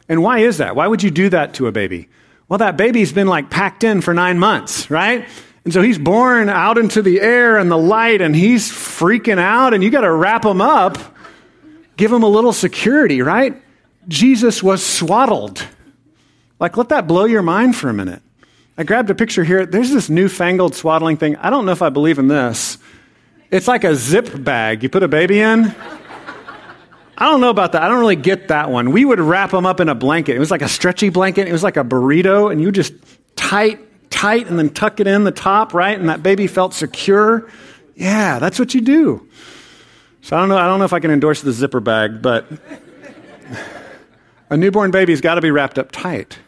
And 0.07 0.21
why 0.21 0.39
is 0.39 0.59
that? 0.59 0.75
Why 0.75 0.87
would 0.87 1.03
you 1.03 1.11
do 1.11 1.29
that 1.29 1.55
to 1.55 1.67
a 1.67 1.71
baby? 1.71 2.07
Well, 2.47 2.59
that 2.59 2.77
baby's 2.77 3.11
been 3.11 3.27
like 3.27 3.49
packed 3.49 3.83
in 3.83 4.01
for 4.01 4.13
nine 4.13 4.37
months, 4.37 4.89
right? 4.91 5.27
And 5.65 5.73
so 5.73 5.81
he's 5.81 5.97
born 5.97 6.47
out 6.47 6.77
into 6.77 7.01
the 7.01 7.19
air 7.19 7.57
and 7.57 7.69
the 7.69 7.77
light 7.77 8.21
and 8.21 8.35
he's 8.35 8.71
freaking 8.71 9.39
out 9.39 9.73
and 9.73 9.83
you 9.83 9.89
got 9.89 10.01
to 10.01 10.11
wrap 10.11 10.45
him 10.45 10.61
up, 10.61 10.97
give 11.97 12.11
him 12.11 12.23
a 12.23 12.27
little 12.27 12.53
security, 12.53 13.21
right? 13.21 13.61
Jesus 14.07 14.61
was 14.61 14.85
swaddled. 14.85 15.65
Like, 16.59 16.77
let 16.77 16.89
that 16.89 17.07
blow 17.07 17.25
your 17.25 17.41
mind 17.41 17.75
for 17.75 17.89
a 17.89 17.93
minute. 17.93 18.21
I 18.77 18.83
grabbed 18.83 19.09
a 19.09 19.15
picture 19.15 19.43
here. 19.43 19.65
There's 19.65 19.89
this 19.89 20.09
newfangled 20.09 20.75
swaddling 20.75 21.17
thing. 21.17 21.35
I 21.37 21.49
don't 21.49 21.65
know 21.65 21.71
if 21.71 21.81
I 21.81 21.89
believe 21.89 22.19
in 22.19 22.27
this. 22.27 22.77
It's 23.49 23.67
like 23.67 23.83
a 23.83 23.95
zip 23.95 24.43
bag 24.43 24.83
you 24.83 24.89
put 24.89 25.01
a 25.01 25.07
baby 25.07 25.39
in. 25.39 25.73
I 27.17 27.29
don't 27.29 27.39
know 27.39 27.49
about 27.49 27.71
that. 27.71 27.81
I 27.81 27.87
don't 27.87 27.99
really 27.99 28.17
get 28.17 28.49
that 28.49 28.69
one. 28.69 28.91
We 28.91 29.05
would 29.05 29.19
wrap 29.19 29.51
them 29.51 29.65
up 29.65 29.79
in 29.79 29.87
a 29.87 29.95
blanket. 29.95 30.35
It 30.35 30.39
was 30.39 30.51
like 30.51 30.61
a 30.61 30.67
stretchy 30.67 31.09
blanket. 31.09 31.47
It 31.47 31.53
was 31.53 31.63
like 31.63 31.77
a 31.77 31.83
burrito, 31.83 32.51
and 32.51 32.61
you 32.61 32.71
just 32.71 32.93
tight, 33.37 33.79
tight, 34.09 34.47
and 34.47 34.57
then 34.57 34.69
tuck 34.69 34.99
it 34.99 35.07
in 35.07 35.23
the 35.23 35.31
top, 35.31 35.73
right? 35.73 35.97
And 35.97 36.09
that 36.09 36.23
baby 36.23 36.47
felt 36.47 36.73
secure. 36.73 37.49
Yeah, 37.95 38.39
that's 38.39 38.59
what 38.59 38.73
you 38.73 38.81
do. 38.81 39.27
So 40.21 40.35
I 40.35 40.39
don't 40.39 40.49
know. 40.49 40.57
I 40.57 40.65
don't 40.65 40.79
know 40.79 40.85
if 40.85 40.93
I 40.93 40.99
can 40.99 41.11
endorse 41.11 41.41
the 41.41 41.51
zipper 41.51 41.79
bag, 41.79 42.21
but 42.21 42.45
a 44.49 44.57
newborn 44.57 44.91
baby's 44.91 45.21
got 45.21 45.35
to 45.35 45.41
be 45.41 45.51
wrapped 45.51 45.77
up 45.77 45.91
tight 45.91 46.39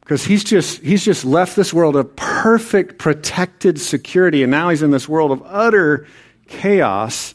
because 0.00 0.24
he's 0.24 0.44
just 0.44 0.80
he's 0.80 1.04
just 1.04 1.24
left 1.24 1.56
this 1.56 1.72
world 1.72 1.96
of 1.96 2.14
perfect 2.16 2.98
protected 2.98 3.80
security, 3.80 4.42
and 4.42 4.50
now 4.50 4.68
he's 4.68 4.82
in 4.82 4.90
this 4.90 5.08
world 5.08 5.32
of 5.32 5.42
utter 5.44 6.06
chaos 6.46 7.34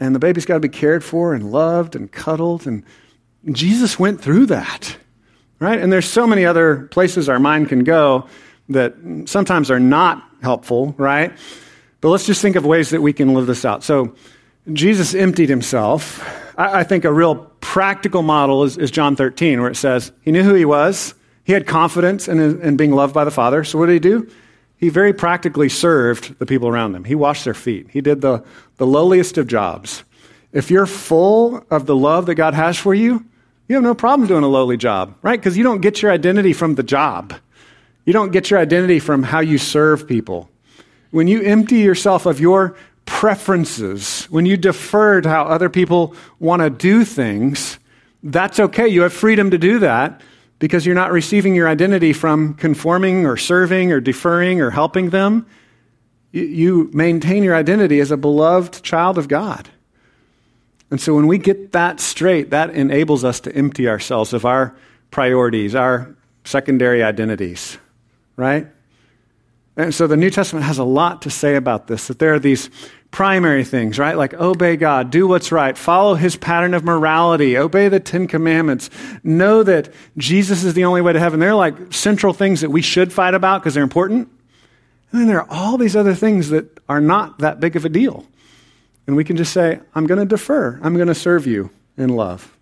and 0.00 0.14
the 0.14 0.18
baby's 0.18 0.44
got 0.44 0.54
to 0.54 0.60
be 0.60 0.68
cared 0.68 1.02
for 1.04 1.34
and 1.34 1.50
loved 1.50 1.96
and 1.96 2.10
cuddled. 2.10 2.66
And 2.66 2.84
Jesus 3.50 3.98
went 3.98 4.20
through 4.20 4.46
that, 4.46 4.96
right? 5.60 5.78
And 5.78 5.92
there's 5.92 6.08
so 6.08 6.26
many 6.26 6.44
other 6.44 6.86
places 6.90 7.28
our 7.28 7.38
mind 7.38 7.68
can 7.68 7.84
go 7.84 8.28
that 8.68 8.94
sometimes 9.26 9.70
are 9.70 9.80
not 9.80 10.22
helpful, 10.42 10.94
right? 10.98 11.32
But 12.00 12.10
let's 12.10 12.26
just 12.26 12.42
think 12.42 12.56
of 12.56 12.64
ways 12.64 12.90
that 12.90 13.02
we 13.02 13.12
can 13.12 13.34
live 13.34 13.46
this 13.46 13.64
out. 13.64 13.82
So 13.82 14.14
Jesus 14.72 15.14
emptied 15.14 15.48
himself. 15.48 16.24
I, 16.56 16.80
I 16.80 16.84
think 16.84 17.04
a 17.04 17.12
real 17.12 17.36
practical 17.60 18.22
model 18.22 18.64
is, 18.64 18.76
is, 18.76 18.90
John 18.90 19.16
13, 19.16 19.60
where 19.60 19.70
it 19.70 19.76
says 19.76 20.12
he 20.22 20.30
knew 20.30 20.42
who 20.42 20.54
he 20.54 20.64
was. 20.64 21.14
He 21.44 21.52
had 21.52 21.66
confidence 21.66 22.28
in, 22.28 22.38
in 22.38 22.76
being 22.76 22.92
loved 22.92 23.14
by 23.14 23.24
the 23.24 23.30
Father. 23.30 23.64
So 23.64 23.78
what 23.78 23.86
did 23.86 23.94
he 23.94 24.00
do? 24.00 24.30
he 24.78 24.88
very 24.88 25.12
practically 25.12 25.68
served 25.68 26.38
the 26.38 26.46
people 26.46 26.68
around 26.68 26.94
him. 26.94 27.04
He 27.04 27.16
washed 27.16 27.44
their 27.44 27.54
feet. 27.54 27.88
He 27.90 28.00
did 28.00 28.20
the, 28.20 28.44
the 28.76 28.86
lowliest 28.86 29.36
of 29.36 29.48
jobs. 29.48 30.04
If 30.52 30.70
you're 30.70 30.86
full 30.86 31.66
of 31.68 31.86
the 31.86 31.96
love 31.96 32.26
that 32.26 32.36
God 32.36 32.54
has 32.54 32.78
for 32.78 32.94
you, 32.94 33.24
you 33.68 33.74
have 33.74 33.84
no 33.84 33.94
problem 33.94 34.26
doing 34.26 34.44
a 34.44 34.48
lowly 34.48 34.76
job, 34.76 35.14
right? 35.22 35.38
Because 35.38 35.56
you 35.56 35.62
don't 35.62 35.80
get 35.80 36.00
your 36.00 36.10
identity 36.10 36.52
from 36.52 36.74
the 36.74 36.82
job. 36.82 37.34
You 38.06 38.14
don't 38.14 38.32
get 38.32 38.50
your 38.50 38.58
identity 38.58 38.98
from 38.98 39.22
how 39.22 39.40
you 39.40 39.58
serve 39.58 40.08
people. 40.08 40.48
When 41.10 41.28
you 41.28 41.42
empty 41.42 41.76
yourself 41.76 42.24
of 42.24 42.40
your 42.40 42.76
preferences, 43.04 44.24
when 44.30 44.46
you 44.46 44.56
defer 44.56 45.20
to 45.20 45.28
how 45.28 45.44
other 45.44 45.68
people 45.68 46.14
want 46.38 46.62
to 46.62 46.70
do 46.70 47.04
things, 47.04 47.78
that's 48.22 48.58
okay. 48.58 48.88
You 48.88 49.02
have 49.02 49.12
freedom 49.12 49.50
to 49.50 49.58
do 49.58 49.78
that 49.80 50.22
because 50.58 50.84
you're 50.84 50.94
not 50.94 51.12
receiving 51.12 51.54
your 51.54 51.68
identity 51.68 52.12
from 52.12 52.54
conforming 52.54 53.26
or 53.26 53.36
serving 53.36 53.92
or 53.92 54.00
deferring 54.00 54.60
or 54.60 54.70
helping 54.70 55.10
them. 55.10 55.46
You 56.32 56.90
maintain 56.92 57.42
your 57.42 57.54
identity 57.54 58.00
as 58.00 58.10
a 58.10 58.16
beloved 58.16 58.82
child 58.82 59.18
of 59.18 59.28
God. 59.28 59.68
And 60.90 61.00
so 61.00 61.14
when 61.14 61.26
we 61.26 61.38
get 61.38 61.72
that 61.72 62.00
straight, 62.00 62.50
that 62.50 62.70
enables 62.70 63.24
us 63.24 63.40
to 63.40 63.54
empty 63.54 63.88
ourselves 63.88 64.32
of 64.32 64.44
our 64.44 64.74
priorities, 65.10 65.74
our 65.74 66.14
secondary 66.44 67.02
identities, 67.02 67.78
right? 68.36 68.66
And 69.76 69.94
so 69.94 70.06
the 70.06 70.16
New 70.16 70.30
Testament 70.30 70.64
has 70.64 70.78
a 70.78 70.84
lot 70.84 71.22
to 71.22 71.30
say 71.30 71.54
about 71.54 71.86
this 71.86 72.08
that 72.08 72.18
there 72.18 72.34
are 72.34 72.38
these 72.38 72.70
primary 73.10 73.64
things, 73.64 73.98
right? 73.98 74.16
Like 74.16 74.34
obey 74.34 74.76
God, 74.76 75.10
do 75.10 75.26
what's 75.26 75.52
right, 75.52 75.76
follow 75.78 76.14
his 76.14 76.36
pattern 76.36 76.74
of 76.74 76.84
morality, 76.84 77.56
obey 77.56 77.88
the 77.88 78.00
Ten 78.00 78.26
Commandments, 78.26 78.90
know 79.22 79.62
that 79.62 79.92
Jesus 80.16 80.64
is 80.64 80.74
the 80.74 80.84
only 80.84 81.00
way 81.00 81.12
to 81.12 81.20
heaven. 81.20 81.40
They're 81.40 81.54
like 81.54 81.92
central 81.92 82.32
things 82.32 82.60
that 82.62 82.70
we 82.70 82.82
should 82.82 83.12
fight 83.12 83.34
about 83.34 83.62
because 83.62 83.74
they're 83.74 83.82
important. 83.82 84.28
And 85.12 85.20
then 85.20 85.28
there 85.28 85.40
are 85.40 85.50
all 85.50 85.78
these 85.78 85.96
other 85.96 86.14
things 86.14 86.50
that 86.50 86.80
are 86.88 87.00
not 87.00 87.38
that 87.38 87.60
big 87.60 87.76
of 87.76 87.84
a 87.84 87.88
deal. 87.88 88.26
And 89.08 89.16
we 89.16 89.24
can 89.24 89.38
just 89.38 89.54
say, 89.54 89.80
I'm 89.94 90.06
going 90.06 90.20
to 90.20 90.26
defer. 90.26 90.78
I'm 90.82 90.94
going 90.94 91.08
to 91.08 91.14
serve 91.14 91.46
you 91.46 91.70
in 91.96 92.10
love. 92.10 92.54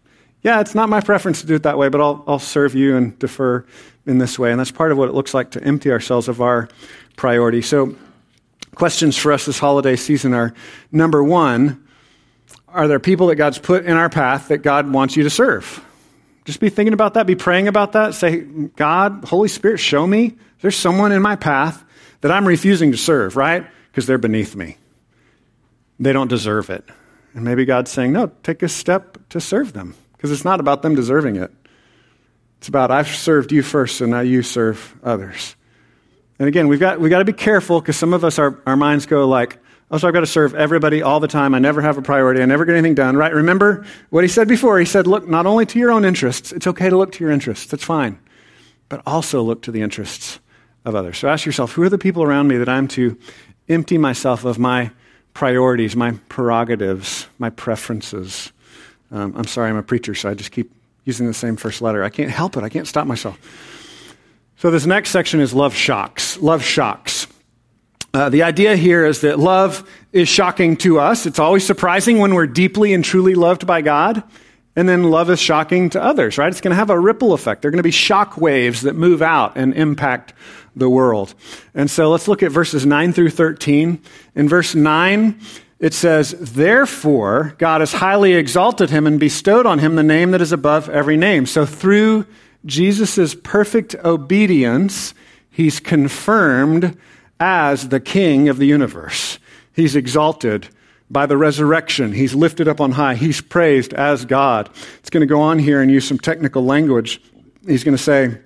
Yeah, 0.43 0.61
it's 0.61 0.77
not 0.77 0.89
my 0.89 1.01
preference 1.01 1.41
to 1.41 1.47
do 1.47 1.57
it 1.57 1.65
that 1.65 1.77
way, 1.77 1.89
but 1.89 2.01
I'll, 2.01 2.23
I'll 2.25 2.39
serve 2.39 2.77
you 2.77 2.97
and 2.97 3.19
defer 3.19 3.67
in 4.07 4.19
this 4.19 4.39
way. 4.39 4.53
And 4.53 4.61
that's 4.61 4.71
part 4.71 4.93
of 4.93 4.97
what 4.97 5.09
it 5.09 5.13
looks 5.13 5.35
like 5.35 5.51
to 5.51 5.65
empty 5.65 5.91
ourselves 5.91 6.29
of 6.29 6.41
our 6.41 6.69
priority. 7.17 7.63
So, 7.63 7.97
questions 8.77 9.17
for 9.17 9.33
us 9.33 9.45
this 9.45 9.59
holiday 9.59 9.97
season 9.97 10.35
are 10.35 10.55
number 10.93 11.25
one, 11.25 11.85
are 12.69 12.87
there 12.87 13.01
people 13.01 13.27
that 13.27 13.37
God's 13.37 13.59
put 13.59 13.85
in 13.85 13.97
our 13.97 14.09
path 14.09 14.47
that 14.49 14.59
God 14.59 14.93
wants 14.93 15.17
you 15.17 15.25
to 15.25 15.31
serve? 15.31 15.85
Just 16.45 16.61
be 16.61 16.69
thinking 16.69 16.93
about 16.93 17.15
that, 17.15 17.27
be 17.27 17.35
praying 17.35 17.67
about 17.67 17.91
that. 17.93 18.15
Say, 18.15 18.43
God, 18.43 19.25
Holy 19.25 19.49
Spirit, 19.49 19.79
show 19.79 20.07
me 20.07 20.37
there's 20.61 20.77
someone 20.77 21.11
in 21.11 21.23
my 21.23 21.35
path 21.35 21.85
that 22.21 22.31
I'm 22.31 22.47
refusing 22.47 22.93
to 22.93 22.97
serve, 22.97 23.35
right? 23.35 23.67
Because 23.91 24.07
they're 24.07 24.17
beneath 24.17 24.55
me 24.55 24.77
they 25.99 26.13
don't 26.13 26.29
deserve 26.29 26.71
it. 26.71 26.85
And 27.35 27.45
maybe 27.45 27.65
God's 27.65 27.91
saying, 27.91 28.13
no, 28.13 28.33
take 28.43 28.63
a 28.63 28.69
step 28.69 29.19
to 29.31 29.41
serve 29.41 29.73
them 29.73 29.95
because 30.13 30.31
it's 30.31 30.45
not 30.45 30.61
about 30.61 30.83
them 30.83 30.95
deserving 30.95 31.37
it. 31.37 31.53
It's 32.59 32.69
about 32.69 32.91
I've 32.91 33.09
served 33.09 33.53
you 33.53 33.63
first, 33.63 33.99
so 33.99 34.07
now 34.07 34.21
you 34.21 34.43
serve 34.43 34.95
others. 35.03 35.57
And 36.39 36.49
again, 36.49 36.69
we've 36.69 36.81
got, 36.81 37.01
we've 37.01 37.11
got 37.11 37.19
to 37.19 37.25
be 37.25 37.33
careful 37.33 37.81
because 37.81 37.97
some 37.97 38.15
of 38.15 38.25
us, 38.25 38.39
our, 38.39 38.61
our 38.67 38.77
minds 38.77 39.07
go 39.07 39.27
like, 39.27 39.59
oh, 39.91 39.99
so 39.99 40.09
I've 40.09 40.15
got 40.15 40.21
to 40.21 40.27
serve 40.27 40.55
everybody 40.55 41.03
all 41.03 41.21
the 41.21 41.29
time. 41.29 41.55
I 41.55 41.59
never 41.59 41.81
have 41.81 41.99
a 41.99 42.03
priority. 42.03 42.43
I 42.43 42.47
never 42.47 42.65
get 42.65 42.75
anything 42.75 42.95
done, 42.95 43.17
right? 43.17 43.33
Remember 43.33 43.87
what 44.11 44.25
he 44.25 44.29
said 44.29 44.49
before. 44.49 44.79
He 44.79 44.85
said, 44.85 45.07
look 45.07 45.29
not 45.29 45.47
only 45.47 45.67
to 45.67 45.79
your 45.79 45.93
own 45.93 46.05
interests, 46.05 46.53
it's 46.53 46.67
okay 46.67 46.89
to 46.89 46.97
look 46.97 47.13
to 47.13 47.25
your 47.25 47.31
interests, 47.31 47.67
that's 47.67 47.85
fine, 47.85 48.19
but 48.89 49.03
also 49.07 49.43
look 49.43 49.63
to 49.63 49.71
the 49.71 49.83
interests 49.83 50.41
of 50.85 50.95
others. 50.95 51.19
So 51.19 51.29
ask 51.29 51.45
yourself, 51.47 51.73
who 51.73 51.83
are 51.83 51.89
the 51.89 51.99
people 51.99 52.23
around 52.23 52.49
me 52.49 52.57
that 52.59 52.69
I'm 52.69 52.89
to 52.89 53.19
empty 53.69 53.99
myself 53.99 54.45
of 54.45 54.59
my 54.59 54.91
priorities, 55.37 55.95
my 55.95 56.13
prerogatives, 56.31 57.27
my 57.39 57.51
preferences. 57.51 58.51
Um, 59.11 59.35
I'm 59.37 59.47
sorry, 59.47 59.69
I'm 59.69 59.77
a 59.77 59.83
preacher, 59.83 60.15
so 60.15 60.31
I 60.31 60.35
just 60.35 60.51
keep 60.51 60.73
using 61.05 61.27
the 61.27 61.35
same 61.35 61.57
first 61.59 61.83
letter. 61.83 62.03
I 62.03 62.09
can't 62.09 62.31
help 62.31 62.57
it, 62.57 62.65
I 62.65 62.71
can't 62.71 62.89
stop 62.89 63.07
myself. 63.07 63.39
So, 64.57 64.71
this 64.71 64.87
next 64.87 65.11
section 65.11 65.41
is 65.41 65.53
love 65.53 65.75
shocks. 65.75 66.39
Love 66.39 66.65
shocks. 66.65 67.27
Uh, 68.15 68.31
the 68.31 68.45
idea 68.45 68.77
here 68.77 69.05
is 69.05 69.21
that 69.21 69.39
love 69.39 69.87
is 70.11 70.27
shocking 70.27 70.75
to 70.79 70.99
us. 70.99 71.27
It's 71.27 71.39
always 71.39 71.67
surprising 71.67 72.17
when 72.17 72.35
we're 72.35 72.47
deeply 72.47 72.95
and 72.95 73.05
truly 73.05 73.35
loved 73.35 73.67
by 73.67 73.83
God. 73.83 74.23
And 74.75 74.89
then 74.89 75.05
love 75.11 75.29
is 75.29 75.39
shocking 75.39 75.91
to 75.91 76.03
others, 76.03 76.39
right? 76.39 76.49
It's 76.49 76.63
going 76.63 76.71
to 76.71 76.77
have 76.77 76.89
a 76.89 76.99
ripple 76.99 77.35
effect. 77.35 77.61
There 77.61 77.69
are 77.69 77.73
going 77.73 77.79
to 77.79 77.83
be 77.83 77.91
shock 77.91 78.39
waves 78.39 78.83
that 78.83 78.95
move 78.95 79.21
out 79.21 79.57
and 79.57 79.75
impact 79.75 80.33
the 80.77 80.91
world. 80.91 81.35
And 81.75 81.91
so 81.91 82.11
let's 82.11 82.29
look 82.29 82.43
at 82.43 82.53
verses 82.53 82.87
9 82.87 83.13
through 83.13 83.31
13. 83.31 84.01
In 84.35 84.49
verse 84.49 84.75
9, 84.75 85.41
it 85.81 85.95
says, 85.95 86.33
Therefore, 86.39 87.55
God 87.59 87.81
has 87.81 87.95
highly 87.95 88.35
exalted 88.35 88.91
him 88.91 89.07
and 89.07 89.19
bestowed 89.19 89.67
on 89.67 89.79
him 89.79 89.97
the 89.97 90.03
name 90.03 90.31
that 90.31 90.41
is 90.43 90.53
above 90.53 90.89
every 90.89 91.17
name. 91.17 91.47
So 91.47 91.67
through 91.67 92.27
Jesus' 92.65 93.35
perfect 93.35 93.95
obedience, 94.05 95.15
he's 95.51 95.81
confirmed 95.81 96.97
as 97.41 97.89
the 97.89 98.01
king 98.01 98.49
of 98.49 98.59
the 98.59 98.67
universe. 98.67 99.39
He's 99.75 99.97
exalted 99.97 100.69
by 101.11 101.27
the 101.27 101.37
resurrection. 101.37 102.13
He's 102.13 102.35
lifted 102.35 102.69
up 102.69 102.81
on 102.81 102.93
high. 102.93 103.15
He's 103.15 103.41
praised 103.41 103.93
as 103.93 104.25
God. 104.25 104.71
It's 104.99 105.11
going 105.11 105.21
to 105.21 105.27
go 105.27 105.41
on 105.41 105.59
here 105.59 105.81
and 105.81 105.91
use 105.91 106.09
some 106.09 106.19
technical 106.19 106.65
language. 106.65 107.21
He's 107.67 107.85
going 107.85 107.97
to 107.97 108.03
say, 108.03 108.39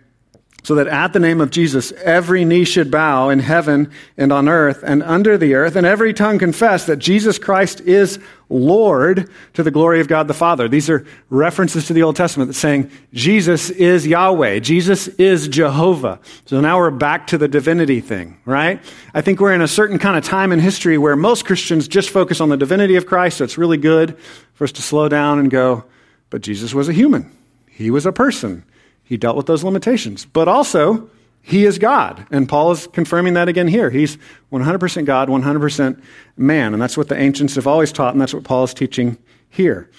so 0.63 0.75
that 0.75 0.89
at 0.89 1.13
the 1.13 1.21
name 1.21 1.41
of 1.41 1.51
Jesus, 1.51 1.93
every 1.93 2.45
knee 2.45 2.65
should 2.65 2.91
bow 2.91 3.31
in 3.31 3.39
heaven 3.39 3.91
and 4.17 4.33
on 4.33 4.49
earth 4.49 4.83
and 4.85 5.03
under 5.03 5.39
the 5.39 5.55
earth, 5.55 5.77
and 5.77 5.87
every 5.87 6.13
tongue 6.13 6.39
confess 6.39 6.87
that 6.87 6.99
Jesus 6.99 7.39
Christ 7.39 7.81
is 7.83 8.19
Lord 8.49 9.31
to 9.55 9.63
the 9.63 9.71
glory 9.71 10.01
of 10.01 10.09
God 10.09 10.27
the 10.27 10.35
Father. 10.35 10.69
These 10.69 10.91
are 10.91 11.07
references 11.31 11.87
to 11.87 11.93
the 11.93 12.03
Old 12.03 12.17
Testament 12.17 12.49
that's 12.49 12.59
saying 12.59 12.91
Jesus 13.15 13.71
is 13.71 14.07
Yahweh, 14.07 14.59
Jesus 14.59 15.09
is 15.09 15.49
Jehovah. 15.49 16.19
So 16.47 16.61
now 16.61 16.79
we're 16.79 16.91
back 16.91 17.29
to 17.29 17.39
the 17.39 17.49
divinity 17.49 18.01
thing, 18.01 18.39
right? 18.45 18.83
I 19.15 19.21
think 19.21 19.41
we're 19.41 19.55
in 19.55 19.63
a 19.63 19.69
certain 19.69 19.99
kind 19.99 20.19
of 20.19 20.25
time 20.25 20.53
in 20.53 20.59
history 20.59 20.99
where 20.99 21.17
most 21.17 21.47
Christians 21.47 21.89
just 21.89 22.11
focus 22.11 22.41
on 22.41 22.49
the 22.49 22.57
divinity 22.57 22.97
of 22.97 23.07
Christ, 23.07 23.39
so 23.39 23.45
it's 23.45 23.57
really 23.57 23.79
good 23.79 24.19
for 24.55 24.65
us 24.65 24.73
to 24.73 24.83
slow 24.83 25.09
down 25.09 25.39
and 25.39 25.51
go, 25.51 25.85
but 26.29 26.43
Jesus 26.43 26.75
was 26.75 26.89
a 26.89 26.93
human, 26.93 27.31
he 27.69 27.91
was 27.91 28.05
a 28.05 28.13
person. 28.13 28.65
He 29.11 29.17
dealt 29.17 29.37
with 29.37 29.47
those 29.47 29.65
limitations. 29.65 30.25
But 30.25 30.47
also, 30.47 31.11
he 31.43 31.65
is 31.65 31.81
God. 31.81 32.29
And 32.31 32.49
Paul 32.49 32.71
is 32.71 32.87
confirming 32.87 33.35
that 33.35 33.49
again 33.49 33.67
here. 33.67 33.91
He's 33.91 34.17
100% 34.53 35.05
God, 35.05 35.29
100% 35.29 36.01
man. 36.37 36.73
And 36.73 36.81
that's 36.81 36.97
what 36.97 37.09
the 37.09 37.19
ancients 37.19 37.57
have 37.57 37.67
always 37.67 37.91
taught, 37.91 38.15
and 38.15 38.21
that's 38.21 38.33
what 38.33 38.45
Paul 38.45 38.63
is 38.63 38.73
teaching 38.73 39.19
here. 39.49 39.91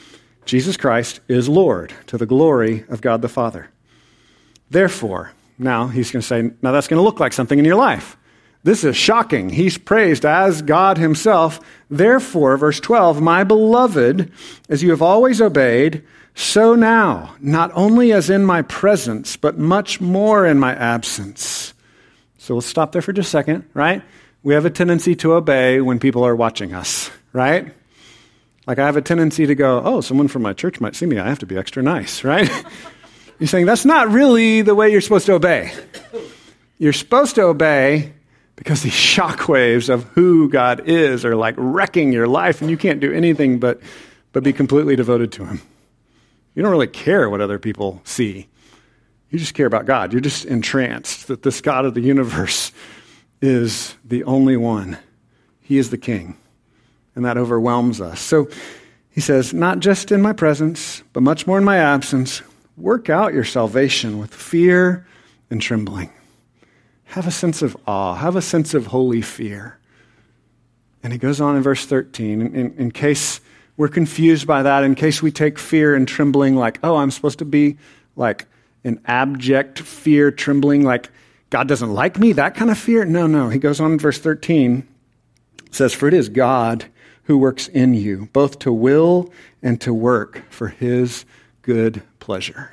Jesus 0.45 0.77
Christ 0.77 1.19
is 1.27 1.49
Lord 1.49 1.93
to 2.07 2.17
the 2.17 2.25
glory 2.25 2.85
of 2.87 3.01
God 3.01 3.21
the 3.21 3.27
Father. 3.27 3.69
Therefore, 4.69 5.33
now 5.59 5.87
he's 5.87 6.09
going 6.09 6.21
to 6.21 6.27
say, 6.27 6.49
now 6.61 6.71
that's 6.71 6.87
going 6.87 6.97
to 6.97 7.03
look 7.03 7.19
like 7.19 7.33
something 7.33 7.59
in 7.59 7.65
your 7.65 7.75
life. 7.75 8.15
This 8.63 8.85
is 8.85 8.95
shocking. 8.95 9.49
He's 9.49 9.77
praised 9.77 10.23
as 10.23 10.61
God 10.61 10.97
himself. 10.97 11.59
Therefore, 11.89 12.55
verse 12.55 12.79
12, 12.79 13.21
my 13.21 13.43
beloved, 13.43 14.31
as 14.69 14.81
you 14.81 14.91
have 14.91 15.01
always 15.01 15.41
obeyed, 15.41 16.01
so 16.35 16.75
now, 16.75 17.35
not 17.39 17.71
only 17.73 18.13
as 18.13 18.29
in 18.29 18.45
my 18.45 18.61
presence, 18.61 19.35
but 19.35 19.57
much 19.57 19.99
more 19.99 20.45
in 20.45 20.59
my 20.59 20.73
absence. 20.73 21.73
So 22.37 22.55
we'll 22.55 22.61
stop 22.61 22.91
there 22.91 23.01
for 23.01 23.13
just 23.13 23.27
a 23.27 23.31
second, 23.31 23.69
right? 23.73 24.01
We 24.43 24.53
have 24.53 24.65
a 24.65 24.69
tendency 24.69 25.15
to 25.17 25.33
obey 25.33 25.81
when 25.81 25.99
people 25.99 26.25
are 26.25 26.35
watching 26.35 26.73
us, 26.73 27.11
right? 27.33 27.71
Like 28.65 28.79
I 28.79 28.85
have 28.85 28.97
a 28.97 29.01
tendency 29.01 29.45
to 29.45 29.55
go, 29.55 29.81
oh, 29.83 30.01
someone 30.01 30.27
from 30.27 30.41
my 30.41 30.53
church 30.53 30.79
might 30.79 30.95
see 30.95 31.05
me. 31.05 31.19
I 31.19 31.27
have 31.27 31.39
to 31.39 31.45
be 31.45 31.57
extra 31.57 31.83
nice, 31.83 32.23
right? 32.23 32.49
you're 33.39 33.47
saying 33.47 33.65
that's 33.65 33.85
not 33.85 34.09
really 34.09 34.61
the 34.61 34.73
way 34.73 34.91
you're 34.91 35.01
supposed 35.01 35.25
to 35.27 35.33
obey. 35.33 35.71
You're 36.77 36.93
supposed 36.93 37.35
to 37.35 37.43
obey 37.43 38.13
because 38.55 38.81
these 38.81 38.93
shock 39.13 39.47
waves 39.47 39.89
of 39.89 40.03
who 40.05 40.49
God 40.49 40.87
is 40.87 41.25
are 41.25 41.35
like 41.35 41.55
wrecking 41.57 42.13
your 42.13 42.27
life, 42.27 42.61
and 42.61 42.69
you 42.69 42.77
can't 42.77 42.99
do 42.99 43.11
anything 43.11 43.59
but, 43.59 43.81
but 44.31 44.43
be 44.43 44.53
completely 44.53 44.95
devoted 44.95 45.31
to 45.33 45.45
Him. 45.45 45.61
You 46.55 46.61
don't 46.61 46.71
really 46.71 46.87
care 46.87 47.29
what 47.29 47.41
other 47.41 47.59
people 47.59 48.01
see. 48.03 48.47
You 49.29 49.39
just 49.39 49.53
care 49.53 49.65
about 49.65 49.85
God. 49.85 50.11
You're 50.11 50.21
just 50.21 50.45
entranced 50.45 51.27
that 51.27 51.43
this 51.43 51.61
God 51.61 51.85
of 51.85 51.93
the 51.93 52.01
universe 52.01 52.71
is 53.41 53.95
the 54.03 54.23
only 54.25 54.57
one. 54.57 54.97
He 55.61 55.77
is 55.77 55.89
the 55.89 55.97
king. 55.97 56.37
And 57.15 57.25
that 57.25 57.37
overwhelms 57.37 58.01
us. 58.01 58.19
So 58.19 58.49
he 59.09 59.21
says, 59.21 59.53
Not 59.53 59.79
just 59.79 60.11
in 60.11 60.21
my 60.21 60.33
presence, 60.33 61.03
but 61.13 61.23
much 61.23 61.47
more 61.47 61.57
in 61.57 61.63
my 61.63 61.77
absence, 61.77 62.41
work 62.77 63.09
out 63.09 63.33
your 63.33 63.43
salvation 63.43 64.17
with 64.17 64.33
fear 64.33 65.05
and 65.49 65.61
trembling. 65.61 66.11
Have 67.05 67.27
a 67.27 67.31
sense 67.31 67.61
of 67.61 67.75
awe, 67.85 68.15
have 68.15 68.35
a 68.35 68.41
sense 68.41 68.73
of 68.73 68.87
holy 68.87 69.21
fear. 69.21 69.77
And 71.03 71.11
he 71.11 71.19
goes 71.19 71.41
on 71.41 71.55
in 71.55 71.63
verse 71.63 71.85
13, 71.85 72.41
in, 72.41 72.73
in 72.77 72.91
case 72.91 73.41
we're 73.77 73.87
confused 73.87 74.45
by 74.45 74.63
that 74.63 74.83
in 74.83 74.95
case 74.95 75.21
we 75.21 75.31
take 75.31 75.57
fear 75.57 75.95
and 75.95 76.07
trembling 76.07 76.55
like, 76.55 76.79
oh, 76.83 76.97
I'm 76.97 77.11
supposed 77.11 77.39
to 77.39 77.45
be 77.45 77.77
like 78.15 78.45
an 78.83 78.99
abject 79.05 79.79
fear, 79.79 80.31
trembling, 80.31 80.83
like 80.83 81.09
God 81.49 81.67
doesn't 81.67 81.93
like 81.93 82.19
me, 82.19 82.33
that 82.33 82.55
kind 82.55 82.71
of 82.71 82.77
fear. 82.77 83.05
No, 83.05 83.27
no. 83.27 83.49
He 83.49 83.59
goes 83.59 83.79
on 83.79 83.93
in 83.93 83.99
verse 83.99 84.19
13, 84.19 84.87
says, 85.71 85.93
For 85.93 86.07
it 86.07 86.13
is 86.13 86.29
God 86.29 86.85
who 87.23 87.37
works 87.37 87.67
in 87.67 87.93
you, 87.93 88.29
both 88.33 88.59
to 88.59 88.73
will 88.73 89.31
and 89.61 89.79
to 89.81 89.93
work 89.93 90.43
for 90.49 90.69
his 90.69 91.25
good 91.61 92.01
pleasure. 92.19 92.71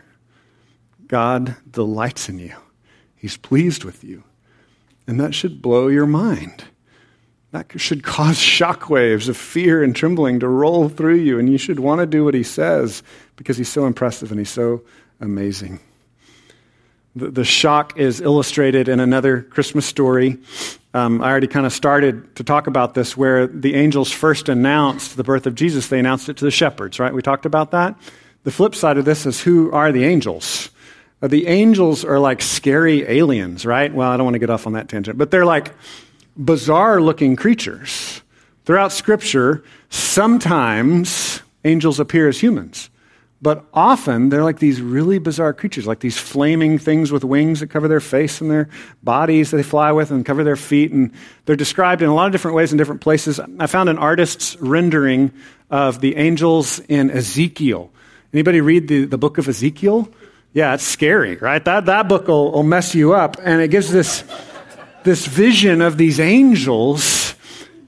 God 1.06 1.56
delights 1.70 2.28
in 2.28 2.38
you. 2.38 2.54
He's 3.16 3.36
pleased 3.36 3.84
with 3.84 4.04
you. 4.04 4.24
And 5.06 5.18
that 5.18 5.34
should 5.34 5.62
blow 5.62 5.88
your 5.88 6.06
mind. 6.06 6.64
That 7.52 7.80
should 7.80 8.02
cause 8.02 8.36
shockwaves 8.38 9.28
of 9.28 9.36
fear 9.36 9.82
and 9.82 9.94
trembling 9.94 10.40
to 10.40 10.48
roll 10.48 10.88
through 10.88 11.16
you, 11.16 11.38
and 11.38 11.50
you 11.50 11.58
should 11.58 11.80
want 11.80 12.00
to 12.00 12.06
do 12.06 12.24
what 12.24 12.34
he 12.34 12.42
says 12.42 13.02
because 13.36 13.56
he's 13.56 13.68
so 13.68 13.86
impressive 13.86 14.30
and 14.30 14.38
he's 14.38 14.50
so 14.50 14.82
amazing. 15.20 15.80
The, 17.16 17.30
the 17.30 17.44
shock 17.44 17.98
is 17.98 18.20
illustrated 18.20 18.88
in 18.88 19.00
another 19.00 19.42
Christmas 19.42 19.86
story. 19.86 20.38
Um, 20.94 21.22
I 21.22 21.30
already 21.30 21.46
kind 21.46 21.66
of 21.66 21.72
started 21.72 22.36
to 22.36 22.44
talk 22.44 22.66
about 22.66 22.94
this 22.94 23.16
where 23.16 23.46
the 23.46 23.74
angels 23.74 24.10
first 24.10 24.48
announced 24.48 25.16
the 25.16 25.24
birth 25.24 25.46
of 25.46 25.54
Jesus. 25.54 25.88
They 25.88 25.98
announced 25.98 26.28
it 26.28 26.36
to 26.38 26.44
the 26.44 26.50
shepherds, 26.50 26.98
right? 26.98 27.12
We 27.12 27.22
talked 27.22 27.46
about 27.46 27.72
that. 27.72 27.96
The 28.44 28.50
flip 28.50 28.74
side 28.74 28.98
of 28.98 29.04
this 29.04 29.26
is 29.26 29.40
who 29.40 29.72
are 29.72 29.90
the 29.90 30.04
angels? 30.04 30.70
Uh, 31.20 31.28
the 31.28 31.46
angels 31.46 32.04
are 32.04 32.20
like 32.20 32.40
scary 32.40 33.02
aliens, 33.02 33.66
right? 33.66 33.92
Well, 33.92 34.10
I 34.10 34.16
don't 34.16 34.24
want 34.24 34.34
to 34.34 34.38
get 34.40 34.50
off 34.50 34.66
on 34.66 34.74
that 34.74 34.88
tangent, 34.88 35.18
but 35.18 35.30
they're 35.30 35.46
like 35.46 35.72
bizarre 36.38 37.00
looking 37.00 37.36
creatures. 37.36 38.22
Throughout 38.64 38.92
Scripture, 38.92 39.64
sometimes 39.90 41.42
angels 41.64 41.98
appear 41.98 42.28
as 42.28 42.38
humans, 42.38 42.90
but 43.40 43.64
often 43.72 44.28
they're 44.28 44.44
like 44.44 44.58
these 44.58 44.80
really 44.82 45.18
bizarre 45.18 45.52
creatures, 45.52 45.86
like 45.86 46.00
these 46.00 46.18
flaming 46.18 46.78
things 46.78 47.10
with 47.10 47.24
wings 47.24 47.60
that 47.60 47.68
cover 47.68 47.88
their 47.88 48.00
face 48.00 48.40
and 48.40 48.50
their 48.50 48.68
bodies 49.02 49.50
that 49.50 49.56
they 49.56 49.62
fly 49.62 49.92
with 49.92 50.10
and 50.10 50.26
cover 50.26 50.44
their 50.44 50.56
feet. 50.56 50.92
And 50.92 51.12
they're 51.44 51.56
described 51.56 52.02
in 52.02 52.08
a 52.08 52.14
lot 52.14 52.26
of 52.26 52.32
different 52.32 52.56
ways 52.56 52.72
in 52.72 52.78
different 52.78 53.00
places. 53.00 53.40
I 53.58 53.66
found 53.66 53.88
an 53.88 53.98
artist's 53.98 54.56
rendering 54.56 55.32
of 55.70 56.00
the 56.00 56.16
angels 56.16 56.78
in 56.88 57.10
Ezekiel. 57.10 57.90
Anybody 58.32 58.60
read 58.60 58.88
the, 58.88 59.04
the 59.04 59.18
book 59.18 59.38
of 59.38 59.48
Ezekiel? 59.48 60.08
Yeah, 60.52 60.74
it's 60.74 60.84
scary, 60.84 61.36
right? 61.36 61.64
That, 61.64 61.86
that 61.86 62.08
book 62.08 62.26
will, 62.26 62.52
will 62.52 62.62
mess 62.62 62.94
you 62.94 63.14
up. 63.14 63.36
And 63.42 63.60
it 63.60 63.68
gives 63.68 63.90
this, 63.92 64.24
this 65.04 65.26
vision 65.26 65.80
of 65.80 65.96
these 65.96 66.20
angels, 66.20 67.34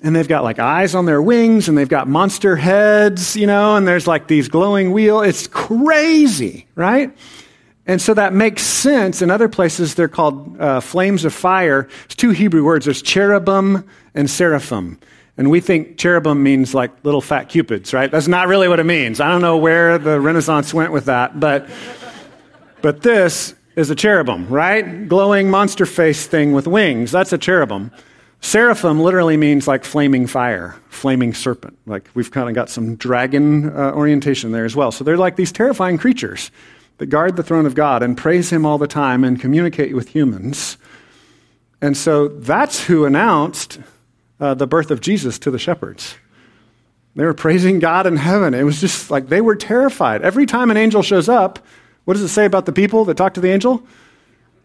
and 0.02 0.14
they've 0.14 0.28
got 0.28 0.44
like 0.44 0.58
eyes 0.58 0.94
on 0.94 1.06
their 1.06 1.20
wings, 1.20 1.68
and 1.68 1.76
they've 1.76 1.88
got 1.88 2.08
monster 2.08 2.56
heads, 2.56 3.36
you 3.36 3.46
know, 3.46 3.76
and 3.76 3.86
there's 3.86 4.06
like 4.06 4.28
these 4.28 4.48
glowing 4.48 4.92
wheels. 4.92 5.26
It's 5.26 5.46
crazy, 5.46 6.66
right? 6.74 7.16
And 7.86 8.00
so 8.00 8.14
that 8.14 8.32
makes 8.32 8.62
sense. 8.62 9.20
In 9.20 9.30
other 9.30 9.48
places, 9.48 9.94
they're 9.94 10.08
called 10.08 10.60
uh, 10.60 10.80
flames 10.80 11.24
of 11.24 11.34
fire. 11.34 11.88
It's 12.04 12.14
two 12.14 12.30
Hebrew 12.30 12.64
words. 12.64 12.84
There's 12.84 13.02
cherubim 13.02 13.84
and 14.14 14.30
seraphim. 14.30 14.98
And 15.36 15.50
we 15.50 15.60
think 15.60 15.96
cherubim 15.96 16.42
means 16.42 16.74
like 16.74 16.92
little 17.02 17.20
fat 17.22 17.48
cupids, 17.48 17.94
right? 17.94 18.10
That's 18.10 18.28
not 18.28 18.46
really 18.46 18.68
what 18.68 18.78
it 18.78 18.84
means. 18.84 19.20
I 19.20 19.28
don't 19.28 19.40
know 19.40 19.56
where 19.56 19.98
the 19.98 20.20
Renaissance 20.20 20.74
went 20.74 20.92
with 20.92 21.06
that, 21.06 21.40
but 21.40 21.68
but 22.82 23.02
this 23.02 23.54
is 23.76 23.90
a 23.90 23.94
cherubim, 23.94 24.48
right? 24.48 25.08
Glowing 25.08 25.50
monster 25.50 25.86
face 25.86 26.26
thing 26.26 26.52
with 26.52 26.66
wings. 26.66 27.10
That's 27.10 27.32
a 27.32 27.38
cherubim. 27.38 27.90
Seraphim 28.42 29.00
literally 29.00 29.36
means 29.36 29.68
like 29.68 29.84
flaming 29.84 30.26
fire, 30.26 30.74
flaming 30.88 31.34
serpent. 31.34 31.78
Like 31.86 32.08
we've 32.14 32.30
kind 32.30 32.48
of 32.48 32.54
got 32.54 32.70
some 32.70 32.96
dragon 32.96 33.68
uh, 33.68 33.92
orientation 33.92 34.52
there 34.52 34.64
as 34.64 34.74
well. 34.74 34.90
So 34.90 35.04
they're 35.04 35.18
like 35.18 35.36
these 35.36 35.52
terrifying 35.52 35.98
creatures 35.98 36.50
that 36.98 37.06
guard 37.06 37.36
the 37.36 37.42
throne 37.42 37.66
of 37.66 37.74
God 37.74 38.02
and 38.02 38.16
praise 38.16 38.50
Him 38.50 38.64
all 38.64 38.78
the 38.78 38.86
time 38.86 39.24
and 39.24 39.40
communicate 39.40 39.94
with 39.94 40.08
humans. 40.08 40.78
And 41.82 41.96
so 41.96 42.28
that's 42.28 42.84
who 42.84 43.04
announced 43.04 43.78
uh, 44.38 44.54
the 44.54 44.66
birth 44.66 44.90
of 44.90 45.00
Jesus 45.00 45.38
to 45.40 45.50
the 45.50 45.58
shepherds. 45.58 46.14
They 47.16 47.24
were 47.24 47.34
praising 47.34 47.78
God 47.78 48.06
in 48.06 48.16
heaven. 48.16 48.54
It 48.54 48.62
was 48.62 48.80
just 48.80 49.10
like 49.10 49.28
they 49.28 49.40
were 49.40 49.56
terrified. 49.56 50.22
Every 50.22 50.46
time 50.46 50.70
an 50.70 50.76
angel 50.76 51.02
shows 51.02 51.28
up, 51.28 51.58
what 52.10 52.14
does 52.14 52.24
it 52.24 52.28
say 52.30 52.44
about 52.44 52.66
the 52.66 52.72
people 52.72 53.04
that 53.04 53.16
talk 53.16 53.34
to 53.34 53.40
the 53.40 53.52
angel? 53.52 53.86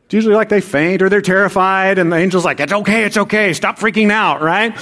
It's 0.05 0.15
usually 0.15 0.33
like 0.33 0.49
they 0.49 0.61
faint 0.61 1.03
or 1.03 1.09
they're 1.09 1.21
terrified, 1.21 1.99
and 1.99 2.11
the 2.11 2.15
angel's 2.15 2.43
like, 2.43 2.59
It's 2.59 2.73
okay, 2.73 3.03
it's 3.03 3.17
okay, 3.17 3.53
stop 3.53 3.77
freaking 3.77 4.09
out, 4.09 4.41
right? 4.41 4.73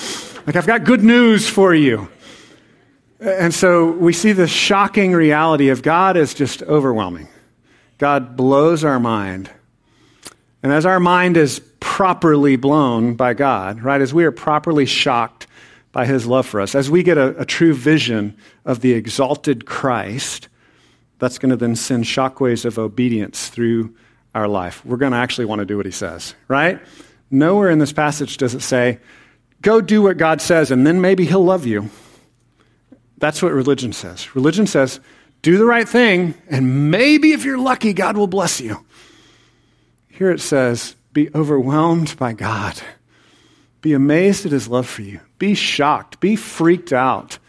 Like, 0.47 0.55
I've 0.55 0.66
got 0.66 0.86
good 0.86 1.03
news 1.03 1.45
for 1.45 1.76
you. 1.76 2.07
And 3.20 3.53
so 3.53 3.91
we 3.91 4.14
see 4.14 4.32
the 4.32 4.47
shocking 4.47 5.11
reality 5.11 5.72
of 5.72 5.82
God 5.82 6.16
is 6.16 6.34
just 6.34 6.64
overwhelming. 6.64 7.28
God 7.97 8.38
blows 8.38 8.86
our 8.86 8.97
mind. 8.97 9.49
And 10.64 10.72
as 10.72 10.86
our 10.86 11.01
mind 11.01 11.36
is 11.36 11.59
properly 11.82 12.55
blown 12.55 13.16
by 13.16 13.34
God, 13.34 13.82
right, 13.82 13.99
as 13.99 14.14
we 14.14 14.24
are 14.24 14.32
properly 14.32 14.86
shocked 14.86 15.47
by 15.91 16.05
his 16.05 16.26
love 16.26 16.45
for 16.45 16.61
us, 16.61 16.76
as 16.76 16.89
we 16.89 17.03
get 17.03 17.18
a, 17.18 17.38
a 17.41 17.45
true 17.45 17.74
vision 17.74 18.38
of 18.64 18.80
the 18.80 18.93
exalted 18.93 19.66
Christ, 19.66 20.47
that's 21.24 21.38
going 21.38 21.51
to 21.51 21.55
then 21.55 21.74
send 21.74 22.03
shockwaves 22.03 22.65
of 22.65 22.78
obedience 22.78 23.47
through 23.47 23.95
our 24.36 24.45
life. 24.45 24.86
We're 24.86 24.97
going 24.97 25.13
to 25.13 25.17
actually 25.17 25.45
want 25.45 25.59
to 25.59 25.65
do 25.65 25.78
what 25.78 25.86
he 25.86 25.91
says, 25.91 26.36
right? 26.49 26.82
Nowhere 27.32 27.69
in 27.69 27.80
this 27.80 27.93
passage 27.93 28.36
does 28.36 28.53
it 28.53 28.61
say, 28.61 28.99
go 29.61 29.80
do 29.80 30.01
what 30.01 30.17
God 30.17 30.41
says 30.41 30.69
and 30.69 30.86
then 30.86 30.99
maybe 30.99 31.26
he'll 31.26 31.45
love 31.45 31.65
you. 31.65 31.89
That's 33.19 33.41
what 33.41 33.53
religion 33.53 33.93
says. 33.93 34.36
Religion 34.36 34.67
says, 34.67 34.99
do 35.41 35.57
the 35.57 35.65
right 35.65 35.88
thing 35.88 36.34
and 36.49 36.91
maybe 36.91 37.32
if 37.32 37.45
you're 37.45 37.57
lucky, 37.57 37.93
God 37.93 38.17
will 38.17 38.28
bless 38.28 38.59
you. 38.59 38.86
Here 40.09 40.30
it 40.30 40.41
says, 40.41 40.93
be 41.13 41.34
overwhelmed 41.34 42.17
by 42.17 42.34
God. 42.34 42.82
Be 43.80 43.93
amazed 43.93 44.45
at 44.45 44.51
his 44.51 44.67
love 44.67 44.89
for 44.89 45.03
you. 45.03 45.21
Be 45.39 45.53
shocked. 45.53 46.19
Be 46.19 46.36
freaked 46.36 46.91
out 46.91 47.39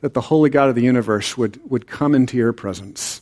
that 0.00 0.14
the 0.14 0.20
holy 0.20 0.50
God 0.50 0.68
of 0.68 0.74
the 0.74 0.82
universe 0.82 1.36
would, 1.36 1.60
would 1.70 1.86
come 1.86 2.14
into 2.14 2.36
your 2.36 2.52
presence. 2.52 3.20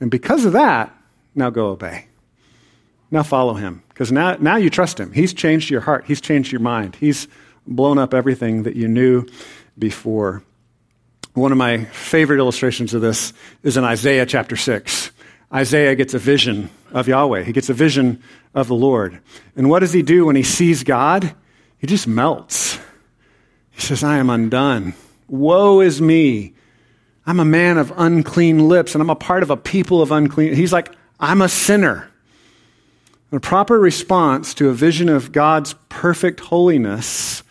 And 0.00 0.10
because 0.10 0.44
of 0.44 0.52
that, 0.52 0.94
now 1.34 1.50
go 1.50 1.68
obey. 1.68 2.06
Now 3.10 3.22
follow 3.22 3.54
him. 3.54 3.82
Because 3.88 4.10
now, 4.10 4.36
now 4.40 4.56
you 4.56 4.70
trust 4.70 4.98
him. 4.98 5.12
He's 5.12 5.34
changed 5.34 5.70
your 5.70 5.80
heart, 5.80 6.04
he's 6.06 6.20
changed 6.20 6.52
your 6.52 6.60
mind, 6.60 6.96
he's 6.96 7.28
blown 7.66 7.98
up 7.98 8.14
everything 8.14 8.64
that 8.64 8.76
you 8.76 8.88
knew 8.88 9.26
before. 9.78 10.42
One 11.34 11.52
of 11.52 11.58
my 11.58 11.84
favorite 11.84 12.38
illustrations 12.38 12.92
of 12.92 13.02
this 13.02 13.32
is 13.62 13.76
in 13.76 13.84
Isaiah 13.84 14.26
chapter 14.26 14.56
6. 14.56 15.12
Isaiah 15.52 15.94
gets 15.94 16.14
a 16.14 16.18
vision 16.18 16.70
of 16.92 17.08
Yahweh. 17.08 17.42
He 17.42 17.52
gets 17.52 17.68
a 17.68 17.74
vision 17.74 18.22
of 18.54 18.68
the 18.68 18.74
Lord. 18.74 19.20
And 19.56 19.68
what 19.68 19.80
does 19.80 19.92
he 19.92 20.02
do 20.02 20.26
when 20.26 20.36
he 20.36 20.42
sees 20.42 20.82
God? 20.82 21.34
He 21.78 21.86
just 21.86 22.06
melts. 22.06 22.78
He 23.70 23.80
says, 23.80 24.02
I 24.02 24.18
am 24.18 24.30
undone. 24.30 24.94
Woe 25.30 25.80
is 25.80 26.02
me. 26.02 26.54
I'm 27.24 27.38
a 27.38 27.44
man 27.44 27.78
of 27.78 27.92
unclean 27.96 28.68
lips, 28.68 28.94
and 28.94 29.00
I'm 29.00 29.10
a 29.10 29.16
part 29.16 29.42
of 29.42 29.50
a 29.50 29.56
people 29.56 30.02
of 30.02 30.10
unclean. 30.10 30.54
He's 30.54 30.72
like, 30.72 30.92
I'm 31.20 31.40
a 31.40 31.48
sinner. 31.48 32.10
A 33.30 33.38
proper 33.38 33.78
response 33.78 34.54
to 34.54 34.68
a 34.68 34.72
vision 34.72 35.08
of 35.08 35.30
God's 35.30 35.74
perfect 35.88 36.40
holiness, 36.40 37.44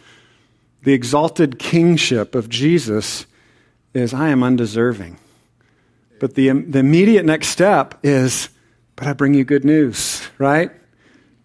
the 0.84 0.92
exalted 0.92 1.58
kingship 1.58 2.36
of 2.36 2.50
Jesus, 2.50 3.26
is 3.94 4.14
I 4.14 4.30
am 4.30 4.44
undeserving. 4.44 5.18
But 6.20 6.36
the, 6.36 6.50
the 6.50 6.80
immediate 6.80 7.26
next 7.26 7.48
step 7.48 7.98
is, 8.04 8.50
but 8.98 9.08
I 9.08 9.14
bring 9.14 9.34
you 9.34 9.46
good 9.46 9.64
news, 9.64 10.22
right? 10.38 10.72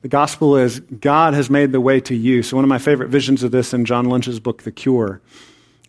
The 0.02 0.08
gospel 0.08 0.56
is 0.56 0.80
God 0.80 1.34
has 1.34 1.48
made 1.48 1.70
the 1.70 1.80
way 1.80 2.00
to 2.00 2.14
you. 2.14 2.42
So, 2.42 2.56
one 2.56 2.64
of 2.64 2.68
my 2.68 2.78
favorite 2.78 3.08
visions 3.08 3.44
of 3.44 3.52
this 3.52 3.72
in 3.72 3.84
John 3.84 4.08
Lynch's 4.08 4.40
book, 4.40 4.64
The 4.64 4.72
Cure, 4.72 5.22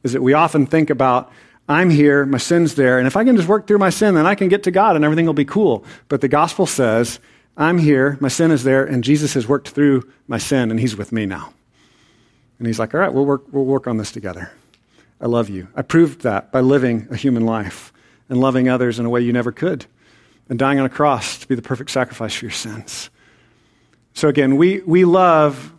is 0.06 0.14
that 0.14 0.22
we 0.22 0.34
often 0.34 0.68
think 0.68 0.92
about, 0.92 1.32
I'm 1.68 1.90
here, 1.90 2.28
my 2.28 2.38
sin's 2.38 2.76
there, 2.76 3.00
and 3.00 3.08
if 3.08 3.18
I 3.18 3.24
can 3.24 3.36
just 3.36 3.48
work 3.48 3.66
through 3.66 3.80
my 3.80 3.90
sin, 3.90 4.14
then 4.14 4.28
I 4.28 4.36
can 4.36 4.50
get 4.50 4.62
to 4.64 4.72
God 4.72 4.96
and 4.96 5.04
everything 5.04 5.26
will 5.26 5.34
be 5.34 5.46
cool. 5.46 5.84
But 6.10 6.22
the 6.22 6.28
gospel 6.28 6.68
says, 6.68 7.20
I'm 7.58 7.80
here, 7.80 8.16
my 8.22 8.28
sin 8.28 8.52
is 8.52 8.64
there, 8.64 8.86
and 8.86 9.04
Jesus 9.04 9.34
has 9.34 9.48
worked 9.48 9.70
through 9.70 10.08
my 10.28 10.38
sin, 10.38 10.70
and 10.70 10.80
he's 10.80 10.96
with 10.96 11.12
me 11.12 11.26
now. 11.26 11.54
And 12.60 12.68
he's 12.68 12.78
like, 12.78 12.94
All 12.94 13.00
right, 13.00 13.12
we'll 13.12 13.26
work, 13.26 13.46
we'll 13.52 13.66
work 13.66 13.88
on 13.88 13.98
this 13.98 14.12
together. 14.12 14.52
I 15.20 15.26
love 15.26 15.50
you. 15.50 15.70
I 15.76 15.82
proved 15.82 16.22
that 16.22 16.52
by 16.52 16.60
living 16.60 17.08
a 17.10 17.16
human 17.16 17.44
life 17.44 17.92
and 18.30 18.40
loving 18.40 18.70
others 18.70 19.00
in 19.00 19.08
a 19.08 19.10
way 19.10 19.22
you 19.22 19.34
never 19.34 19.52
could, 19.52 19.88
and 20.50 20.60
dying 20.60 20.80
on 20.80 20.86
a 20.86 20.90
cross 20.90 21.40
to 21.40 21.48
be 21.48 21.56
the 21.56 21.64
perfect 21.64 21.90
sacrifice 21.90 22.36
for 22.36 22.46
your 22.46 22.52
sins. 22.52 23.10
So 24.14 24.28
again, 24.28 24.56
we, 24.58 24.82
we 24.82 25.04
love 25.04 25.74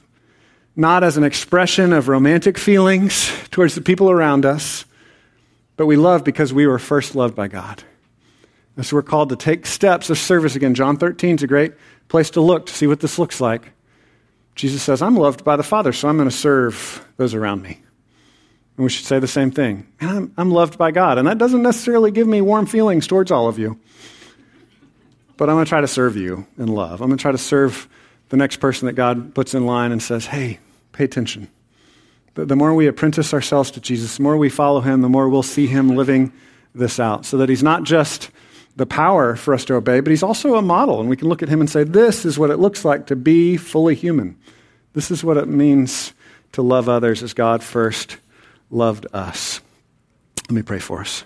not 0.77 1.03
as 1.03 1.17
an 1.17 1.25
expression 1.25 1.95
of 1.95 2.09
romantic 2.09 2.59
feelings 2.59 3.33
towards 3.51 3.75
the 3.75 3.81
people 3.81 4.11
around 4.11 4.45
us, 4.45 4.85
but 5.77 5.87
we 5.87 5.97
love 5.97 6.23
because 6.23 6.53
we 6.53 6.67
were 6.67 6.79
first 6.79 7.15
loved 7.15 7.35
by 7.35 7.49
God. 7.49 7.83
And 8.77 8.85
so 8.85 8.97
we're 8.97 9.03
called 9.03 9.31
to 9.31 9.37
take 9.37 9.65
steps 9.65 10.11
of 10.11 10.19
service 10.19 10.55
again. 10.55 10.75
John 10.75 10.99
13 10.99 11.37
is 11.37 11.43
a 11.43 11.47
great 11.47 11.73
place 12.09 12.31
to 12.31 12.43
look 12.43 12.67
to 12.67 12.75
see 12.75 12.87
what 12.87 13.01
this 13.01 13.19
looks 13.19 13.41
like. 13.41 13.73
Jesus 14.55 14.83
says, 14.83 15.03
I'm 15.03 15.17
loved 15.17 15.45
by 15.45 15.57
the 15.57 15.63
Father, 15.63 15.93
so 15.93 16.09
I'm 16.09 16.17
going 16.17 16.29
to 16.29 16.35
serve 16.35 17.07
those 17.17 17.35
around 17.35 17.63
me. 17.63 17.81
And 18.77 18.85
we 18.85 18.91
should 18.91 19.07
say 19.07 19.19
the 19.19 19.27
same 19.27 19.51
thing. 19.51 19.87
I'm, 20.01 20.33
I'm 20.37 20.51
loved 20.51 20.77
by 20.77 20.91
God. 20.91 21.17
And 21.17 21.27
that 21.27 21.39
doesn't 21.39 21.63
necessarily 21.63 22.11
give 22.11 22.27
me 22.27 22.43
warm 22.43 22.67
feelings 22.67 23.07
towards 23.07 23.31
all 23.31 23.49
of 23.49 23.59
you. 23.59 23.79
But 25.39 25.49
I'm 25.49 25.57
going 25.57 25.65
to 25.65 25.69
try 25.69 25.81
to 25.81 25.89
serve 25.89 26.17
you 26.17 26.47
in 26.59 26.69
love. 26.69 27.01
I'm 27.01 27.09
going 27.09 27.19
to 27.19 27.23
try 27.23 27.33
to 27.33 27.39
serve 27.39 27.89
the 28.29 28.37
next 28.37 28.57
person 28.57 28.87
that 28.87 28.93
God 28.93 29.35
puts 29.35 29.55
in 29.55 29.65
line 29.67 29.93
and 29.93 30.03
says, 30.03 30.27
hey, 30.27 30.59
Pay 30.97 31.05
attention. 31.05 31.49
The, 32.35 32.47
the 32.47 32.57
more 32.57 32.75
we 32.75 32.87
apprentice 32.87 33.35
ourselves 33.35 33.71
to 33.73 33.81
Jesus, 33.81 34.17
the 34.17 34.23
more 34.23 34.39
we 34.39 34.49
follow 34.49 34.81
him, 34.81 35.03
the 35.03 35.11
more 35.11 35.29
we'll 35.29 35.43
see 35.43 35.67
him 35.67 35.95
living 35.95 36.33
this 36.75 36.99
out. 36.99 37.27
So 37.27 37.37
that 37.37 37.51
he's 37.51 37.63
not 37.63 37.83
just 37.83 38.31
the 38.77 38.87
power 38.87 39.37
for 39.37 39.53
us 39.53 39.67
to 39.67 39.75
obey, 39.75 40.01
but 40.01 40.11
he's 40.11 40.23
also 40.23 40.57
a 40.57 40.63
model. 40.63 41.01
And 41.01 41.11
we 41.11 41.17
can 41.17 41.29
look 41.29 41.43
at 41.43 41.51
him 41.51 41.61
and 41.61 41.69
say, 41.69 41.85
this 41.85 42.25
is 42.25 42.39
what 42.39 42.51
it 42.51 42.57
looks 42.57 42.83
like 42.83 43.07
to 43.09 43.17
be 43.17 43.59
fully 43.59 43.95
human. 43.95 44.39
This 44.95 45.11
is 45.11 45.23
what 45.23 45.37
it 45.37 45.49
means 45.49 46.15
to 46.53 46.63
love 46.63 46.89
others 46.89 47.23
as 47.23 47.35
God 47.35 47.63
first 47.63 48.17
loved 48.71 49.07
us. 49.13 49.61
Let 50.49 50.53
me 50.53 50.63
pray 50.63 50.79
for 50.79 51.01
us. 51.01 51.25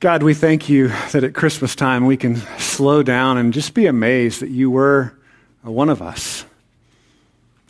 God, 0.00 0.24
we 0.24 0.34
thank 0.34 0.68
you 0.68 0.88
that 1.12 1.22
at 1.22 1.34
Christmas 1.34 1.76
time 1.76 2.06
we 2.06 2.16
can 2.16 2.36
slow 2.58 3.04
down 3.04 3.38
and 3.38 3.52
just 3.52 3.74
be 3.74 3.86
amazed 3.86 4.40
that 4.40 4.50
you 4.50 4.70
were 4.70 5.12
one 5.62 5.90
of 5.90 6.00
us, 6.00 6.39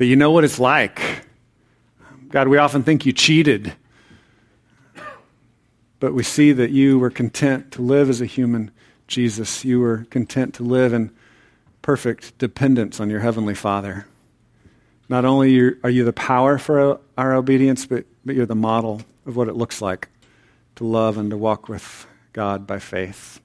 that 0.01 0.07
you 0.07 0.17
know 0.17 0.33
what 0.33 0.43
it's 0.43 0.59
like. 0.59 1.01
God, 2.31 2.49
we 2.49 2.57
often 2.59 2.83
think 2.83 3.07
you 3.07 3.13
cheated 3.13 3.77
but 6.01 6.15
we 6.15 6.23
see 6.23 6.53
that 6.53 6.71
you 6.71 6.99
were 6.99 7.11
content 7.11 7.71
to 7.73 7.83
live 7.83 8.09
as 8.09 8.21
a 8.21 8.27
human 8.27 8.71
Jesus. 9.07 9.65
You 9.65 9.81
were 9.81 10.07
content 10.11 10.55
to 10.55 10.63
live 10.63 10.95
in 10.95 11.11
perfect 11.83 12.37
dependence 12.39 12.99
on 13.01 13.11
your 13.11 13.21
Heavenly 13.21 13.55
Father. 13.55 14.07
Not 15.09 15.25
only 15.25 15.75
are 15.85 15.91
you 15.91 16.05
the 16.05 16.13
power 16.13 16.57
for 16.57 17.01
our 17.19 17.35
obedience, 17.35 17.85
but, 17.85 18.07
but 18.25 18.35
you're 18.35 18.47
the 18.47 18.55
model 18.55 19.03
of 19.27 19.37
what 19.37 19.49
it 19.49 19.57
looks 19.57 19.83
like 19.83 20.09
to 20.77 20.85
love 20.85 21.19
and 21.19 21.31
to 21.31 21.37
walk 21.37 21.69
with 21.69 22.07
God 22.33 22.67
by 22.67 22.79
faith. 22.79 23.41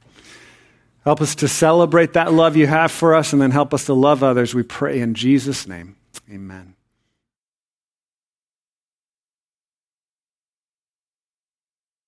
Help 1.04 1.22
us 1.22 1.36
to 1.36 1.48
celebrate 1.48 2.14
that 2.14 2.32
love 2.34 2.56
you 2.56 2.68
have 2.68 2.92
for 2.92 3.16
us 3.16 3.34
and 3.34 3.42
then 3.42 3.52
help 3.52 3.74
us 3.74 3.86
to 3.86 3.94
love 3.94 4.24
others. 4.24 4.56
We 4.56 4.64
pray 4.64 5.02
in 5.02 5.14
Jesus' 5.14 5.68
name. 5.68 5.98
Amen. 6.32 6.75